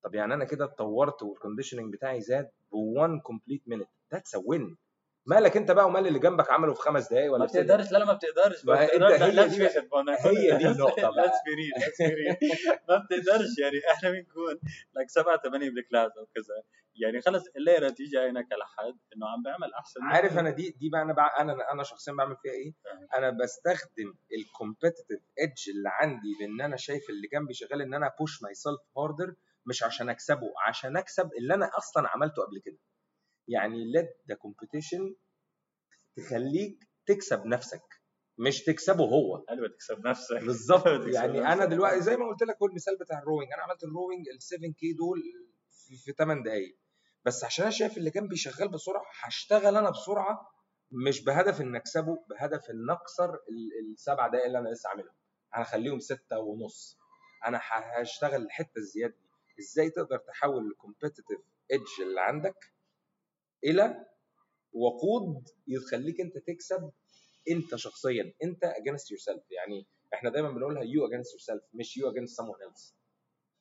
طب 0.04 0.16
يعني 0.16 0.34
أنا 0.34 0.46
كده 0.46 0.66
اتطورت 0.66 1.24
وال 1.24 1.34
conditioning 1.34 1.94
بتاعي 1.94 2.22
زاد 2.22 2.50
ب 2.72 2.76
1 2.76 3.20
complete 3.24 3.68
minute 3.68 3.88
that's 4.14 4.36
a 4.36 4.42
win 4.46 4.78
مالك 5.26 5.58
انت 5.58 5.72
بقى 5.72 5.86
ومال 5.86 6.08
اللي 6.08 6.20
جنبك 6.20 6.52
عمله 6.52 6.74
في 6.74 6.82
خمس 6.82 7.10
دقايق 7.10 7.28
ما 7.32 7.34
ولا 7.38 7.48
ست 7.48 7.58
بتقدرش 7.58 7.92
لا 7.92 7.98
لا 7.98 8.06
ما 8.06 8.14
بتقدرش 8.14 8.66
ما 8.66 8.74
ما 8.74 8.84
انت 8.84 9.24
بتقدرش 9.24 9.54
هي 10.26 10.32
دي 10.32 10.54
هي 10.54 10.58
دي 10.58 10.68
النقطة 10.68 11.02
بقى. 11.02 11.32
ما 12.90 12.98
بتقدرش 12.98 13.58
يعني 13.62 13.80
إحنا 13.94 14.10
بنكون 14.12 14.60
لك 14.94 15.10
سبعة 15.10 15.42
ثمانية 15.42 15.70
بالكلاس 15.70 16.12
أو 16.18 16.26
كذا 16.26 16.64
يعني 16.96 17.22
خلص 17.22 17.44
الليلة 17.56 17.90
تيجي 17.90 18.18
عينك 18.18 18.48
على 18.54 18.64
حد 18.66 18.98
إنه 19.16 19.28
عم 19.28 19.44
بيعمل 19.44 19.74
أحسن. 19.74 20.02
عارف 20.04 20.38
أنا 20.40 20.50
دي 20.50 20.70
دي 20.80 20.90
بقى 20.90 21.02
أنا 21.02 21.14
بقى 21.14 21.42
أنا 21.42 21.72
أنا 21.72 21.84
شخصيا 21.84 22.14
بعمل 22.14 22.36
فيها 22.36 22.52
إيه؟ 22.52 22.74
أنا 23.18 23.30
بستخدم 23.30 24.14
ال 24.34 24.41
competitive 24.41 25.22
edge 25.40 25.70
اللي 25.76 25.90
عندي 25.90 26.36
بإن 26.40 26.62
أنا 26.62 26.78
شايف 26.78 27.10
اللي 27.10 27.28
جنبي 27.34 27.54
شغال 27.54 27.82
إن 27.82 27.94
أنا 27.94 28.12
push 28.20 28.44
myself 28.44 28.80
harder 28.98 29.34
مش 29.66 29.84
عشان 29.84 30.10
أكسبه 30.10 30.54
عشان 30.68 30.98
أكسب 30.98 31.30
اللي 31.40 31.54
أنا 31.54 31.72
أصلا 31.78 32.08
عملته 32.10 32.42
قبل 32.44 32.60
كده. 32.66 32.78
يعني 33.48 33.92
let 33.94 34.32
the 34.32 34.36
competition 34.36 35.14
تخليك 36.16 36.80
تكسب 37.06 37.46
نفسك 37.46 37.82
مش 38.38 38.64
تكسبه 38.64 39.04
هو. 39.04 39.46
حلوة 39.50 39.68
تكسب 39.68 40.08
نفسك. 40.08 40.38
بالظبط. 40.44 40.86
يعني 41.16 41.40
نفسك. 41.40 41.52
أنا 41.52 41.66
دلوقتي 41.66 42.02
زي 42.02 42.18
ما 42.18 42.28
قلت 42.28 42.44
لك 42.44 42.58
هو 42.62 42.68
المثال 42.68 42.98
بتاع 42.98 43.20
ال 43.20 43.24
rowing. 43.24 43.52
أنا 43.54 43.64
عملت 43.64 43.84
ال 43.84 43.90
rowing 43.90 44.30
ال 44.30 44.42
7 44.44 44.72
K 44.72 44.94
دول 44.94 45.20
في, 45.72 45.96
في 45.96 46.12
8 46.12 46.44
دقائق 46.44 46.78
بس 47.26 47.44
عشان 47.44 47.64
أنا 47.64 47.72
شايف 47.72 47.98
اللي 47.98 48.10
جنبي 48.10 48.36
شغال 48.36 48.68
بسرعة 48.70 49.04
هشتغل 49.24 49.78
أنا 49.78 49.90
بسرعة 49.90 50.50
مش 50.92 51.24
بهدف 51.24 51.62
ان 51.62 51.76
أكسبه 51.76 52.26
بهدف 52.30 52.70
ان 52.70 52.90
اكسر 52.90 53.34
ال- 53.34 53.92
السبع 53.92 54.28
دقائق 54.28 54.46
اللي 54.46 54.60
أنا 54.60 54.70
لسه 54.70 54.90
عاملهم. 54.90 55.16
هخليهم 55.54 56.00
ستة 56.00 56.40
ونص. 56.40 56.98
أنا 57.46 57.60
هشتغل 58.02 58.42
الحتة 58.46 58.78
الزيادة 58.78 59.14
دي. 59.14 59.30
إزاي 59.64 59.90
تقدر 59.90 60.18
تحول 60.18 60.68
ال 60.68 60.74
competitive 60.74 61.40
edge 61.72 62.02
اللي 62.02 62.22
عندك 62.22 62.73
إلى 63.66 64.06
وقود 64.74 65.48
يخليك 65.68 66.22
أنت 66.22 66.38
تكسب 66.38 66.92
أنت 67.52 67.76
شخصيا. 67.76 68.34
أنت 68.44 68.66
against 68.66 69.06
yourself. 69.16 69.42
يعني 69.52 69.88
إحنا 70.14 70.30
دايما 70.30 70.52
بنقولها 70.52 70.84
you 70.84 71.10
against 71.10 71.30
yourself 71.30 71.62
مش 71.74 72.00
you 72.00 72.02
against 72.04 72.32
someone 72.44 72.72
else. 72.72 72.94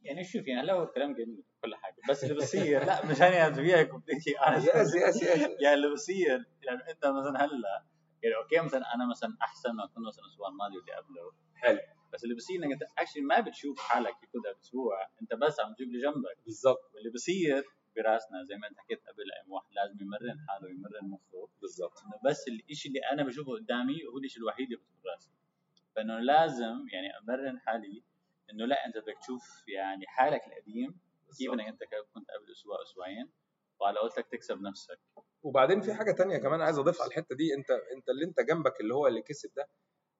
يعني 0.03 0.25
شوف 0.25 0.47
يعني 0.47 0.73
هو 0.73 0.83
الكلام 0.83 1.15
جميل 1.15 1.45
كل 1.65 1.75
حاجة 1.75 1.97
بس 2.09 2.25
اللي 2.25 2.35
بصير 2.35 2.85
لا 2.87 3.07
مش 3.07 3.23
أنا 3.23 3.47
اتبيها 3.47 3.83
completely 3.83 4.35
yes 4.57 4.95
yes 4.95 5.23
yes 5.23 5.23
يعني 5.61 5.75
اللي 5.75 5.93
بصير 5.93 6.45
يعني 6.63 6.81
أنت 6.91 7.07
مثلا 7.07 7.45
هلا 7.45 7.85
يعني 8.23 8.37
أوكي 8.37 8.61
مثلا 8.61 8.95
أنا 8.95 9.11
مثلا 9.11 9.37
أحسن 9.43 9.71
ما 9.71 9.87
كنت 9.87 9.99
مثلا 9.99 10.25
الأسبوع 10.25 10.49
الماضي 10.49 10.77
واللي 10.77 10.93
قبله. 10.93 11.33
حلو. 11.55 11.79
بس 12.13 12.25
اللي 12.25 12.35
بصير 12.35 12.57
إنك 12.65 12.73
أنت 12.73 12.83
actually 12.99 13.23
ما 13.23 13.41
بتشوف 13.41 13.79
حالك 13.79 14.15
في 14.21 14.27
كل 14.27 14.43
أسبوع 14.61 14.97
أنت 15.23 15.35
بس 15.35 15.61
عم 15.61 15.75
تجيب 15.75 15.89
اللي 15.89 16.01
جنبك. 16.03 16.39
بالظبط 16.45 16.91
واللي 16.95 17.11
بصير 17.11 17.65
براسنا 17.97 18.43
زي 18.43 18.57
ما 18.57 18.69
انت 18.69 18.79
حكيت 18.79 19.01
قبل 19.09 19.25
واحد 19.49 19.67
لازم 19.73 20.01
يمرن 20.01 20.39
حاله 20.49 20.67
ويمرن 20.67 21.09
مخه. 21.11 21.49
بالظبط 21.61 21.99
إنه 21.99 22.31
بس 22.31 22.45
الشيء 22.71 22.93
اللي 22.93 23.01
أنا 23.13 23.23
بشوفه 23.23 23.53
قدامي 23.53 24.05
هو 24.13 24.19
الشيء 24.19 24.43
الوحيد 24.43 24.67
اللي 24.73 24.77
بدخل 24.77 25.09
راسي. 25.13 25.31
فإنه 25.97 26.19
لازم 26.19 26.87
يعني 26.93 27.19
أمرن 27.19 27.59
حالي 27.61 28.03
إنه 28.51 28.65
لا 28.67 28.87
أنت 28.87 28.97
بدك 28.99 29.19
تشوف 29.21 29.69
يعني 29.69 30.07
حالك 30.07 30.41
القديم 30.47 31.01
كيف 31.39 31.53
إنك 31.53 31.67
أنت 31.67 31.81
كنت 32.15 32.31
قبل 32.31 32.53
أسبوع 32.53 32.83
أسبوعين 32.83 33.31
وعلى 33.81 33.99
قولتك 33.99 34.27
تكسب 34.27 34.63
نفسك. 34.63 34.99
وبعدين 35.43 35.81
في 35.81 35.95
حاجة 35.95 36.13
تانية 36.13 36.39
كمان 36.39 36.61
عايز 36.61 36.79
أضيفها 36.79 37.03
على 37.03 37.09
الحتة 37.11 37.37
دي 37.37 37.55
أنت 37.55 37.71
أنت 37.71 38.09
اللي 38.09 38.25
أنت 38.25 38.41
جنبك 38.41 38.81
اللي 38.81 38.95
هو 38.95 39.07
اللي 39.07 39.23
كسب 39.23 39.51
ده 39.57 39.69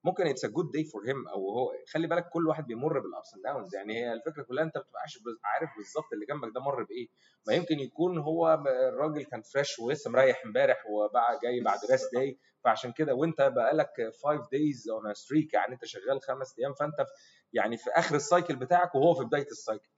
ممكن 0.03 0.27
it's 0.27 0.45
good 0.45 0.71
day 0.71 0.83
for 0.83 1.07
him 1.07 1.27
أو 1.27 1.49
هو 1.49 1.71
خلي 1.87 2.07
بالك 2.07 2.29
كل 2.29 2.47
واحد 2.47 2.67
بيمر 2.67 2.99
بال 2.99 3.13
ups 3.13 3.33
and 3.33 3.43
downs 3.43 3.75
يعني 3.75 3.97
هي 3.97 4.13
الفكرة 4.13 4.43
كلها 4.43 4.63
أنت 4.63 4.77
ما 4.77 4.83
بتبقاش 4.83 5.19
عارف 5.43 5.69
بالظبط 5.77 6.13
اللي 6.13 6.25
جنبك 6.25 6.51
ده 6.55 6.61
مر 6.61 6.83
بإيه. 6.83 7.07
ما 7.47 7.53
يمكن 7.53 7.79
يكون 7.79 8.17
هو 8.17 8.63
الراجل 8.89 9.23
كان 9.25 9.41
fresh 9.41 9.79
ولسه 9.79 10.11
مريح 10.11 10.41
امبارح 10.45 10.83
وبقى 10.89 11.39
جاي 11.43 11.61
بعد 11.61 11.79
rest 11.91 12.09
day 12.15 12.39
فعشان 12.63 12.91
كده 12.91 13.13
وأنت 13.15 13.41
بقالك 13.41 13.91
5 14.23 14.49
days 14.51 14.89
on 14.89 15.13
streak 15.13 15.53
يعني 15.53 15.73
أنت 15.73 15.85
شغال 15.85 16.21
خمس 16.21 16.59
أيام 16.59 16.73
فأنت 16.73 16.95
في 17.01 17.11
يعني 17.53 17.77
في 17.77 17.89
آخر 17.89 18.15
ال 18.15 18.22
cycle 18.22 18.55
بتاعك 18.55 18.95
وهو 18.95 19.13
في 19.13 19.23
بداية 19.23 19.47
ال 19.51 19.57
cycle 19.57 19.89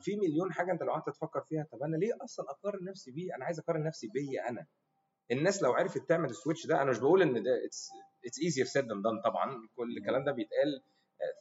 في 0.00 0.16
مليون 0.16 0.52
حاجة 0.52 0.72
أنت 0.72 0.82
لو 0.82 0.92
قعدت 0.92 1.08
تفكر 1.10 1.40
فيها 1.40 1.66
طب 1.72 1.82
أنا 1.82 1.96
ليه 1.96 2.12
أصلا 2.24 2.46
أقارن 2.50 2.84
نفسي 2.84 3.10
بيه؟ 3.10 3.34
أنا 3.34 3.44
عايز 3.44 3.58
أقارن 3.58 3.84
نفسي 3.84 4.08
بيا 4.08 4.48
أنا. 4.48 4.66
الناس 5.30 5.62
لو 5.62 5.72
عرفت 5.72 6.08
تعمل 6.08 6.30
ال 6.30 6.35
switch 6.35 6.66
ده 6.66 6.82
أنا 6.82 6.90
مش 6.90 6.98
بقول 6.98 7.22
إن 7.22 7.42
ده 7.42 7.64
it's 8.26 8.40
easier 8.42 8.64
said 8.64 8.84
than 8.88 9.02
done 9.02 9.20
طبعا. 9.24 9.68
كل 9.76 9.96
الكلام 9.96 10.24
ده 10.24 10.32
بيتقال 10.32 10.82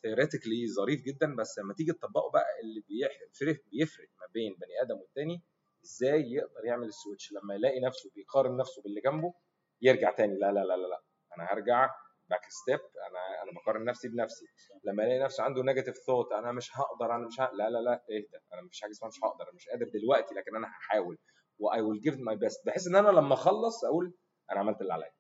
theoretically 0.02 0.68
ظريف 0.78 1.02
جدا 1.02 1.36
بس 1.36 1.60
لما 1.60 1.74
تيجي 1.74 1.94
تطبقه 1.94 2.32
بقى 2.32 2.46
اللي 2.64 2.82
بيفرق 2.90 3.62
بيفرق 3.72 4.08
ما 4.20 4.26
بين 4.34 4.54
بني 4.54 4.82
آدم 4.82 4.96
والتاني 5.02 5.42
إزاي 5.86 6.22
يقدر 6.32 6.66
يعمل 6.66 6.88
ال 6.88 6.94
switch 6.94 7.32
لما 7.32 7.56
يلاقي 7.56 7.80
نفسه 7.80 8.12
بيقارن 8.16 8.58
نفسه 8.58 8.82
باللي 8.82 9.02
جنبه 9.02 9.34
يرجع 9.82 10.12
تاني 10.12 10.34
لا 10.40 10.52
لا 10.52 10.60
لا 10.60 10.78
لا, 10.78 10.88
لا. 10.88 11.02
أنا 11.38 11.44
هرجع 11.54 11.90
back 12.30 12.42
step 12.50 12.80
أنا 13.10 13.44
أنا 13.44 13.52
بقارن 13.60 13.86
نفسي 13.86 14.08
بنفسي. 14.08 14.46
لما 14.84 15.04
يلاقي 15.04 15.20
نفسه 15.20 15.44
عنده 15.44 15.62
negative 15.64 15.96
thought 15.98 16.32
أنا 16.32 16.52
مش 16.52 16.78
هقدر 16.78 17.16
أنا 17.16 17.28
مش 17.28 17.40
ه... 17.40 17.50
لا 17.54 17.70
لا 17.70 17.78
لا 17.78 17.94
اهدى 17.94 18.38
أنا 18.54 18.62
مفيش 18.62 18.82
حاجة 18.82 18.92
اسمها 18.92 19.10
مش 19.10 19.20
هقدر 19.24 19.44
أنا 19.44 19.54
مش 19.56 19.68
قادر 19.70 19.86
دلوقتي 19.94 20.36
لكن 20.36 20.56
أنا 20.56 20.68
هحاول. 20.68 21.18
و 21.60 21.82
I 21.82 21.86
will 21.86 22.02
give 22.02 22.16
my 22.20 22.36
best 22.36 22.66
بحيث 22.66 22.88
إن 22.88 22.96
أنا 22.96 23.10
لما 23.10 23.34
أخلص 23.34 23.86
أقول 23.86 24.14
أنا 24.52 24.60
عملت 24.60 24.82
اللي 24.82 24.94
عليا. 24.94 25.12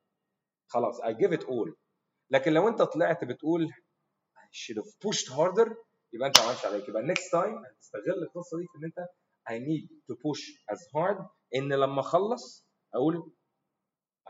خلاص 0.74 1.02
I 1.02 1.14
give 1.14 1.32
it 1.38 1.44
all. 1.44 1.74
لكن 2.30 2.54
لو 2.54 2.68
انت 2.68 2.82
طلعت 2.82 3.24
بتقول 3.26 3.68
I 4.38 4.46
should 4.56 4.78
have 4.78 4.90
pushed 5.08 5.28
harder 5.36 5.76
يبقى 6.14 6.28
انت 6.28 6.40
ما 6.40 6.46
عملتش 6.46 6.66
عليك. 6.66 6.90
يبقى 6.90 7.02
next 7.04 7.30
time 7.36 7.68
هتستغل 7.72 8.24
القصة 8.24 8.58
دي 8.58 8.66
في 8.72 8.78
إن 8.78 8.84
انت 8.86 9.00
I 9.50 9.54
need 9.68 9.88
to 10.12 10.16
push 10.16 10.42
as 10.76 10.80
hard 10.80 11.26
إن 11.56 11.74
لما 11.74 12.00
أخلص 12.00 12.66
أقول 12.96 13.34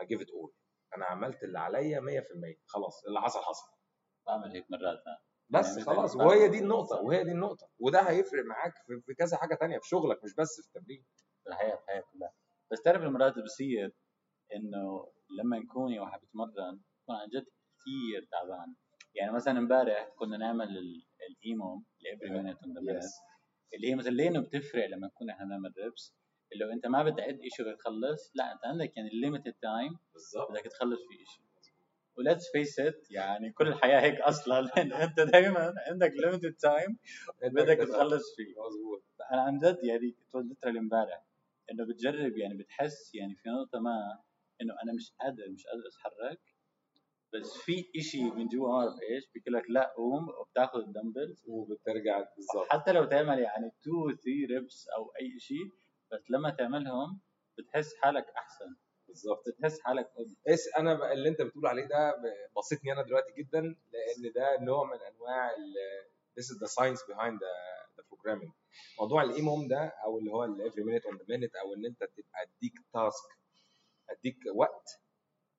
I 0.00 0.04
give 0.04 0.20
it 0.20 0.28
all. 0.28 0.50
أنا 0.96 1.04
عملت 1.04 1.42
اللي 1.42 1.58
عليا 1.58 2.00
100% 2.00 2.04
خلاص 2.66 3.04
اللي 3.06 3.20
حصل 3.20 3.40
حصل. 3.40 3.66
بعمل 4.26 4.50
هيك 4.52 4.64
مرات. 4.70 4.98
بس 5.50 5.78
خلاص 5.78 6.16
وهي 6.16 6.48
دي 6.48 6.58
النقطة 6.58 6.96
وهي 7.02 7.24
دي 7.24 7.30
النقطة. 7.30 7.68
وده 7.78 8.00
هيفرق 8.10 8.44
معاك 8.44 8.72
في 9.06 9.14
كذا 9.14 9.36
حاجة 9.36 9.54
تانية 9.54 9.78
في 9.78 9.88
شغلك 9.88 10.24
مش 10.24 10.34
بس 10.34 10.60
في 10.60 10.66
التمرين. 10.78 11.04
في 11.44 11.48
الحياة 11.50 11.76
في 11.76 11.82
الحياة 11.82 12.00
كلها. 12.12 12.32
بس 12.72 12.82
تعرف 12.82 13.02
المرات 13.02 13.32
اللي 13.32 13.44
بصير 13.44 13.92
إنه 14.54 15.12
لما 15.30 15.58
نكون 15.58 15.98
واحد 15.98 16.20
بيتمرن 16.20 16.80
بكون 17.02 17.16
عن 17.16 17.28
جد 17.28 17.46
كثير 17.80 18.28
تعبان. 18.30 18.74
يعني 19.14 19.32
مثلا 19.32 19.58
امبارح 19.58 20.08
كنا 20.18 20.36
نعمل 20.36 20.78
ال- 20.78 21.06
ال 21.30 21.40
EMOM 21.40 21.82
every 22.00 22.30
minute 22.30 22.56
on 22.56 22.66
the 22.66 22.80
minute. 22.80 23.02
اللي 23.74 23.88
هي 23.90 23.94
مثلا 23.94 24.10
ليه 24.10 24.38
بتفرق 24.40 24.86
لما 24.86 25.06
نكون 25.06 25.30
إحنا 25.30 25.44
نعمل 25.44 25.72
reps 25.78 26.14
اللي 26.52 26.64
هو 26.64 26.70
أنت 26.70 26.86
ما 26.86 27.02
بدك 27.02 27.16
تعد 27.18 27.40
شيء 27.56 27.74
تخلص 27.76 28.32
لا 28.34 28.52
أنت 28.52 28.64
عندك 28.64 28.96
يعني 28.96 29.10
limited 29.10 29.52
time 29.62 29.98
بالظبط 30.12 30.50
بدك 30.50 30.62
تخلص 30.62 31.00
فيه 31.08 31.24
شيء 31.24 31.44
و 32.18 32.23
let's 32.23 32.50
face 32.52 32.80
it 32.80 33.10
يعني 33.10 33.52
كل 33.52 33.68
الحياة 33.68 34.00
هيك 34.00 34.20
أصلا 34.20 34.58
أنت 35.04 35.20
دائما 35.20 35.74
عندك 35.90 36.12
limited 36.24 36.54
time 36.54 36.98
بدك 37.42 37.76
تخلص 37.76 38.36
فيه. 38.36 38.54
مظبوط. 38.66 39.04
أنا 39.32 39.42
عن 39.42 39.58
جد 39.58 39.78
يعني 39.84 40.14
literally 40.34 40.78
امبارح 40.78 41.24
إنه 41.70 41.86
بتجرب 41.86 42.36
يعني 42.36 42.54
بتحس 42.54 43.14
يعني 43.14 43.34
في 43.34 43.48
نقطة 43.48 43.80
ما 43.80 44.18
إنه 44.62 44.74
أنا 44.82 44.92
مش 44.92 45.12
قادر 45.20 45.42
مش 45.50 45.66
قادر 45.66 45.82
أتحرك. 45.88 46.40
بس 47.34 47.52
في 47.52 47.84
إشي 47.96 48.22
من 48.30 48.46
جوا 48.48 48.68
ما 48.68 48.78
بعرف 48.84 48.94
إيش؟ 49.10 49.24
بيقول 49.34 49.54
لك 49.54 49.70
لا 49.70 49.94
قوم 49.96 50.28
وبتاخذ 50.28 50.78
ال 50.78 50.84
dumbbells. 50.84 51.44
وبترجع 51.48 52.18
بالظبط. 52.36 52.66
حتى 52.70 52.92
لو 52.92 53.04
تعمل 53.04 53.38
يعني 53.38 53.66
2 53.66 54.16
3 54.16 54.46
reps 54.50 54.88
أو 54.88 55.12
أي 55.20 55.40
شيء 55.40 55.66
بس 56.12 56.30
لما 56.30 56.50
تعملهم 56.50 57.20
بتحس 57.58 57.94
حالك 57.96 58.26
أحسن. 58.36 58.76
بالظبط. 59.08 59.48
بتحس 59.48 59.80
حالك 59.80 60.10
yes 60.48 60.68
أنا 60.78 61.12
اللي 61.12 61.28
أنت 61.28 61.42
بتقول 61.42 61.66
عليه 61.66 61.84
ده 61.84 62.10
ب- 62.10 62.58
بسطني 62.58 62.92
أنا 62.92 63.02
دلوقتي 63.02 63.32
جدا 63.38 63.60
لأن 63.60 64.32
ده 64.34 64.60
نوع 64.64 64.84
من 64.84 64.98
أنواع 65.14 65.50
ال 65.50 65.74
this 66.40 66.44
is 66.46 66.58
the 66.58 66.68
science 66.76 67.00
behind 67.10 67.34
the, 67.44 67.54
the 67.98 68.02
programming. 68.10 68.52
موضوع 69.00 69.22
ال 69.22 69.31
EMOM 69.31 69.68
ده 69.68 69.92
أو 70.04 70.18
اللي 70.18 70.30
هو 70.32 70.44
ال 70.44 70.51
every 70.51 70.84
minute 70.84 71.06
on 71.06 71.16
the 71.16 71.24
minute 71.28 71.54
أو 71.54 71.74
إن 71.74 71.86
أنت 71.86 71.98
تبقى 72.04 72.42
اديك 72.42 72.74
task 72.92 73.28
أديك 74.10 74.36
وقت 74.54 75.00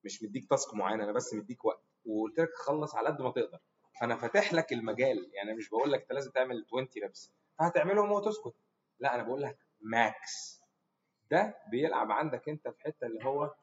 مش 0.05 0.23
مديك 0.23 0.49
task 0.49 0.73
معين 0.73 1.01
أنا 1.01 1.11
بس 1.11 1.33
مديك 1.33 1.65
وقت. 1.65 1.83
وقلت 2.05 2.39
لك 2.39 2.49
خلص 2.55 2.95
على 2.95 3.09
قد 3.09 3.21
ما 3.21 3.31
تقدر. 3.31 3.59
فأنا 3.99 4.15
فاتح 4.15 4.53
لك 4.53 4.73
المجال 4.73 5.31
يعني 5.33 5.53
مش 5.53 5.69
بقول 5.69 5.91
لك 5.91 6.01
أنت 6.01 6.11
لازم 6.11 6.31
تعمل 6.31 6.65
20 6.67 6.87
reps 7.03 7.31
فهتعملهم 7.59 8.11
وتسكت 8.11 8.55
لا 8.99 9.15
أنا 9.15 9.23
بقول 9.23 9.41
لك 9.41 9.57
max 9.81 10.61
ده 11.31 11.57
بيلعب 11.71 12.11
عندك 12.11 12.49
أنت 12.49 12.67
في 12.67 12.81
حتة 12.81 13.07
اللي 13.07 13.25
هو 13.25 13.55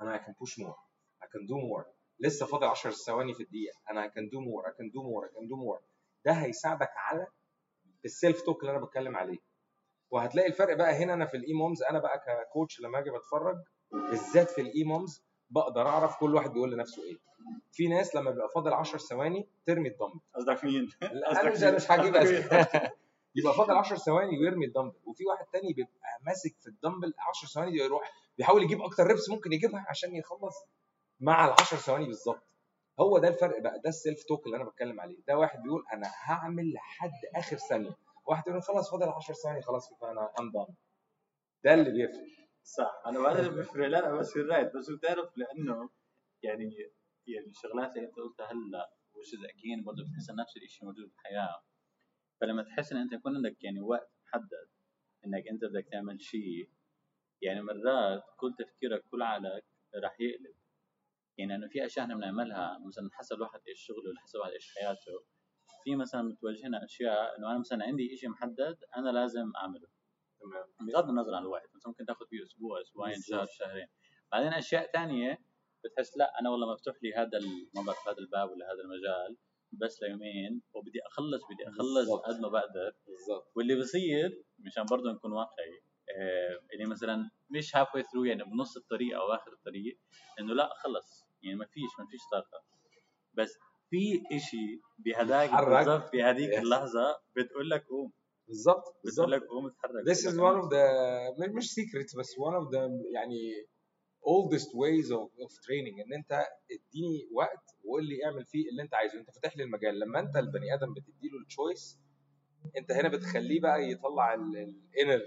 أنا 0.00 0.18
I 0.18 0.20
can 0.20 0.32
push 0.32 0.54
more. 0.64 0.76
I 1.24 1.26
can 1.26 1.46
do 1.48 1.54
more. 1.56 1.84
لسه 2.20 2.46
فاضل 2.46 2.66
10 2.66 2.90
ثواني 2.90 3.34
في 3.34 3.42
الدقيقة. 3.42 3.78
أنا 3.90 4.08
I 4.08 4.10
can 4.10 4.24
do 4.30 4.38
more. 4.40 4.66
I 4.70 4.72
can 4.72 4.86
do 4.90 5.00
more. 5.02 5.28
I 5.28 5.32
can 5.34 5.46
do 5.48 5.56
more. 5.66 5.82
ده 6.24 6.32
هيساعدك 6.32 6.90
على 6.96 7.26
ال 8.04 8.12
self 8.12 8.42
talk 8.42 8.60
اللي 8.60 8.76
أنا 8.76 8.84
بتكلم 8.84 9.16
عليه. 9.16 9.38
وهتلاقي 10.10 10.48
الفرق 10.48 10.76
بقى 10.76 10.92
هنا 10.94 11.14
أنا 11.14 11.26
في 11.26 11.36
ال 11.36 11.52
EMOMs 11.52 11.82
أنا 11.82 11.98
بقى 11.98 12.18
ك 12.26 12.35
coach 12.35 12.80
لما 12.80 12.98
أجي 12.98 13.10
بتفرج 13.10 13.56
بالذات 13.94 14.50
في 14.50 14.60
ال 14.60 14.84
EMOMs 14.84 15.22
بقدر 15.50 15.88
أعرف 15.88 16.16
كل 16.16 16.34
واحد 16.34 16.52
بيقول 16.52 16.72
لنفسه 16.72 17.02
إيه. 17.02 17.16
في 17.72 17.88
ناس 17.88 18.16
لما 18.16 18.30
بيبقى 18.30 18.48
فاضل 18.48 18.72
10 18.72 18.98
ثواني 18.98 19.48
ترمي 19.66 19.88
الدمبل. 19.88 20.20
قصدك 20.34 20.64
مين؟ 20.64 20.88
أنا 21.02 21.74
مش 21.74 21.90
هجيب 21.90 22.16
أسامي. 22.16 22.68
يبقى 23.36 23.54
فاضل 23.54 23.74
10 23.74 23.96
ثواني 23.96 24.38
ويرمي 24.38 24.66
الدمبل. 24.66 24.96
وفي 25.06 25.24
واحد 25.24 25.44
تاني 25.52 25.72
بيبقى 25.72 26.20
ماسك 26.26 26.56
في 26.60 26.66
الدمبل 26.66 27.14
10 27.18 27.48
ثواني 27.48 27.78
يروح 27.78 28.12
بيحاول 28.38 28.62
يجيب 28.62 28.82
أكتر 28.82 29.06
reps 29.06 29.30
ممكن 29.30 29.52
يجيبها 29.52 29.86
عشان 29.88 30.16
يخلص 30.16 30.54
مع 31.20 31.44
ال 31.46 31.50
10 31.60 31.76
ثواني 31.76 32.06
بالظبط. 32.06 32.42
هو 33.00 33.18
ده 33.18 33.28
الفرق 33.28 33.60
بقى. 33.62 33.80
ده 33.80 33.88
ال 33.88 33.95
self 33.95 34.24
talk 34.24 34.46
اللي 34.46 34.56
أنا 34.56 34.64
بتكلم 34.64 35.00
عليه. 35.00 35.16
ده 35.28 35.38
واحد 35.38 35.62
بيقول 35.62 35.84
أنا 35.92 36.12
هعمل 36.24 36.72
لحد 36.72 37.12
آخر 37.34 37.56
ثانية. 37.56 37.96
واحد 38.26 38.48
يقول 38.48 38.62
خلاص 38.62 38.90
فاضل 38.90 39.08
10 39.08 39.34
ثواني 39.34 39.62
خلاص 39.62 39.90
كفايه 39.90 40.10
أنا 40.10 40.30
I'm 40.40 40.50
done 40.50 40.66
ده 41.64 41.74
اللي 41.74 41.90
بيفرق. 41.90 42.43
صح. 42.64 43.02
أنا 43.06 43.18
ما 43.18 43.48
بيفرق. 43.48 43.86
لا 43.86 44.14
بس 44.18 44.32
في 44.32 44.40
الرايت 44.40 44.76
بس 44.76 44.90
بتعرف 44.90 45.36
لأنه 45.38 45.90
يعني 46.42 46.76
يعني 47.26 47.46
الشغلات 47.46 47.96
اللي 47.96 48.08
أنت 48.08 48.16
قلتها 48.16 48.46
هلأ 48.52 48.90
وش 49.14 49.34
اجين 49.34 49.84
برضه 49.84 50.02
بتحس 50.04 50.30
نفس 50.30 50.56
الشيء 50.56 50.84
موجود 50.88 51.08
في 51.08 51.14
الحياة. 51.14 51.62
فلما 52.40 52.62
تحس 52.62 52.92
إن 52.92 52.98
أنت 52.98 53.12
يكون 53.12 53.36
عندك 53.36 53.64
يعني 53.64 53.80
وقت 53.80 54.10
محدد 54.26 54.68
إنك 55.26 55.48
أنت 55.48 55.64
بدك 55.64 55.88
تعمل 55.92 56.22
شيء 56.22 56.70
يعني 57.42 57.62
مرات 57.62 58.22
كل 58.36 58.54
تفكيرك 58.58 59.04
كل 59.10 59.22
عقلك 59.22 59.64
راح 60.02 60.20
يقلب. 60.20 60.56
يعني 61.38 61.54
إنه 61.54 61.68
في 61.68 61.86
أشياء 61.86 62.04
إحنا 62.04 62.16
بنعملها 62.16 62.78
مثلا 62.86 63.10
حسب 63.12 63.36
الواحد 63.36 63.60
إيش 63.68 63.80
شغله 63.86 64.14
حسب 64.22 64.36
الواحد 64.36 64.52
إيش 64.52 64.74
حياته. 64.74 65.24
في 65.84 65.96
مثلا 65.96 66.28
بتواجهنا 66.32 66.84
أشياء 66.84 67.38
إنه 67.38 67.50
أنا 67.50 67.58
مثلا 67.58 67.84
عندي 67.84 68.16
شيء 68.16 68.28
محدد 68.30 68.78
أنا 68.96 69.10
لازم 69.10 69.52
أعمله. 69.56 69.88
تمام 70.44 70.88
بغض 70.92 71.08
النظر 71.08 71.34
عن 71.34 71.42
الوقت 71.42 71.68
مثلا 71.74 71.88
ممكن 71.88 72.06
تاخذ 72.06 72.26
فيه 72.30 72.42
أسبوع 72.42 72.80
أسبوعين 72.80 73.16
شهر. 73.30 73.46
شهرين 73.58 73.86
بعدين 74.32 74.52
أشياء 74.52 74.90
ثانية 74.92 75.38
بتحس 75.84 76.16
لا 76.16 76.40
أنا 76.40 76.50
والله 76.50 76.72
مفتوح 76.72 76.96
لي 77.02 77.14
هذا 77.14 77.38
ما 77.74 77.82
بعرف 77.86 78.08
هذا 78.08 78.18
الباب 78.18 78.50
ولا 78.50 78.66
هذا 78.66 78.80
المجال 78.84 79.36
بس 79.72 80.02
ليومين 80.02 80.62
وبدي 80.74 80.98
أخلص 81.06 81.42
بدي 81.50 81.68
أخلص. 81.68 82.10
قد 82.12 82.40
ما 82.40 82.48
بقدر 82.48 82.92
بالظبط 83.06 83.52
واللي 83.56 83.76
بصير 83.80 84.44
مشان 84.58 84.84
برضه 84.90 85.12
نكون 85.12 85.32
واقعي 85.32 85.80
آه 86.18 86.60
اللي 86.74 86.86
مثلا 86.86 87.30
مش 87.50 87.76
halfway 87.76 87.94
through 87.94 88.24
يعني 88.24 88.44
بنص 88.44 88.76
الطريق 88.76 89.16
أو 89.20 89.32
آخر 89.34 89.52
الطريق 89.52 89.98
إنه 90.40 90.54
لا 90.54 90.74
خلص 90.74 91.24
يعني 91.42 91.56
ما 91.56 91.66
فيش 91.66 91.90
ما 91.98 92.06
فيش 92.10 92.20
طاقة 92.32 92.64
بس 93.34 93.58
في 93.90 94.22
إشي 94.32 94.80
تتحرك. 95.46 95.86
بالضبط 95.86 96.10
في 96.10 96.22
هذيك 96.22 96.50
Yes. 96.50 96.58
اللحظة 96.58 97.20
بتقول 97.36 97.70
لك 97.70 97.86
قوم 97.86 98.12
بالظبط 98.48 98.96
بالظبط 99.04 99.28
لك 99.28 99.42
قوم 99.42 99.66
اتحرك 99.66 100.04
This 100.04 100.18
is 100.20 100.34
one 100.34 100.64
of 100.64 100.68
the 100.70 101.54
مش 101.54 101.70
secrets 101.72 102.16
بس 102.18 102.32
one 102.34 102.54
of 102.62 102.70
the 102.70 103.12
يعني 103.14 103.66
oldest 104.26 104.68
ways 104.82 105.08
of, 105.10 105.28
of 105.44 105.50
training 105.66 105.96
إن 106.06 106.12
أنت 106.14 106.32
اديني 106.70 107.28
وقت 107.32 107.64
وقول 107.84 108.04
لي 108.06 108.24
اعمل 108.24 108.44
فيه 108.46 108.68
اللي 108.70 108.82
أنت 108.82 108.94
عايزه. 108.94 109.18
أنت 109.18 109.30
فاتح 109.30 109.56
لي 109.56 109.62
المجال. 109.64 109.98
لما 110.00 110.20
أنت 110.20 110.36
البني 110.36 110.74
آدم 110.74 110.94
بتدي 110.94 111.28
له 111.28 111.38
ال 111.42 111.50
choice 111.50 111.98
أنت 112.76 112.92
هنا 112.92 113.08
بتخليه 113.08 113.60
بقى 113.60 113.90
يطلع 113.90 114.34
ال 114.34 114.48
inner 114.48 115.20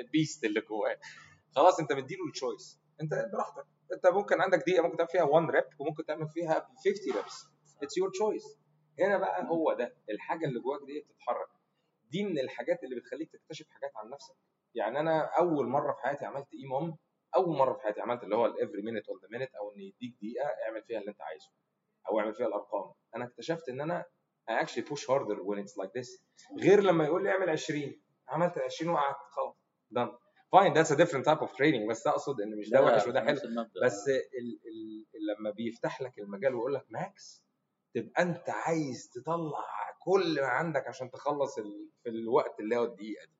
ال 0.00 0.07
beast 0.07 0.44
اللي 0.46 0.60
جواه. 0.60 0.98
خلاص 1.56 1.80
أنت 1.80 1.92
مديله 1.92 2.26
ال 2.26 2.34
choice 2.34 2.80
أنت 3.00 3.10
براحتك. 3.32 3.66
أنت 3.92 4.06
ممكن 4.06 4.40
عندك 4.40 4.58
دقيقة 4.58 4.82
ممكن 4.82 4.96
تعمل 4.96 5.08
فيها 5.10 5.22
1 5.22 5.50
rep 5.50 5.64
وممكن 5.78 6.04
تعمل 6.04 6.28
فيها 6.28 6.68
50 6.84 7.16
reps 7.16 7.44
it's 7.82 7.98
your 7.98 8.10
choice 8.10 8.58
هنا 9.00 9.18
بقى 9.18 9.48
هو 9.48 9.72
ده. 9.78 9.94
الحاجة 10.10 10.46
اللي 10.46 10.60
جواك 10.60 10.80
دي 10.86 11.00
بتتحرك 11.00 11.48
دي 12.10 12.24
من 12.24 12.38
الحاجات 12.38 12.84
اللي 12.84 12.96
بتخليك 12.96 13.30
تكتشف 13.32 13.66
حاجات 13.70 13.90
عن 13.96 14.10
نفسك. 14.10 14.34
يعني 14.74 15.00
أنا 15.00 15.30
أول 15.38 15.66
مرة 15.66 15.92
في 15.92 16.00
حياتي 16.02 16.24
عملت 16.24 16.46
EMOM 16.54 16.96
أول 17.36 17.56
مرة 17.56 17.72
في 17.74 17.80
حياتي 17.82 18.00
عملت 18.00 18.22
اللي 18.24 18.36
هو 18.36 18.46
ال 18.46 18.52
every 18.52 18.82
minute 18.82 19.08
on 19.08 19.18
the 19.22 19.28
minute 19.30 19.54
أو 19.54 19.72
ان 19.72 19.80
يديك 19.80 20.14
دقيقة 20.16 20.46
اعمل 20.66 20.82
فيها 20.82 20.98
اللي 21.00 21.10
أنت 21.10 21.20
عايزه 21.20 21.50
أو 22.10 22.20
اعمل 22.20 22.34
فيها 22.34 22.46
الأرقام. 22.46 22.92
أنا 23.16 23.24
اكتشفت 23.24 23.68
إن 23.68 23.80
أنا 23.80 24.04
I 24.50 24.52
actually 24.64 24.84
push 24.92 25.04
harder 25.06 25.38
when 25.48 25.58
it's 25.58 25.76
like 25.82 25.92
this. 26.00 26.22
غير 26.60 26.80
لما 26.80 27.04
يقول 27.04 27.22
لي 27.22 27.30
اعمل 27.30 27.50
20 27.50 28.02
عملت 28.28 28.58
20 28.58 28.90
وقعدت 28.90 29.16
خلاص. 29.30 29.56
Done. 29.98 30.12
Fine. 30.56 30.74
That's 30.74 30.90
a 30.90 30.96
different 30.96 31.24
type 31.24 31.40
of 31.46 31.50
training. 31.56 31.88
بس 31.90 32.06
أقصد 32.06 32.40
إن 32.40 32.58
مش 32.58 32.70
ده 32.70 32.82
وحش 32.82 33.06
وده 33.06 33.20
حلو. 33.24 33.40
بس 33.84 34.08
ال 34.08 34.60
ال 34.66 35.06
لما 35.38 35.50
بيفتح 35.50 36.00
لك 36.02 36.18
المجال 36.18 36.54
ويقول 36.54 36.74
لك 36.74 36.86
max 36.90 37.44
تبقى 37.94 38.22
أنت 38.22 38.50
عايز 38.50 39.10
تطلع 39.14 39.64
كل 39.98 40.40
ما 40.40 40.46
عندك 40.46 40.86
عشان 40.88 41.10
تخلص 41.10 41.58
ال... 41.58 41.90
في 42.02 42.08
الوقت 42.08 42.60
اللي 42.60 42.76
هو 42.76 42.84
الدقيقة 42.84 43.24
دي. 43.26 43.34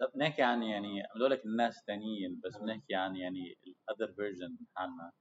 طب 0.00 0.16
نحكي 0.16 0.42
عن 0.42 0.62
يعني 0.62 1.02
بدول 1.16 1.30
لك 1.30 1.44
الناس 1.44 1.78
الثانيين 1.78 2.40
بس 2.44 2.56
بنحكي 2.56 2.94
عن 2.94 3.16
يعني 3.16 3.58
ال 3.66 3.74
other 3.74 4.12
version 4.12 4.50
من 4.60 4.66
حالنا 4.74 5.12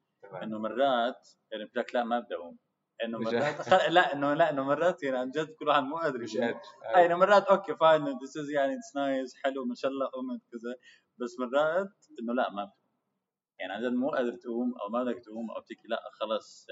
إنه 0.43 0.59
مرات 0.59 1.29
يعني 1.51 1.71
لك 1.75 1.95
لا 1.95 2.03
ما 2.03 2.19
بدي 2.19 2.35
اقوم 2.35 2.57
انه 3.03 3.19
مرات 3.19 3.61
خل... 3.61 3.93
لا 3.93 4.13
إنه 4.13 4.33
لا 4.33 4.49
إنه 4.49 4.63
مرات 4.63 5.03
يعني 5.03 5.17
عن 5.17 5.31
جد 5.31 5.55
كل 5.59 5.67
واحد 5.67 5.83
مو 5.83 5.97
قادر 5.97 6.19
مش. 6.19 6.37
قادر. 6.37 6.59
اي 6.95 7.05
إنه 7.05 7.15
مرات 7.15 7.43
okay 7.43 7.75
fine 7.75 8.03
this 8.23 8.37
is 8.37 8.49
يعني 8.49 8.73
it's 8.73 8.95
nice 8.95 9.35
حلو 9.43 9.65
ما 9.65 9.75
شاء 9.75 9.91
الله 9.91 10.05
قمت 10.05 10.41
كذا. 10.51 10.75
بس 11.17 11.39
مرات 11.39 11.89
إنه 12.19 12.33
لا 12.33 12.51
ما 12.51 12.65
بتقوم. 12.65 12.85
يعني 13.59 13.73
عن 13.73 13.81
جد 13.81 13.93
مو 13.93 14.09
قادر 14.09 14.33
تقوم 14.33 14.73
أو 14.81 14.89
ما 14.89 15.03
بدك 15.03 15.23
تقوم 15.23 15.51
أو 15.51 15.61
بتحكي 15.61 15.87
لا 15.87 16.01
خلص 16.13 16.67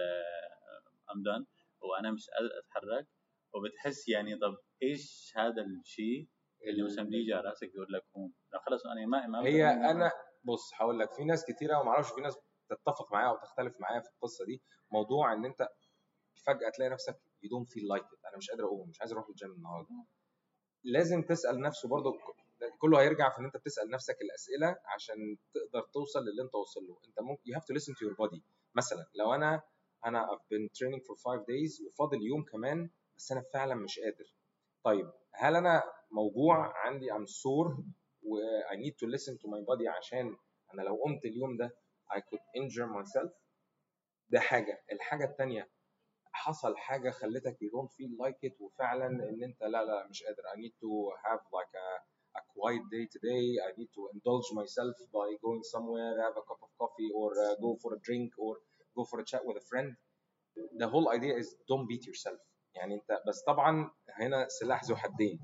ام 1.15 1.23
دون 1.23 1.45
وأنا 1.83 2.11
مش 2.11 2.29
قادر 2.29 2.49
أتحرك 2.59 3.07
وبتحس 3.53 4.09
يعني 4.09 4.35
طب 4.35 4.57
إيش 4.83 5.33
هذا 5.35 5.61
الشيء 5.61 6.27
اللي 6.67 6.83
مثلا 6.83 7.03
بيجي 7.03 7.33
على 7.33 7.49
رأسك 7.49 7.71
يقول 7.75 7.93
لك 7.93 8.03
قوم 8.13 8.33
لا 8.53 8.59
خلص 8.59 8.85
أنا 8.85 9.05
ما 9.05 9.27
ما 9.27 9.45
هي. 9.47 9.65
أنا 9.65 10.11
بص 10.43 10.71
هقول 10.75 10.99
لك 10.99 11.13
في 11.13 11.23
ناس 11.23 11.45
كتيره 11.45 11.79
وما 11.79 11.89
أعرفش 11.91 12.11
في 12.11 12.21
ناس 12.21 12.35
تتفق 12.69 13.13
معايا 13.13 13.29
أو 13.29 13.37
تختلف 13.37 13.73
معايا 13.79 13.99
في 13.99 14.09
القصة 14.15 14.45
دي 14.45 14.61
موضوع 14.91 15.33
إن 15.33 15.45
أنت 15.45 15.67
فجأة 16.45 16.69
تلاقي 16.69 16.89
نفسك 16.89 17.15
don't 17.45 17.67
feel 17.73 17.97
like 17.97 18.05
it 18.05 18.19
أنا 18.29 18.37
مش 18.37 18.49
قادر 18.51 18.63
أقوم 18.65 18.89
مش 18.89 19.01
عايز 19.01 19.11
أروح 19.11 19.25
الجيم 19.29 19.51
النهارده. 19.51 20.05
لازم 20.83 21.21
تسأل 21.21 21.61
نفسه 21.61 21.89
برضو 21.89 22.11
كله 22.81 23.01
هيرجع 23.01 23.29
في 23.29 23.39
إن 23.39 23.45
أنت 23.45 23.57
بتسأل 23.57 23.89
نفسك 23.89 24.15
الأسئلة 24.21 24.75
عشان 24.95 25.15
تقدر 25.53 25.87
توصل 25.93 26.19
للي 26.19 26.41
أنت 26.43 26.55
وصل 26.55 26.81
له. 26.81 26.97
أنت 27.07 27.19
ممكن 27.19 27.41
you 27.51 27.55
have 27.55 27.63
to 27.65 27.73
listen 27.79 27.93
to 27.93 28.07
your 28.09 28.15
body. 28.15 28.41
مثلا 28.75 29.05
لو 29.15 29.33
أنا 29.33 29.61
أنا 30.05 30.27
I've 30.27 30.47
been 30.55 30.67
training 30.79 31.01
for 31.01 31.15
five 31.15 31.41
days 31.45 31.87
وفاضل 31.87 32.21
يوم 32.21 32.43
كمان 32.43 32.89
بس 33.17 33.31
أنا 33.31 33.41
فعلا 33.53 33.75
مش 33.75 33.99
قادر 33.99 34.25
طيب 34.83 35.11
هل 35.33 35.55
أنا 35.55 35.83
موجوع 36.11 36.73
عندي 36.87 37.11
I'm 37.13 37.27
sore 37.27 37.81
و 38.23 38.37
I 38.71 38.75
need 38.75 38.93
to 39.03 39.07
listen 39.15 39.33
to 39.37 39.47
my 39.47 39.61
body 39.69 39.87
عشان 39.97 40.37
أنا 40.73 40.81
لو 40.81 40.95
قمت 40.95 41.25
اليوم 41.25 41.57
ده 41.57 41.75
I 42.13 42.19
could 42.19 42.61
injure 42.61 42.87
myself 43.03 43.31
ده 44.29 44.39
حاجة 44.39 44.83
الحاجة 44.91 45.23
التانية 45.25 45.69
حصل 46.31 46.77
حاجة 46.77 47.09
خلتك 47.09 47.57
you 47.63 47.69
don't 47.77 47.91
feel 47.91 48.25
like 48.27 48.49
it 48.49 48.61
وفعلا 48.61 49.07
ان 49.07 49.43
انت 49.43 49.63
لا 49.63 49.85
لا 49.85 50.07
مش 50.07 50.23
قادر 50.23 50.43
I 50.43 50.57
need 50.57 50.73
to 50.83 50.91
have 51.27 51.41
like 51.59 51.73
a, 51.85 51.89
a 52.39 52.41
quiet 52.55 52.83
day 52.95 53.05
today 53.15 53.45
I 53.67 53.71
need 53.79 53.91
to 53.97 54.01
indulge 54.13 54.49
myself 54.61 54.95
by 55.17 55.27
going 55.45 55.63
somewhere 55.75 56.13
have 56.25 56.37
a 56.41 56.45
cup 56.49 56.61
of 56.67 56.71
coffee 56.81 57.09
or 57.19 57.29
uh, 57.45 57.55
go 57.65 57.69
for 57.81 57.91
a 57.97 57.99
drink 58.07 58.29
or 58.45 58.53
go 58.97 59.03
for 59.03 59.19
a 59.19 59.25
chat 59.25 59.41
with 59.47 59.57
a 59.57 59.65
friend 59.71 59.89
the 60.81 60.87
whole 60.93 61.07
idea 61.17 61.33
is 61.41 61.47
don't 61.71 61.87
beat 61.91 62.05
yourself. 62.05 62.39
يعني 62.75 62.95
انت 62.95 63.21
بس 63.27 63.43
طبعا 63.47 63.91
هنا 64.09 64.47
سلاح 64.47 64.83
ذو 64.83 64.95
حدين. 64.95 65.39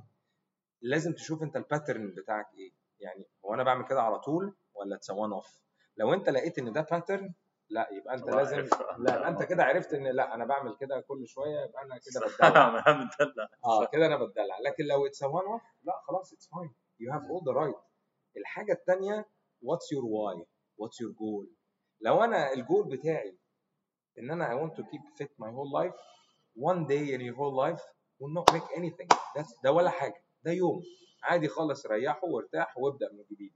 لازم 0.81 1.13
تشوف 1.13 1.43
انت 1.43 1.55
ال 1.55 1.63
pattern 1.63 2.13
بتاعك 2.17 2.45
إيه. 2.57 2.71
يعني 2.99 3.29
هو 3.45 3.53
أنا 3.53 3.63
بعمل 3.63 3.85
كده 3.87 4.01
على 4.01 4.19
طول 4.19 4.55
ولا 4.73 4.95
it's 4.95 5.09
one 5.09 5.31
off 5.31 5.61
لو 5.97 6.13
انت 6.13 6.29
لقيت 6.29 6.59
إن 6.59 6.73
ده 6.73 6.81
pattern 6.81 7.33
لا 7.69 7.89
يبقى 7.91 8.15
انت 8.15 8.29
لازم. 8.29 8.57
لا 8.97 9.15
يبقى 9.15 9.29
انت 9.29 9.43
كده 9.43 9.63
عرفت 9.63 9.93
إن 9.93 10.07
لا 10.07 10.33
أنا 10.35 10.45
بعمل 10.45 10.77
كده 10.79 10.99
كل 10.99 11.27
شوية 11.27 11.59
يبقى 11.65 11.83
أنا 11.83 11.97
كده 11.97 12.27
بتدلع. 12.27 13.49
آه 13.65 13.85
كده 13.85 14.05
أنا 14.05 14.17
بتدلع. 14.25 14.59
لكن 14.65 14.83
لو 14.83 15.05
it's 15.05 15.23
one 15.23 15.45
off 15.45 15.61
لا 15.83 15.93
خلاص 16.07 16.33
it's 16.33 16.49
fine 16.49 16.73
you 16.99 17.11
have 17.13 17.21
all 17.23 17.43
the 17.45 17.51
right 17.51 17.75
الحاجة 18.37 18.73
الثانية 18.73 19.29
what's 19.61 19.91
your 19.91 20.05
why 20.05 20.45
what's 20.77 21.01
your 21.01 21.11
goal 21.11 21.55
لو 22.01 22.23
أنا 22.23 22.53
الجول 22.53 22.87
بتاعي 22.97 23.38
إن 24.19 24.31
أنا 24.31 24.49
I 24.49 24.55
want 24.61 24.75
to 24.75 24.83
keep 24.83 25.01
fit 25.21 25.29
my 25.39 25.49
whole 25.51 25.71
life. 25.71 25.93
One 26.55 26.85
day 26.87 27.13
in 27.13 27.21
your 27.21 27.35
whole 27.35 27.55
life 27.65 27.81
will 28.19 28.33
not 28.39 28.53
make 28.53 28.67
anything. 28.77 29.07
That's 29.35 29.61
ده 29.63 29.71
ولا 29.71 29.89
حاجة. 29.89 30.23
ده 30.43 30.51
يوم. 30.51 30.81
عادي 31.23 31.47
خالص 31.47 31.85
ريحه 31.85 32.25
وارتاح 32.27 32.77
وابدأ 32.77 33.09
من 33.13 33.23
جديد. 33.31 33.53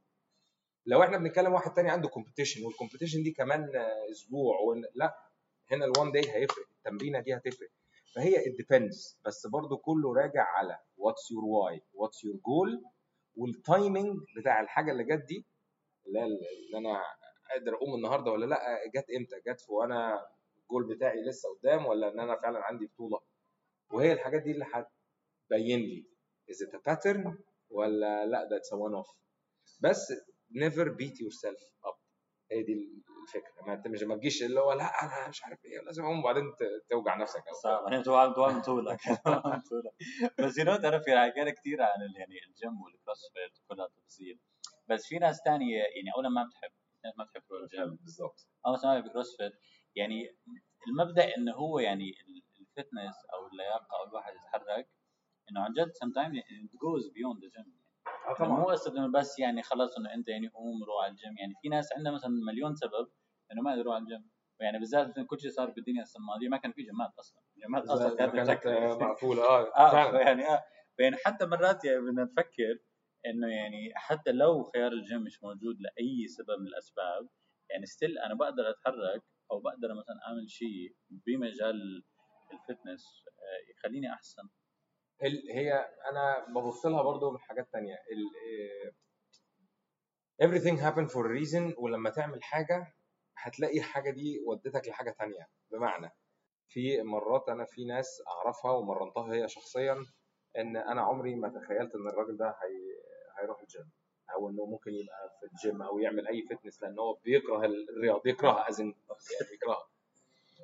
لو 0.85 1.03
إحنا 1.03 1.17
بنتكلم 1.17 1.53
واحد 1.53 1.73
تاني 1.73 1.89
عنده 1.89 2.09
competition 2.09 2.65
وال 2.65 2.74
competition 2.74 3.23
دي 3.23 3.31
كمان 3.31 3.69
أسبوع 4.11 4.59
ون... 4.59 4.81
لا. 4.95 5.15
هنا 5.71 5.85
ال 5.85 5.92
one 5.92 6.11
day 6.11 6.23
هيفرق. 6.29 6.67
التمرينة 6.77 7.19
دي 7.19 7.35
هتفرق. 7.35 7.69
فهي 8.15 8.35
it 8.35 8.53
depends. 8.63 9.15
بس 9.25 9.47
برضو 9.47 9.77
كله 9.77 10.13
راجع 10.13 10.43
على 10.43 10.77
what's 10.99 11.25
your 11.33 11.43
why 11.43 11.79
what's 11.79 12.19
your 12.27 12.37
goal 12.37 12.93
وال 13.35 13.56
timing 13.56 14.19
بتاع 14.37 14.61
الحاجة 14.61 14.91
اللي 14.91 15.03
جت 15.03 15.25
دي 15.27 15.45
اللي 16.07 16.77
أنا 16.77 17.01
قادر 17.51 17.75
أقوم 17.75 17.95
النهارده 17.95 18.31
ولا 18.31 18.45
لأ 18.45 18.59
جت 18.95 19.05
إمتى؟ 19.17 19.35
جت 19.47 19.65
وأنا 19.69 20.25
الجول 20.73 20.95
بتاعي 20.95 21.21
لسه 21.21 21.49
قدام 21.49 21.85
ولا 21.85 22.13
إن 22.13 22.19
أنا 22.19 22.35
فعلا 22.41 22.59
عندي 22.63 22.85
بطولة؟ 22.85 23.19
وهي 23.93 24.13
الحاجات 24.13 24.41
دي 24.41 24.51
اللي 24.51 24.65
هتبين 24.65 25.79
لي. 25.79 26.07
It 26.51 26.67
a 26.75 26.79
pattern 26.91 27.37
ولا 27.69 28.25
لأ 28.25 28.49
that's 28.49 28.75
a 28.75 28.79
one 28.79 29.03
off 29.03 29.15
بس 29.79 30.13
never 30.51 30.85
beat 30.89 31.15
yourself 31.15 31.61
up. 31.87 31.97
هي 32.51 32.63
دي 32.63 32.73
الفكرة. 33.23 33.65
ما 33.67 33.73
انت 33.73 33.87
مش 33.87 34.03
ما 34.03 34.15
تجيش 34.15 34.43
اللي 34.43 34.59
هو 34.59 34.73
لأ 34.73 34.83
أنا 35.03 35.29
مش 35.29 35.43
عارف 35.43 35.65
إيه 35.65 35.81
لازم 35.85 36.03
أقوم 36.03 36.19
وبعدين 36.19 36.43
توجع 36.89 37.15
نفسك 37.17 37.43
صعب. 37.63 37.85
أنا 37.85 38.03
توعد 38.03 38.33
توعد 38.33 38.61
طولك. 38.67 38.99
بس 40.39 40.57
you 40.57 40.65
know 40.65 40.75
تعرف 40.75 41.03
في 41.03 41.11
حكينا 41.17 41.51
كثير 41.51 41.81
عن 41.81 41.99
يعني 42.19 42.35
الجيم 42.47 42.81
وال 42.81 42.97
CrossFit 42.97 43.59
وكل 43.61 43.81
هالتفاصيل. 43.81 44.39
بس 44.89 45.05
في 45.05 45.17
ناس 45.17 45.41
ثانية 45.45 45.77
يعني 45.77 46.09
اولا 46.15 46.29
ما 46.29 46.43
بتحب 46.49 46.71
ناس 47.05 47.13
ما 47.17 47.23
بتحب 47.23 47.43
تروح 47.47 47.61
الجيم. 47.61 47.95
بالظبط. 47.95 48.47
أو 48.65 48.73
مثلا 48.73 48.93
ما 48.93 48.99
بيحب 48.99 49.13
CrossFit 49.13 49.53
يعني 49.95 50.35
المبدأ 50.87 51.37
إنه 51.37 51.53
هو 51.53 51.79
يعني 51.79 52.09
ال- 52.09 52.43
ال 52.61 52.68
fitness 52.68 53.15
أو 53.33 53.47
اللياقة 53.47 53.97
أو 53.99 54.09
الواحد 54.09 54.33
يتحرك 54.35 54.89
إنه 55.51 55.61
عن 55.61 55.73
جد 55.73 55.91
sometimes 55.91 56.35
it 56.37 56.71
goes 56.77 57.05
beyond 57.09 57.39
the 57.43 57.49
gym. 57.57 57.67
آه 58.41 58.47
مو 58.47 58.63
قصة 58.63 58.91
إنه 58.91 59.11
بس 59.11 59.39
يعني 59.39 59.63
خلص 59.63 59.97
إنه 59.97 60.13
أنت 60.13 60.27
يعني 60.27 60.47
قوم 60.47 60.83
روح 60.83 61.03
على 61.03 61.11
الجيم. 61.11 61.37
يعني 61.37 61.53
في 61.61 61.69
ناس 61.69 61.93
عندها 61.97 62.11
مثلا 62.11 62.29
مليون 62.47 62.75
سبب 62.75 63.07
إنه 63.51 63.61
ما 63.61 63.73
يقدروا 63.73 63.93
على 63.93 64.01
الجيم. 64.03 64.29
يعني 64.59 64.79
بالذات 64.79 65.07
مثلاً 65.07 65.25
كل 65.27 65.39
شيء 65.39 65.51
صار 65.51 65.69
بالدنيا 65.69 66.01
السنة 66.01 66.21
الماضيه 66.21 66.49
ما 66.49 66.57
كان 66.57 66.71
في 66.71 66.81
جيمات 66.83 67.11
أصلا. 67.19 67.41
الجيمات 67.57 67.83
أصلا 67.83 68.15
كانت 68.15 68.49
مشكلة. 68.49 68.97
مقفولة. 68.97 69.43
آه 69.43 69.61
آه 69.87 69.91
فعلا. 69.91 70.21
يعني 70.21 70.47
آه. 70.47 70.63
يعني 70.99 71.15
حتى 71.25 71.45
مرات 71.45 71.85
يعني 71.85 71.99
بدنا 72.01 72.23
نفكر 72.23 72.79
إنه 73.25 73.47
يعني 73.47 73.91
حتى 73.95 74.31
لو 74.31 74.63
خيار 74.63 74.91
الجيم 74.91 75.21
مش 75.23 75.43
موجود 75.43 75.75
لأي 75.81 76.27
سبب 76.27 76.59
من 76.59 76.67
الأسباب 76.67 77.29
يعني 77.69 77.85
still 77.85 78.17
أنا 78.19 78.33
بقدر 78.33 78.69
أتحرك 78.69 79.23
أو 79.53 79.59
بقدر 79.59 79.93
مثلا 79.93 80.15
أعمل 80.27 80.49
شيء 80.49 80.95
بمجال 81.09 82.03
ال 82.53 82.62
fitness 82.62 83.25
آه، 83.27 83.71
يخليني 83.71 84.13
أحسن. 84.13 84.43
هي 85.53 85.73
أنا 86.11 86.45
ببص 86.55 86.85
لها 86.85 87.01
برضو 87.03 87.31
من 87.31 87.39
حاجات 87.39 87.69
تانية. 87.73 87.93
ال 87.93 88.23
إيه، 88.45 88.91
everything 90.47 90.77
happen 90.79 91.07
for 91.13 91.23
a 91.25 91.29
reason 91.41 91.79
ولما 91.79 92.09
تعمل 92.09 92.43
حاجة 92.43 92.93
هتلاقي 93.37 93.77
الحاجة 93.79 94.11
دي 94.11 94.39
ودتك 94.47 94.87
لحاجة 94.87 95.15
تانية. 95.19 95.47
بمعنى 95.71 96.09
في 96.69 97.01
مرات 97.01 97.49
أنا 97.49 97.65
في 97.65 97.85
ناس 97.85 98.21
أعرفها 98.27 98.71
ومرنتها 98.71 99.33
هي 99.33 99.47
شخصيا 99.47 100.05
إن 100.57 100.77
أنا 100.77 101.01
عمري 101.01 101.35
ما 101.35 101.49
تخيلت 101.49 101.95
إن 101.95 102.07
الراجل 102.07 102.37
ده 102.37 102.47
هي... 102.47 103.03
هيروح 103.41 103.61
الجيم. 103.61 103.91
أو 104.35 104.49
إنه 104.49 104.65
ممكن 104.65 104.91
يبقى 104.93 105.37
في 105.39 105.45
الجيم 105.45 105.81
أو 105.81 105.99
يعمل 105.99 106.27
أي 106.27 106.41
fitness 106.41 106.81
لأن 106.83 106.99
هو 106.99 107.13
بيكره 107.13 107.65
الرياضة 107.65 108.21
بيكرهها 108.21 108.69
as 108.69 108.76
in 108.76 108.83
يعني 108.85 109.51
بيكرهها. 109.51 109.87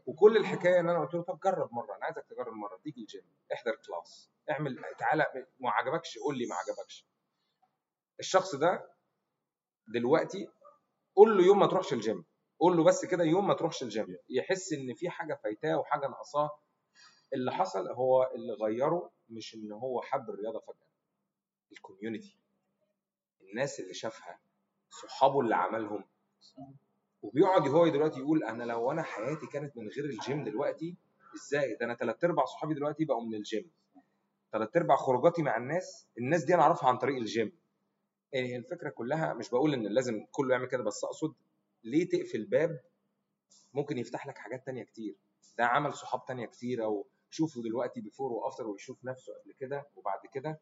وكل 0.06 0.38
الحكاية 0.38 0.80
ان 0.80 0.90
أنا 0.90 1.00
قلت 1.00 1.14
له 1.14 1.22
طب 1.24 1.40
جرب 1.40 1.74
مرة 1.74 1.96
أنا 1.96 2.06
عايزك 2.06 2.26
تجرب 2.30 2.54
مرة 2.54 2.78
تيجي 2.84 3.02
الجيم 3.02 3.24
احضر 3.54 3.76
class 3.76 4.30
اعمل 4.52 4.78
تعالى 5.00 5.26
ما 5.60 5.70
عجبكش 5.72 6.18
قول 6.18 6.38
لي 6.38 6.46
ما 6.46 6.56
عجبكش. 6.56 7.06
الشخص 8.20 8.56
ده 8.56 8.90
دلوقتي 9.88 10.50
قول 11.16 11.38
له 11.38 11.44
يوم 11.44 11.60
ما 11.60 11.68
تروحش 11.68 11.94
الجيم 11.94 12.26
قول 12.60 12.78
له 12.78 12.84
بس 12.84 13.06
كده 13.06 13.24
يوم 13.24 13.48
ما 13.48 13.54
تروحش 13.54 13.84
الجيم 13.84 14.18
يحس 14.30 14.74
إن 14.74 14.94
في 14.94 15.10
حاجة 15.10 15.34
فايتاه 15.44 15.78
وحاجة 15.80 16.08
ناقصاه. 16.08 16.50
اللي 17.34 17.52
حصل 17.52 17.88
هو 17.92 18.32
اللي 18.36 18.54
غيره 18.54 19.12
مش 19.30 19.56
إن 19.56 19.72
هو 19.72 20.02
حب 20.02 20.30
الرياضة 20.30 20.60
فجأة. 20.60 20.88
ال 21.72 21.78
community 21.78 22.36
الناس 23.52 23.80
اللي 23.80 23.94
شافها 23.94 24.40
صحابه 25.02 25.40
اللي 25.42 25.56
عملهم. 25.56 26.04
وبيقعد 27.22 27.68
هو 27.68 27.88
دلوقتي 27.88 28.20
يقول 28.20 28.44
أنا 28.44 28.64
لو 28.64 28.92
أنا 28.92 29.02
حياتي 29.04 29.48
كانت 29.48 29.78
من 29.78 29.88
غير 29.88 30.06
الجيم 30.06 30.44
دلوقتي 30.44 30.98
إزاي؟ 31.36 31.76
ده 31.76 31.86
أنا 31.86 31.96
ثلاث 31.96 32.24
أرباع 32.24 32.46
صحابي 32.46 32.74
دلوقتي 32.74 33.06
بقوا 33.06 33.26
من 33.26 33.36
الجيم 33.36 33.72
ثلاث 34.52 34.78
أرباع 34.78 34.98
خروجاتي 34.98 35.42
مع 35.42 35.58
الناس 35.58 36.08
الناس 36.18 36.44
دي 36.44 36.54
أنا 36.56 36.64
أعرفها 36.64 36.90
عن 36.90 36.98
طريق 36.98 37.18
الجيم 37.18 37.60
يعني 38.34 38.56
الفكرة 38.58 38.90
كلها 38.90 39.34
مش 39.34 39.50
بقول 39.50 39.74
إن 39.74 39.88
لازم 39.88 40.26
كله 40.32 40.54
يعمل 40.56 40.68
كده 40.68 40.84
بس 40.84 41.04
أقصد 41.04 41.36
ليه 41.84 42.10
تقفل 42.10 42.46
باب 42.46 42.82
ممكن 43.74 43.98
يفتح 43.98 44.28
لك 44.28 44.38
حاجات 44.38 44.66
تانية 44.66 44.84
كتير. 44.84 45.18
ده 45.58 45.66
عمل 45.66 45.94
صحاب 45.94 46.26
تانية 46.26 46.46
كتيرة 46.46 47.06
وشوفوا 47.30 47.64
دلوقتي 47.64 48.02
before 48.02 48.32
و 48.32 48.38
after 48.38 48.68
ويشوف 48.68 49.06
نفسه 49.06 49.34
قبل 49.34 49.54
كده 49.54 49.88
وبعد 49.96 50.20
كده. 50.34 50.62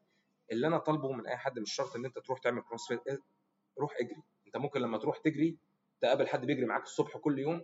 اللي 0.52 0.68
أنا 0.68 0.78
طالبه 0.78 1.12
من 1.12 1.28
أي 1.28 1.38
حد 1.38 1.60
مش 1.60 1.74
شرط 1.74 1.96
إن 1.96 2.06
أنت 2.06 2.20
تروح 2.20 2.40
تعمل 2.40 2.62
CrossFit 2.62 3.24
روح 3.80 3.94
اجري. 4.00 4.24
أنت 4.48 4.58
ممكن 4.58 4.80
لما 4.82 4.98
تروح 4.98 5.18
تجري 5.18 5.58
تقابل 6.02 6.28
حد 6.28 6.46
بيجري 6.46 6.66
معاك 6.66 6.84
الصبح 6.84 7.18
كل 7.18 7.40
يوم 7.40 7.64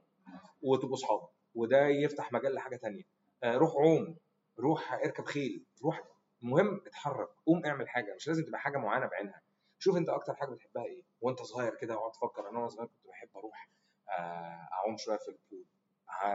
وتبقوا 0.61 0.95
صحاب 0.95 1.27
وده 1.55 1.87
يفتح 1.87 2.31
مجال 2.33 2.53
لحاجة 2.53 2.75
تانية. 2.75 3.03
آه، 3.43 3.57
روح 3.57 3.71
عوم 3.75 4.17
روح 4.59 4.93
اركب 4.93 5.25
خيل 5.25 5.65
روح 5.83 6.03
المهم 6.43 6.81
اتحرك 6.87 7.29
قوم 7.45 7.65
اعمل 7.65 7.89
حاجة 7.89 8.15
مش 8.15 8.27
لازم 8.27 8.43
تبقى 8.45 8.59
حاجة 8.59 8.77
معينة 8.77 9.05
بعينها. 9.05 9.41
شوف 9.79 9.97
أنت 9.97 10.09
أكتر 10.09 10.35
حاجة 10.35 10.49
بتحبها 10.49 10.85
إيه. 10.85 11.03
وأنت 11.21 11.41
صغير 11.41 11.75
كده 11.75 11.93
أقعد 11.93 12.11
تفكر 12.11 12.49
أنا 12.49 12.57
وأنا 12.57 12.67
صغير 12.69 12.87
كنت 12.87 13.07
بحب 13.07 13.29
أروح 13.37 13.69
آه، 14.09 14.67
أعوم 14.73 14.97
شوية 14.97 15.17
في 15.17 15.27
ال 15.27 15.34
pool. 15.34 15.65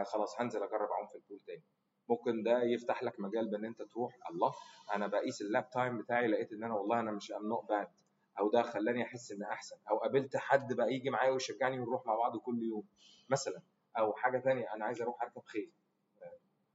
خلاص 0.05 0.41
هنزل 0.41 0.63
أجرب 0.63 0.89
أعوم 0.91 1.07
في 1.07 1.15
ال 1.15 1.20
pool 1.20 1.39
تاني. 1.39 1.63
ممكن 2.09 2.43
ده 2.43 2.63
يفتح 2.63 3.03
لك 3.03 3.19
مجال 3.19 3.47
بان 3.51 3.65
انت 3.65 3.81
تروح. 3.81 4.17
الله 4.31 4.53
أنا 4.95 5.07
بقيس 5.07 5.41
ال 5.41 5.48
lap 5.48 5.69
time 5.69 5.97
بتاعي 6.01 6.27
لقيت 6.27 6.51
ان 6.53 6.63
أنا 6.63 6.73
والله 6.75 6.99
أنا 6.99 7.11
مش 7.11 7.31
I'm 7.31 7.47
not 7.49 7.69
bad 7.69 7.87
أو 8.39 8.49
ده 8.51 8.61
خلاني 8.61 9.03
احس 9.03 9.31
ان 9.31 9.43
احسن. 9.43 9.75
أو 9.89 9.97
قابلت 9.97 10.37
حد 10.37 10.73
بقى 10.73 10.93
يجي 10.93 11.09
معايا 11.09 11.31
ويشجعني 11.31 11.79
ونروح 11.79 12.05
مع 12.05 12.15
بعض 12.15 12.37
كل 12.37 12.63
يوم. 12.63 12.87
مثلا 13.29 13.61
أو 13.97 14.13
حاجة 14.13 14.39
تانية 14.39 14.73
أنا 14.73 14.85
عايز 14.85 15.01
أروح 15.01 15.21
اركب 15.23 15.41
خيل. 15.45 15.71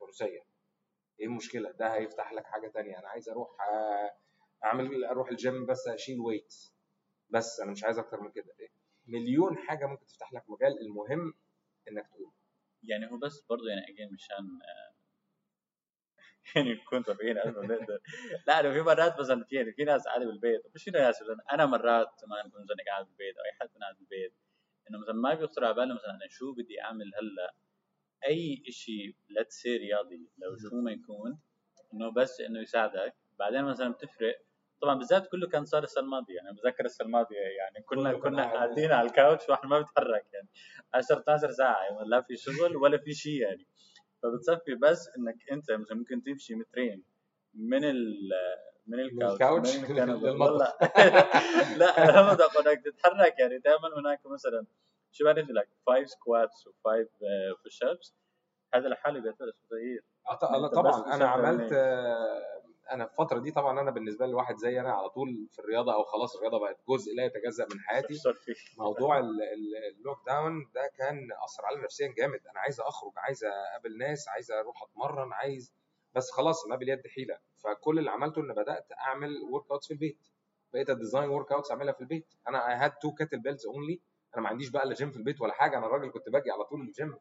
فروسيه 0.01 0.45
إيه 1.21 1.27
المشكلة؟ 1.27 1.71
ده 1.71 1.95
هيفتح 1.95 2.33
لك 2.33 2.47
حاجة 2.47 2.69
تانية. 2.69 2.99
أنا 2.99 3.09
عايز 3.09 3.29
أروح 3.29 3.49
آه، 3.69 4.11
اعمل 4.65 5.05
أروح 5.05 5.29
الجيم 5.31 5.67
بس 5.67 5.89
اشيل 5.89 6.21
ويت 6.21 6.55
بس 7.31 7.61
أنا 7.61 7.71
مش 7.73 7.85
عايز 7.85 7.99
أكتر 7.99 8.21
من 8.21 8.31
كده. 8.31 8.55
مليون 9.07 9.59
حاجة 9.59 9.87
ممكن 9.87 10.07
تفتح 10.07 10.33
لك 10.33 10.51
مجال. 10.51 10.81
المهم 10.81 11.35
إنك 11.89 12.07
تقول 12.09 12.33
يعني 12.83 13.11
هو 13.13 13.17
بس 13.19 13.41
برضه 13.51 13.69
يعني 13.69 13.89
اجين 13.95 14.13
مشان 14.15 14.59
يعني 16.57 16.73
نكون 16.73 17.03
طبيعيين 17.03 17.39
قد 17.39 17.49
ما 17.55 17.61
بنقدر 17.61 17.99
لا 18.47 18.61
أنا 18.61 18.73
في 18.73 18.81
مرات 18.83 19.21
مثلا 19.21 19.45
في 19.45 19.57
يعني 19.57 19.73
في 19.73 19.85
ناس 19.85 20.05
قاعدة 20.05 20.25
بالبيت 20.27 20.63
مش 20.75 20.85
في 20.85 20.91
ناس 20.91 21.23
مثلا 21.23 21.45
أنا 21.53 21.67
مرات 21.67 22.21
ما 22.27 22.47
نكون 22.47 22.63
مثلا 22.63 22.77
قاعد 22.87 23.07
بالبيت 23.07 23.37
أو 23.39 23.45
أي 23.45 23.53
حد 23.61 23.69
قاعد 23.81 23.97
بالبيت 23.99 24.33
إنه 24.91 24.99
مثلا 24.99 25.15
ما 25.15 25.35
بيخطر 25.35 25.65
على 25.65 25.75
باله 25.75 25.95
مثلا 25.95 26.11
أنا 26.11 26.29
شو 26.29 26.53
بدي 26.53 26.83
أعمل 26.83 27.13
هلأ؟ 27.15 27.55
أي 28.27 28.63
شيء 28.69 29.15
let's 29.29 29.55
say 29.55 29.77
رياضي 29.77 30.29
لو 30.39 30.57
شو 30.57 30.81
ما 30.81 30.91
يكون 30.93 31.39
إنه 31.95 32.11
بس 32.13 32.41
إنه 32.41 32.61
يساعدك. 32.61 33.15
بعدين 33.39 33.65
مثلا 33.65 33.93
بتفرق. 33.93 34.41
طبعا 34.83 34.95
بالذات 34.99 35.27
كله 35.31 35.49
كان 35.49 35.65
صار 35.65 35.83
السنة 35.83 36.05
الماضية 36.05 36.35
يعني 36.37 36.53
بتذكر 36.53 36.85
السنة 36.85 37.07
الماضية 37.07 37.37
يعني 37.37 37.85
كلنا 37.87 38.13
كنا 38.13 38.43
قاعد. 38.43 38.57
قاعدين 38.57 38.93
على 38.93 39.09
ال 39.09 39.16
couch 39.16 39.49
واحد 39.49 39.67
ما 39.67 39.79
بيتحرك 39.79 40.27
يعني 40.33 40.49
10 40.95 41.19
12 41.19 41.51
ساعة 41.51 41.83
يعني 41.85 42.09
لا 42.09 42.21
في 42.21 42.37
شغل 42.37 42.77
ولا 42.77 42.99
في 42.99 43.15
شيء 43.15 43.41
يعني. 43.41 43.67
فبتصفي 44.25 44.75
بس 44.75 45.09
إنك 45.19 45.37
أنت 45.53 45.71
مثلا 45.73 45.99
ممكن 45.99 46.23
تمشي 46.23 46.55
مترين 46.55 47.05
من 47.55 47.85
ال 47.85 48.31
من 48.87 49.01
ال 49.01 49.07
couch 49.07 49.35
ال 49.35 49.42
couch 49.42 49.77
من 49.77 49.85
الكنبة. 49.91 50.31
للمطبخ. 50.31 50.83
لا 51.81 52.05
أنا 52.11 52.33
بدي 52.35 52.43
انك 52.71 52.85
تتحرك. 52.85 53.39
يعني 53.39 53.61
تعمل 53.61 53.95
هناك 53.99 54.27
مثلا 54.27 54.67
شو 55.13 55.25
بعرف 55.25 55.51
لك؟ 55.51 55.69
5 55.87 56.05
squats 56.07 56.69
و5 56.69 56.89
push 57.65 57.83
ups 57.83 58.15
هذا 58.75 58.89
لحاله 58.89 59.21
بيعتبر 59.21 59.53
تغيير 59.71 60.05
طبعا 60.69 61.15
أنا 61.15 61.27
عملت 61.29 61.73
أنا 62.91 63.05
الفترة 63.05 63.39
دي 63.39 63.51
طبعا 63.51 63.81
أنا 63.81 63.91
بالنسبة 63.91 64.27
لي 64.27 64.35
واحد 64.35 64.57
زي 64.57 64.81
أنا 64.81 64.93
على 64.93 65.09
طول 65.09 65.49
في 65.53 65.59
الرياضة 65.59 65.95
أو 65.95 66.05
خلاص 66.05 66.37
الرياضة 66.37 66.59
بقت 66.59 66.79
جزء 66.89 67.15
لا 67.15 67.25
يتجزأ 67.25 67.65
من 67.75 67.81
حياتي. 67.81 68.15
في 68.55 68.81
موضوع 68.81 69.19
ال- 69.19 69.43
ال- 69.43 69.97
ال 69.97 70.19
lockdown 70.27 70.71
ده 70.75 70.91
كان 70.99 71.29
أثر 71.45 71.67
علي 71.67 71.83
نفسيا 71.83 72.15
جامد. 72.19 72.41
أنا 72.51 72.61
عايز 72.61 72.81
أخرج 72.81 73.13
عايز 73.17 73.45
أقابل 73.45 73.99
ناس 73.99 74.29
عايز 74.29 74.51
أروح 74.51 74.83
أتمرن 74.83 75.33
عايز 75.33 75.73
بس 76.15 76.31
خلاص 76.31 76.67
ما 76.67 76.77
باليد 76.77 77.07
حيلة. 77.07 77.39
فكل 77.57 77.99
اللي 77.99 78.11
عملته 78.11 78.41
إن 78.41 78.53
بدأت 78.55 78.93
أعمل 78.93 79.43
workouts 79.51 79.87
في 79.87 79.93
البيت. 79.95 80.29
بقيت 80.73 80.91
ا 80.91 81.29
design 81.29 81.53
workouts 81.53 81.71
أعملها 81.71 81.93
في 81.93 82.01
البيت. 82.01 82.35
أنا 82.49 82.69
I 82.69 82.75
had 82.75 82.93
two 82.99 83.13
kettlebells 83.15 83.67
only 83.67 84.01
أنا 84.35 84.43
ما 84.43 84.49
عنديش 84.49 84.69
بقى 84.69 84.87
لا 84.87 84.95
جيم 84.95 85.11
في 85.11 85.17
البيت 85.17 85.41
ولا 85.41 85.53
حاجة. 85.53 85.79
أنا 85.79 85.87
الراجل 85.87 86.11
كنت 86.11 86.29
باجي 86.29 86.51
على 86.51 86.65
طول 86.65 86.81
الجيم 86.81 87.17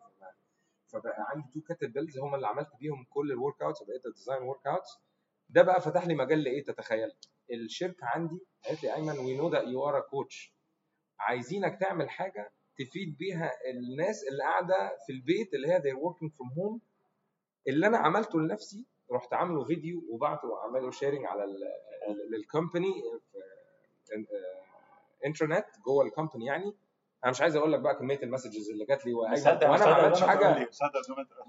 فبقى 0.87 1.15
عندي 1.29 1.49
two 1.53 1.61
kettlebells 1.61 2.19
هم 2.19 2.35
اللي 2.35 2.47
عملت 2.47 2.69
بيهم 2.79 3.05
كل 3.09 3.31
ال 3.31 3.61
workouts 3.61 3.81
وبقيت 3.81 4.05
ا 4.05 4.41
design 4.41 4.67
workouts 4.67 4.99
ده 5.49 5.61
بقى 5.61 5.81
فتح 5.81 6.07
لي 6.07 6.15
مجال 6.15 6.43
لإيه؟ 6.43 6.63
تتخيل. 6.65 7.11
الشركة 7.51 8.05
عندي 8.05 8.39
قالت 8.65 8.83
لي 8.83 8.93
أيمن 8.95 9.19
we 9.19 9.37
know 9.37 9.49
that 9.49 9.63
you 9.67 9.89
are 9.89 9.99
coach 10.01 10.53
عايزينك 11.19 11.79
تعمل 11.79 12.09
حاجة 12.09 12.51
تفيد 12.77 13.17
بيها 13.17 13.51
الناس 13.71 14.23
اللي 14.31 14.43
قاعدة 14.43 14.97
في 15.05 15.13
البيت 15.13 15.53
اللي 15.53 15.67
هي 15.67 15.79
they're 15.81 15.99
working 15.99 16.29
from 16.29 16.49
home. 16.57 16.79
اللي 17.67 17.87
أنا 17.87 17.97
عملته 17.97 18.39
لنفسي 18.39 18.85
رحت 19.11 19.33
عامله 19.33 19.63
فيديو 19.65 20.03
وبعته 20.09 20.47
وعمله 20.47 20.91
sharing 20.91 21.25
على 21.25 21.45
لل 22.31 22.45
company 22.45 22.93
intranet 25.25 25.65
جوه 25.85 26.05
ال 26.05 26.10
company 26.10 26.45
يعني. 26.45 26.73
أنا 27.23 27.31
مش 27.31 27.41
عايز 27.41 27.55
أقول 27.55 27.73
لك 27.73 27.79
بقى 27.79 27.95
كمية 27.95 28.19
ال 28.23 28.28
messages 28.28 28.69
اللي 28.69 28.85
جات 28.85 29.05
لي 29.05 29.13
وأنا 29.13 29.85
ما 29.85 29.95
عملتش 29.95 30.21
حاجة. 30.23 30.69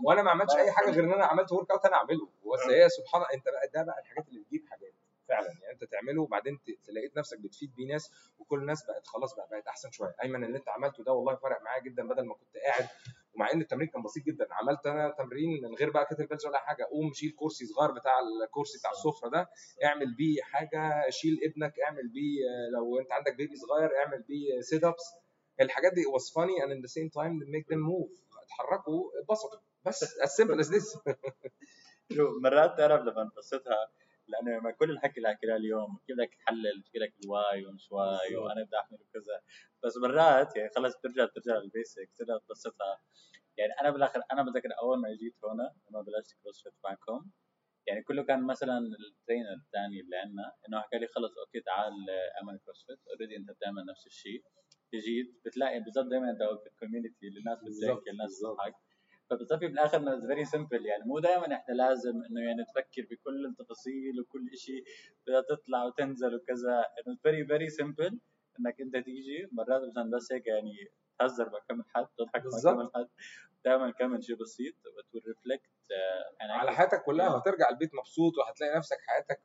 وأنا 0.05 0.23
ما 0.23 0.31
عملتش 0.31 0.55
أي 0.57 0.73
حاجة 0.73 0.91
غير 0.91 1.05
إن 1.05 1.13
أنا 1.13 1.25
عملت 1.25 1.53
workout 1.53 1.87
أنا 1.87 1.97
أعمله. 1.97 2.29
بس 2.55 2.71
هي 2.71 2.89
سبحان 2.89 3.23
الله 3.23 3.35
أنت 3.35 3.45
بقى 3.45 3.69
ده 3.75 3.83
بقى 3.83 4.01
الحاجات 4.01 4.29
اللي 4.29 4.41
بتجيب 4.41 4.65
حاجات 4.71 4.93
فعلا. 5.29 5.47
يعني 5.63 5.73
أنت 5.73 5.85
تعمله 5.85 6.23
وبعدين 6.23 6.59
تلاقيت 6.87 7.17
نفسك 7.17 7.39
بتفيد 7.41 7.75
بيه 7.75 7.87
ناس 7.93 8.11
وكل 8.39 8.59
الناس 8.59 8.87
بقت 8.87 9.07
خلاص 9.07 9.35
بقى 9.37 9.49
بقت 9.51 9.67
أحسن 9.67 9.91
شوية. 9.91 10.15
أيمن 10.23 10.45
اللي 10.45 10.59
أنت 10.59 10.69
عملته 10.69 11.05
ده 11.05 11.13
والله 11.13 11.35
فرق 11.35 11.63
معايا 11.63 11.83
جدا 11.83 12.09
بدل 12.09 12.27
ما 12.27 12.35
كنت 12.35 12.57
قاعد. 12.57 12.89
ومع 13.35 13.53
إن 13.53 13.61
التمرين 13.61 13.89
كان 13.89 14.03
بسيط 14.03 14.25
جدا 14.25 14.47
عملت 14.51 14.87
أنا 14.87 15.15
تمرين 15.19 15.63
من 15.63 15.75
غير 15.75 15.91
بقى 15.91 16.05
kettlebells 16.05 16.47
ولا 16.47 16.59
حاجة. 16.59 16.85
قوم 16.85 17.13
شيل 17.13 17.35
كرسي 17.39 17.67
صغير 17.67 17.91
بتاع 17.91 18.13
الكرسي 18.21 18.79
بتاع 18.79 18.91
السفرة 18.91 19.29
ده 19.29 19.51
اعمل 19.85 20.15
بيه 20.15 20.43
حاجة 20.43 21.11
شيل 21.11 21.41
ابنك 21.45 21.81
اعمل 21.81 22.09
بيه 22.09 22.41
لو 22.75 22.99
أنت 23.01 23.13
عندك 23.13 23.35
baby 23.37 23.57
صغير 23.57 23.91
اعمل 23.97 24.23
بيه 24.23 24.61
sit 24.61 24.85
ups 24.85 25.15
الحاجات 25.61 25.93
دي 25.93 26.03
was 26.03 26.25
funny 26.31 26.63
and 26.63 26.71
in 26.73 26.81
the 26.83 26.93
same 26.99 27.11
time 27.11 27.39
make 27.55 27.67
them 27.75 27.81
move. 27.81 28.11
اتحركوا 28.43 29.11
اتبسطوا. 29.21 29.59
بس 29.87 30.05
as 30.05 30.31
simple 30.41 30.61
as 30.65 30.69
this. 30.69 30.99
مرات 32.45 32.77
تعرف 32.79 33.03
لما 33.03 33.23
انبسطها 33.23 33.89
لأنه 34.29 34.59
لما 34.59 34.71
كل 34.71 34.91
الحكي 34.91 35.17
اللي 35.17 35.29
حكيناه 35.29 35.57
اليوم 35.57 35.99
بدك 36.09 36.35
تحلل؟ 36.35 36.83
تحكي 36.85 36.99
لك 36.99 37.15
ال 37.25 37.35
why 37.35 37.67
ومش 37.67 37.93
why؟ 37.93 38.37
وأنا 38.37 38.65
بدي 38.65 38.77
اعمل 38.77 38.99
وكذا 39.03 39.41
بس 39.85 39.97
مرات 39.97 40.57
يعني 40.57 40.71
خلص 40.77 40.97
بترجع 40.97 41.27
ترجع 41.27 41.57
لل 41.59 41.74
basic 41.74 42.11
ترجع 42.19 42.39
تبسطها. 42.49 43.01
يعني 43.57 43.73
أنا 43.81 43.91
بالآخر 43.91 44.21
أنا 44.33 44.43
بتذكر 44.43 44.69
أول 44.83 45.01
ما 45.01 45.09
جيت 45.21 45.37
هون 45.45 45.59
لما 45.91 46.01
بلشت 46.03 46.37
CrossFit 46.43 46.73
معكم 46.85 47.31
يعني 47.87 48.03
كله 48.03 48.23
كان 48.25 48.47
مثلا 48.47 48.79
ال 48.79 48.88
trainer 48.88 49.53
الثاني 49.67 50.01
اللي 50.01 50.17
عندنا 50.17 50.53
إنه 50.69 50.81
حكى 50.81 50.99
لي 50.99 51.07
خلص 51.07 51.39
okay 51.39 51.61
تعال 51.61 51.93
أعمل 52.39 52.59
CrossFit 52.65 52.99
already 53.09 53.37
أنت 53.37 53.51
بتعمل 53.51 53.87
نفس 53.87 54.07
الشيء. 54.07 54.45
جيت 54.99 55.41
بتلاقي 55.45 55.81
بالضبط 55.81 56.07
دائما 56.07 56.31
أنت 56.31 56.43
في 56.63 56.69
ال 56.69 56.75
community 56.75 57.29
الناس 57.29 57.59
بتذاكر 57.63 58.11
الناس 58.11 58.41
بتضحك 58.45 58.75
فبتصفي 59.31 59.67
بالاخر 59.67 59.99
انه 59.99 60.27
very 60.27 60.45
simple 60.45 60.87
يعني. 60.87 61.05
مو 61.05 61.19
دائما 61.19 61.55
إحنا 61.55 61.75
لازم 61.75 62.23
إنه 62.31 62.41
يعني 62.41 62.65
تفكر 62.65 63.07
بكل 63.11 63.47
التفاصيل 63.47 64.21
وكل 64.21 64.57
شيء 64.57 64.85
بدها 65.27 65.41
تطلع 65.41 65.85
وتنزل 65.85 66.35
وكذا. 66.35 66.85
انه 67.07 67.17
very 67.23 67.47
very 67.47 67.69
simple 67.69 68.21
إنك 68.61 68.81
أنت 68.81 68.97
تيجي 68.97 69.49
مرات 69.53 69.83
مثلا 69.91 70.11
بس 70.11 70.33
هيك 70.33 70.47
يعني 70.47 70.73
تهزر 71.19 71.51
مع 71.51 71.59
كم 71.69 71.83
حد 71.83 72.07
تضحك 72.19 72.43
مع 72.65 72.73
كم 72.73 72.91
حد. 72.95 73.09
تعمل 73.65 73.93
كم 73.93 74.21
شيء 74.21 74.37
بسيط 74.37 74.75
وت 75.15 75.27
reflect 75.27 75.71
يعني 76.41 76.53
على 76.53 76.73
حياتك 76.73 77.03
كلها. 77.03 77.35
وهترجع 77.35 77.69
البيت 77.69 77.95
مبسوط 77.95 78.33
وهتلاقي 78.39 78.77
نفسك 78.77 78.99
حياتك 79.07 79.43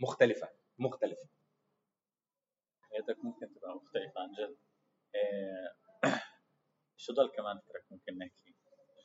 مختلفة 0.00 0.48
مختلفة. 0.78 1.28
حياتك 2.82 3.24
ممكن 3.24 3.54
تبقى 3.54 3.76
مختلفة 3.76 4.20
عن 4.20 4.32
جد. 4.32 4.56
شو 7.02 7.12
ضل 7.12 7.30
كمان 7.36 7.58
فكرك 7.58 7.84
ممكن 7.90 8.18
نحكي؟ 8.18 8.54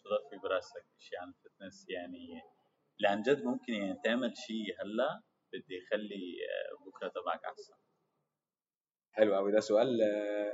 شو 0.03 0.09
ضل 0.09 0.29
في 0.29 0.37
براسك 0.43 0.85
شيء 0.99 1.19
عن 1.19 1.27
ال 1.29 1.36
fitness 1.36 1.85
يعني؟ 1.89 2.41
عن 3.05 3.21
جد 3.21 3.43
ممكن 3.43 3.73
يعني 3.73 3.99
تعمل 4.03 4.37
شيء 4.37 4.81
هلا 4.81 5.21
بدي 5.53 5.75
يخلي 5.75 6.37
بكرة 6.87 7.07
تبعك 7.07 7.45
أحسن. 7.45 7.73
حلو 9.11 9.35
قوي 9.35 9.51
ده 9.51 9.59
سؤال 9.59 10.01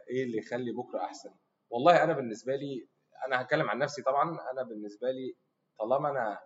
إيه 0.10 0.24
اللي 0.24 0.38
يخلي 0.38 0.72
بكرة 0.72 1.06
أحسن؟ 1.06 1.36
والله 1.70 2.04
أنا 2.04 2.14
بالنسبة 2.14 2.56
لي 2.56 2.88
أنا 3.28 3.41
هتكلم 3.41 3.70
عن 3.70 3.78
نفسي 3.80 4.02
طبعا. 4.02 4.24
أنا 4.52 4.64
بالنسبة 4.64 5.12
لي 5.12 5.36
طالما 5.80 6.10
أنا 6.10 6.39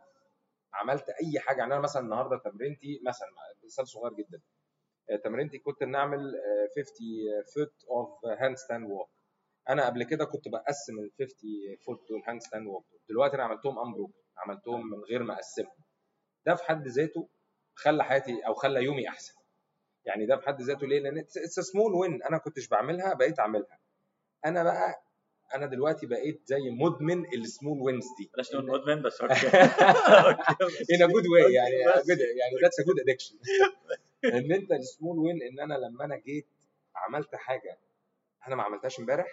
عملت 0.73 1.09
أي 1.09 1.39
حاجة 1.39 1.57
يعني 1.59 1.73
أنا 1.73 1.81
مثلا 1.81 2.01
النهارده 2.01 2.37
تمرينتي 2.51 3.01
مثلا 3.07 3.27
مثال 3.65 3.87
صغير 3.87 4.13
جدا. 4.13 4.41
تمرينتي 5.23 5.57
كنت 5.57 5.83
نعمل 5.83 6.33
50 6.75 6.87
foot 7.55 7.73
of 7.89 8.25
handstand 8.25 8.89
walk 8.91 9.09
أنا 9.69 9.85
قبل 9.85 10.03
كده 10.03 10.25
كنت 10.25 10.47
بقسم 10.47 10.99
ال 10.99 11.11
50 11.19 11.29
foot 11.85 12.09
دول 12.09 12.21
handstand 12.27 12.67
walk 12.67 12.85
دلوقتي 13.09 13.35
أنا 13.35 13.43
عملتهم 13.43 13.79
unbroken 13.79 14.11
عملتهم 14.37 14.89
من 14.89 14.99
غير 14.99 15.23
ما 15.23 15.33
أقسمهم. 15.33 15.83
ده 16.45 16.55
في 16.55 16.63
حد 16.63 16.87
ذاته 16.87 17.29
خلى 17.75 18.03
حياتي 18.03 18.41
أو 18.47 18.53
خلى 18.53 18.83
يومي 18.83 19.07
أحسن. 19.09 19.33
يعني 20.05 20.25
ده 20.25 20.37
في 20.37 20.45
حد 20.47 20.61
ذاته 20.61 20.87
ليه؟ 20.87 20.99
لأن 20.99 21.17
it's 21.17 21.59
small 21.59 21.93
win 21.93 22.23
أنا 22.23 22.37
كنتش 22.37 22.67
بعملها 22.67 23.13
بقيت 23.13 23.39
أعملها. 23.39 23.79
أنا 24.45 24.63
بقى 24.63 25.03
أنا 25.55 25.65
دلوقتي 25.65 26.05
بقيت 26.05 26.41
زي 26.45 26.69
مدمن 26.69 27.33
ال 27.33 27.41
small 27.41 27.81
wins 27.81 28.05
دي. 28.19 28.29
بلاش 28.33 28.53
نقول 28.55 28.65
مدمن 28.67 29.01
بس 29.01 29.21
okay. 29.21 29.33
in 30.93 31.01
a 31.01 31.07
good 31.07 31.27
way 31.33 31.51
يعني 31.51 31.75
يعني 31.75 32.55
that's 32.63 32.79
a 32.79 32.85
good 32.87 32.99
addiction. 33.03 33.35
إن 34.25 34.51
أنت 34.51 34.71
ال 34.71 34.79
small 34.79 35.19
win 35.19 35.41
إن 35.43 35.59
أنا 35.59 35.73
لما 35.73 36.05
أنا 36.05 36.15
جيت 36.17 36.47
عملت 36.95 37.35
حاجة 37.35 37.77
أنا 38.47 38.55
ما 38.55 38.63
عملتهاش 38.63 38.99
إمبارح 38.99 39.27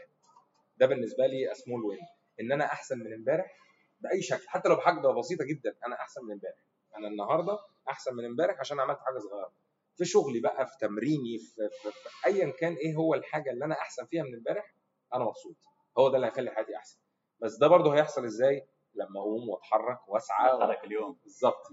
ده 0.78 0.86
بالنسبة 0.86 1.26
لي 1.26 1.55
سمول 1.55 1.84
وين 1.84 1.99
إن 2.41 2.53
أنا 2.53 2.64
أحسن 2.64 2.99
من 2.99 3.12
إمبارح 3.14 3.57
بأي 4.01 4.22
شكل 4.22 4.49
حتى 4.49 4.68
لو 4.68 4.76
بحاجة 4.76 5.01
بسيطة 5.18 5.45
جدا 5.45 5.76
أنا 5.86 5.95
أحسن 5.95 6.24
من 6.24 6.32
إمبارح. 6.32 6.57
أنا 6.97 7.09
النهارده 7.09 7.59
أحسن 7.88 8.14
من 8.14 8.24
إمبارح 8.24 8.61
عشان 8.61 8.80
عملت 8.80 8.99
حاجة 8.99 9.18
صغيرة. 9.18 9.53
في 9.97 10.05
شغلي 10.05 10.41
بقى 10.41 10.66
في 10.66 10.72
تمريني 10.80 11.38
في, 11.38 11.68
في, 11.82 11.91
في 11.91 12.26
ايا 12.26 12.51
كان 12.51 12.72
إيه 12.74 12.95
هو 12.95 13.14
الحاجة 13.14 13.51
اللي 13.51 13.64
أنا 13.64 13.74
أحسن 13.74 14.07
فيها 14.07 14.22
من 14.22 14.34
إمبارح 14.34 14.74
أنا 15.14 15.24
مبسوط. 15.24 15.57
هو 15.99 16.09
ده 16.09 16.16
اللي 16.16 16.26
هيخلي 16.26 16.51
حياتي 16.51 16.76
أحسن. 16.76 16.99
بس 17.43 17.57
ده 17.57 17.66
برضه 17.68 17.95
هيحصل 17.95 18.24
إزاي؟ 18.24 18.66
لما 18.95 19.20
أقوم 19.20 19.49
وأتحرك 19.49 20.09
وأسعى. 20.09 20.55
أتحرك 20.55 20.84
اليوم. 20.84 21.18
بالظبط. 21.24 21.66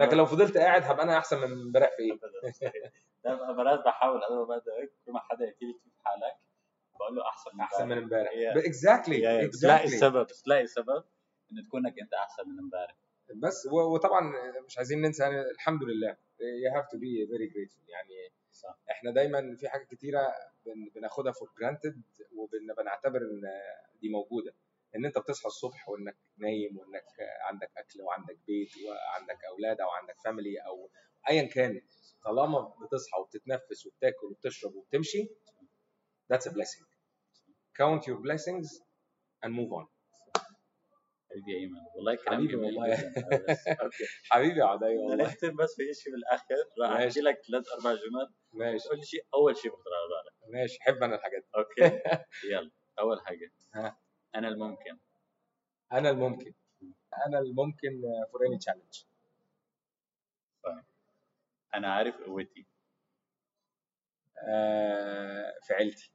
لكن 0.00 0.16
لو 0.16 0.26
فضلت 0.26 0.56
قاعد 0.56 0.82
هبقى 0.82 1.02
أنا 1.04 1.18
أحسن 1.18 1.38
من 1.38 1.52
امبارح 1.52 1.90
في 1.96 2.02
إيه؟ 2.02 2.12
ده 3.24 3.52
مرات 3.52 3.84
بحاول 3.84 4.22
اول 4.22 4.48
ما 4.48 4.56
أبدأ 4.56 4.72
كل 5.06 5.12
ما 5.12 5.20
حدا 5.20 5.44
يحكي 5.44 5.64
لي 5.64 5.72
كيف 5.72 5.92
حالك 6.04 6.36
بقول 6.94 7.16
له 7.16 7.28
أحسن 7.28 7.50
من 7.54 7.60
أحسن 7.60 7.88
من 7.88 7.98
امبارح. 7.98 8.30
exactly 8.56 9.48
بتلاقي 9.48 9.84
السبب 9.84 10.26
بتلاقي 10.26 10.66
سبب 10.66 11.04
إن 11.52 11.66
تكونك 11.66 11.98
أنت 12.02 12.14
أحسن 12.14 12.48
من 12.48 12.58
امبارح. 12.58 12.96
بس 13.36 13.68
وطبعا 13.72 14.32
مش 14.66 14.78
عايزين 14.78 15.00
ننسى 15.00 15.22
يعني 15.22 15.40
الحمد 15.40 15.82
لله. 15.82 16.16
You 16.42 16.76
have 16.76 16.86
to 16.94 16.98
be 16.98 17.26
very 17.32 17.48
grateful. 17.54 17.88
يعني 17.88 18.32
صح. 18.52 18.78
إحنا 18.90 19.10
دايما 19.10 19.56
في 19.56 19.68
حاجات 19.68 19.86
كتيرة 19.86 20.34
بناخدها 20.94 21.32
for 21.32 21.46
granted 21.46 21.94
وبنعتبر 22.36 23.18
إن 23.18 23.42
دي 24.00 24.08
موجودة. 24.08 24.54
إن 24.96 25.04
أنت 25.04 25.18
بتصحى 25.18 25.46
الصبح 25.46 25.88
وإنك 25.88 26.16
نايم 26.38 26.78
وإنك 26.78 27.04
عندك 27.48 27.70
أكل 27.76 28.02
وعندك 28.02 28.38
بيت 28.46 28.70
وعندك 28.88 29.44
أولاد 29.44 29.80
أو 29.80 29.88
عندك 29.90 30.14
family 30.24 30.58
أو 30.66 30.90
ايا 31.30 31.42
كان 31.46 31.80
طالما 32.24 32.60
بتصحى 32.82 33.20
وبتتنفس 33.20 33.86
وبتاكل 33.86 34.26
وبتشرب 34.26 34.74
وبتمشي 34.74 35.28
that's 36.32 36.46
a 36.46 36.50
blessing. 36.50 36.84
Count 37.76 38.06
your 38.06 38.16
blessings 38.26 38.68
and 39.42 39.52
move 39.54 39.72
on. 39.72 39.86
حبيبي 41.30 41.56
ايمن 41.58 41.78
والله 41.96 42.14
كلام 42.14 42.34
حبيبي 42.38 42.52
جميل 42.52 42.78
والله. 42.78 42.96
حبيبي 44.30 44.60
يا 44.60 44.64
عدي 44.64 44.84
والله. 44.84 45.24
نختم 45.24 45.56
بس 45.56 45.74
في 45.76 45.94
شيء 45.94 46.12
بالآخر. 46.12 46.54
راح. 46.80 46.90
أحكي 46.90 47.20
لك 47.20 47.40
ثلاث 47.50 47.64
أربع 47.68 47.92
جمل. 47.94 48.28
ماشي. 48.52 48.84
تقول 48.84 48.98
لي 48.98 49.04
شيء 49.04 49.26
أول 49.34 49.56
شيء 49.56 49.70
بخطر 49.70 49.90
على 49.94 50.08
بالك. 50.08 50.54
ماشي. 50.60 50.78
حب 50.80 51.02
أنا 51.02 51.14
الحاجات 51.16 51.42
دي. 51.42 51.48
أوكي. 51.56 51.80
يلا 52.52 52.70
أول 52.98 53.20
حاجة. 53.26 53.50
ها. 53.74 53.96
أنا 54.34 54.48
الممكن. 54.48 54.98
أنا 55.92 56.10
الممكن. 56.10 56.54
أنا 57.26 57.38
الممكن 57.38 58.02
for 58.32 58.38
any 58.48 58.58
challenge. 58.58 59.04
أنا 61.74 61.94
عارف 61.94 62.16
قوتي. 62.22 62.66
آه، 64.48 65.58
في 65.62 65.74
عيلتي 65.74 66.12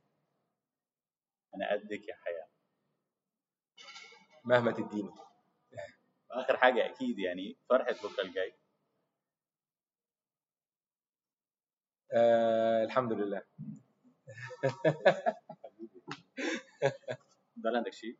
أنا 1.55 1.71
قدك 1.71 2.07
يا 2.07 2.15
حياة. 2.15 2.47
مهما 4.45 4.71
تديني. 4.71 5.11
واخر 6.31 6.57
حاجة 6.57 6.85
أكيد 6.85 7.19
يعني 7.19 7.57
فرحة 7.69 7.91
بكرة 7.93 8.23
الجاي. 8.23 8.53
آه، 12.13 12.83
الحمد 12.83 13.13
لله. 13.13 13.41
ده 17.57 17.69
عندك 17.77 17.93
شيء؟ 17.93 18.17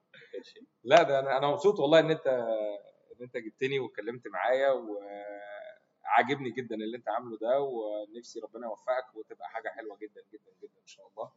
لا 0.83 1.03
ده 1.03 1.19
أنا 1.19 1.37
أنا 1.37 1.47
مبسوط 1.47 1.79
والله 1.79 1.99
إن 1.99 2.11
أنت 2.11 2.27
إن 2.27 3.21
أنت 3.23 3.37
جبتني 3.37 3.79
واتكلمت 3.79 4.27
معايا 4.27 4.71
وعاجبني 4.71 6.51
جدا 6.51 6.75
اللي 6.75 6.97
أنت 6.97 7.09
عامله 7.09 7.37
ده 7.41 7.59
ونفسي 7.61 8.39
ربنا 8.39 8.67
يوفقك 8.67 9.15
وتبقى 9.15 9.49
حاجة 9.49 9.69
حلوة 9.69 9.97
جدا 9.97 10.21
جدا 10.33 10.51
جدا 10.63 10.79
إن 10.81 10.87
شاء 10.87 11.07
الله. 11.07 11.31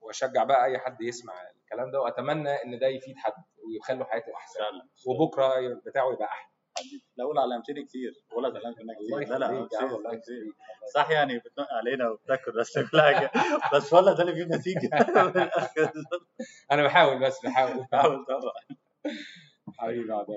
وأشجع 0.00 0.44
بقى 0.44 0.64
أي 0.64 0.78
حد 0.78 1.00
يسمع 1.02 1.34
الكلام 1.50 1.90
ده 1.90 2.00
وأتمنى 2.00 2.50
إن 2.50 2.78
ده 2.78 2.86
يفيد 2.86 3.16
حد 3.16 3.32
ويخلوا 3.66 4.04
حياته 4.04 4.34
أحسن. 4.36 4.60
وبكرة 5.06 5.74
بتاعه 5.86 6.12
يبقى 6.12 6.24
أحلى. 6.24 6.51
لا 7.16 7.24
قول 7.24 7.38
علمتني 7.38 7.84
كتير 7.84 8.12
ولا 8.36 8.48
اتعلمت 8.48 8.78
منك 8.78 8.96
كتير. 8.96 9.38
لا 9.38 9.38
لا 9.38 9.66
كتير. 9.66 10.20
كتير 10.20 10.52
صح 10.94 11.10
يعني 11.10 11.38
بتنق 11.38 11.66
علينا 11.72 12.10
وبتاكل 12.10 12.52
بس 12.52 12.72
كل 12.92 13.00
حاجة 13.00 13.30
بس 13.74 13.92
والله 13.92 14.12
ده 14.14 14.20
اللي 14.22 14.32
بيجيب 14.32 14.48
نتيجة. 14.54 14.90
أنا 16.72 16.82
بحاول 16.82 17.18
بس 17.20 17.40
بحاول. 17.44 17.86
حاول 17.92 18.24
طبعا. 18.24 18.78
حبيبي 19.78 20.12
عدي 20.12 20.32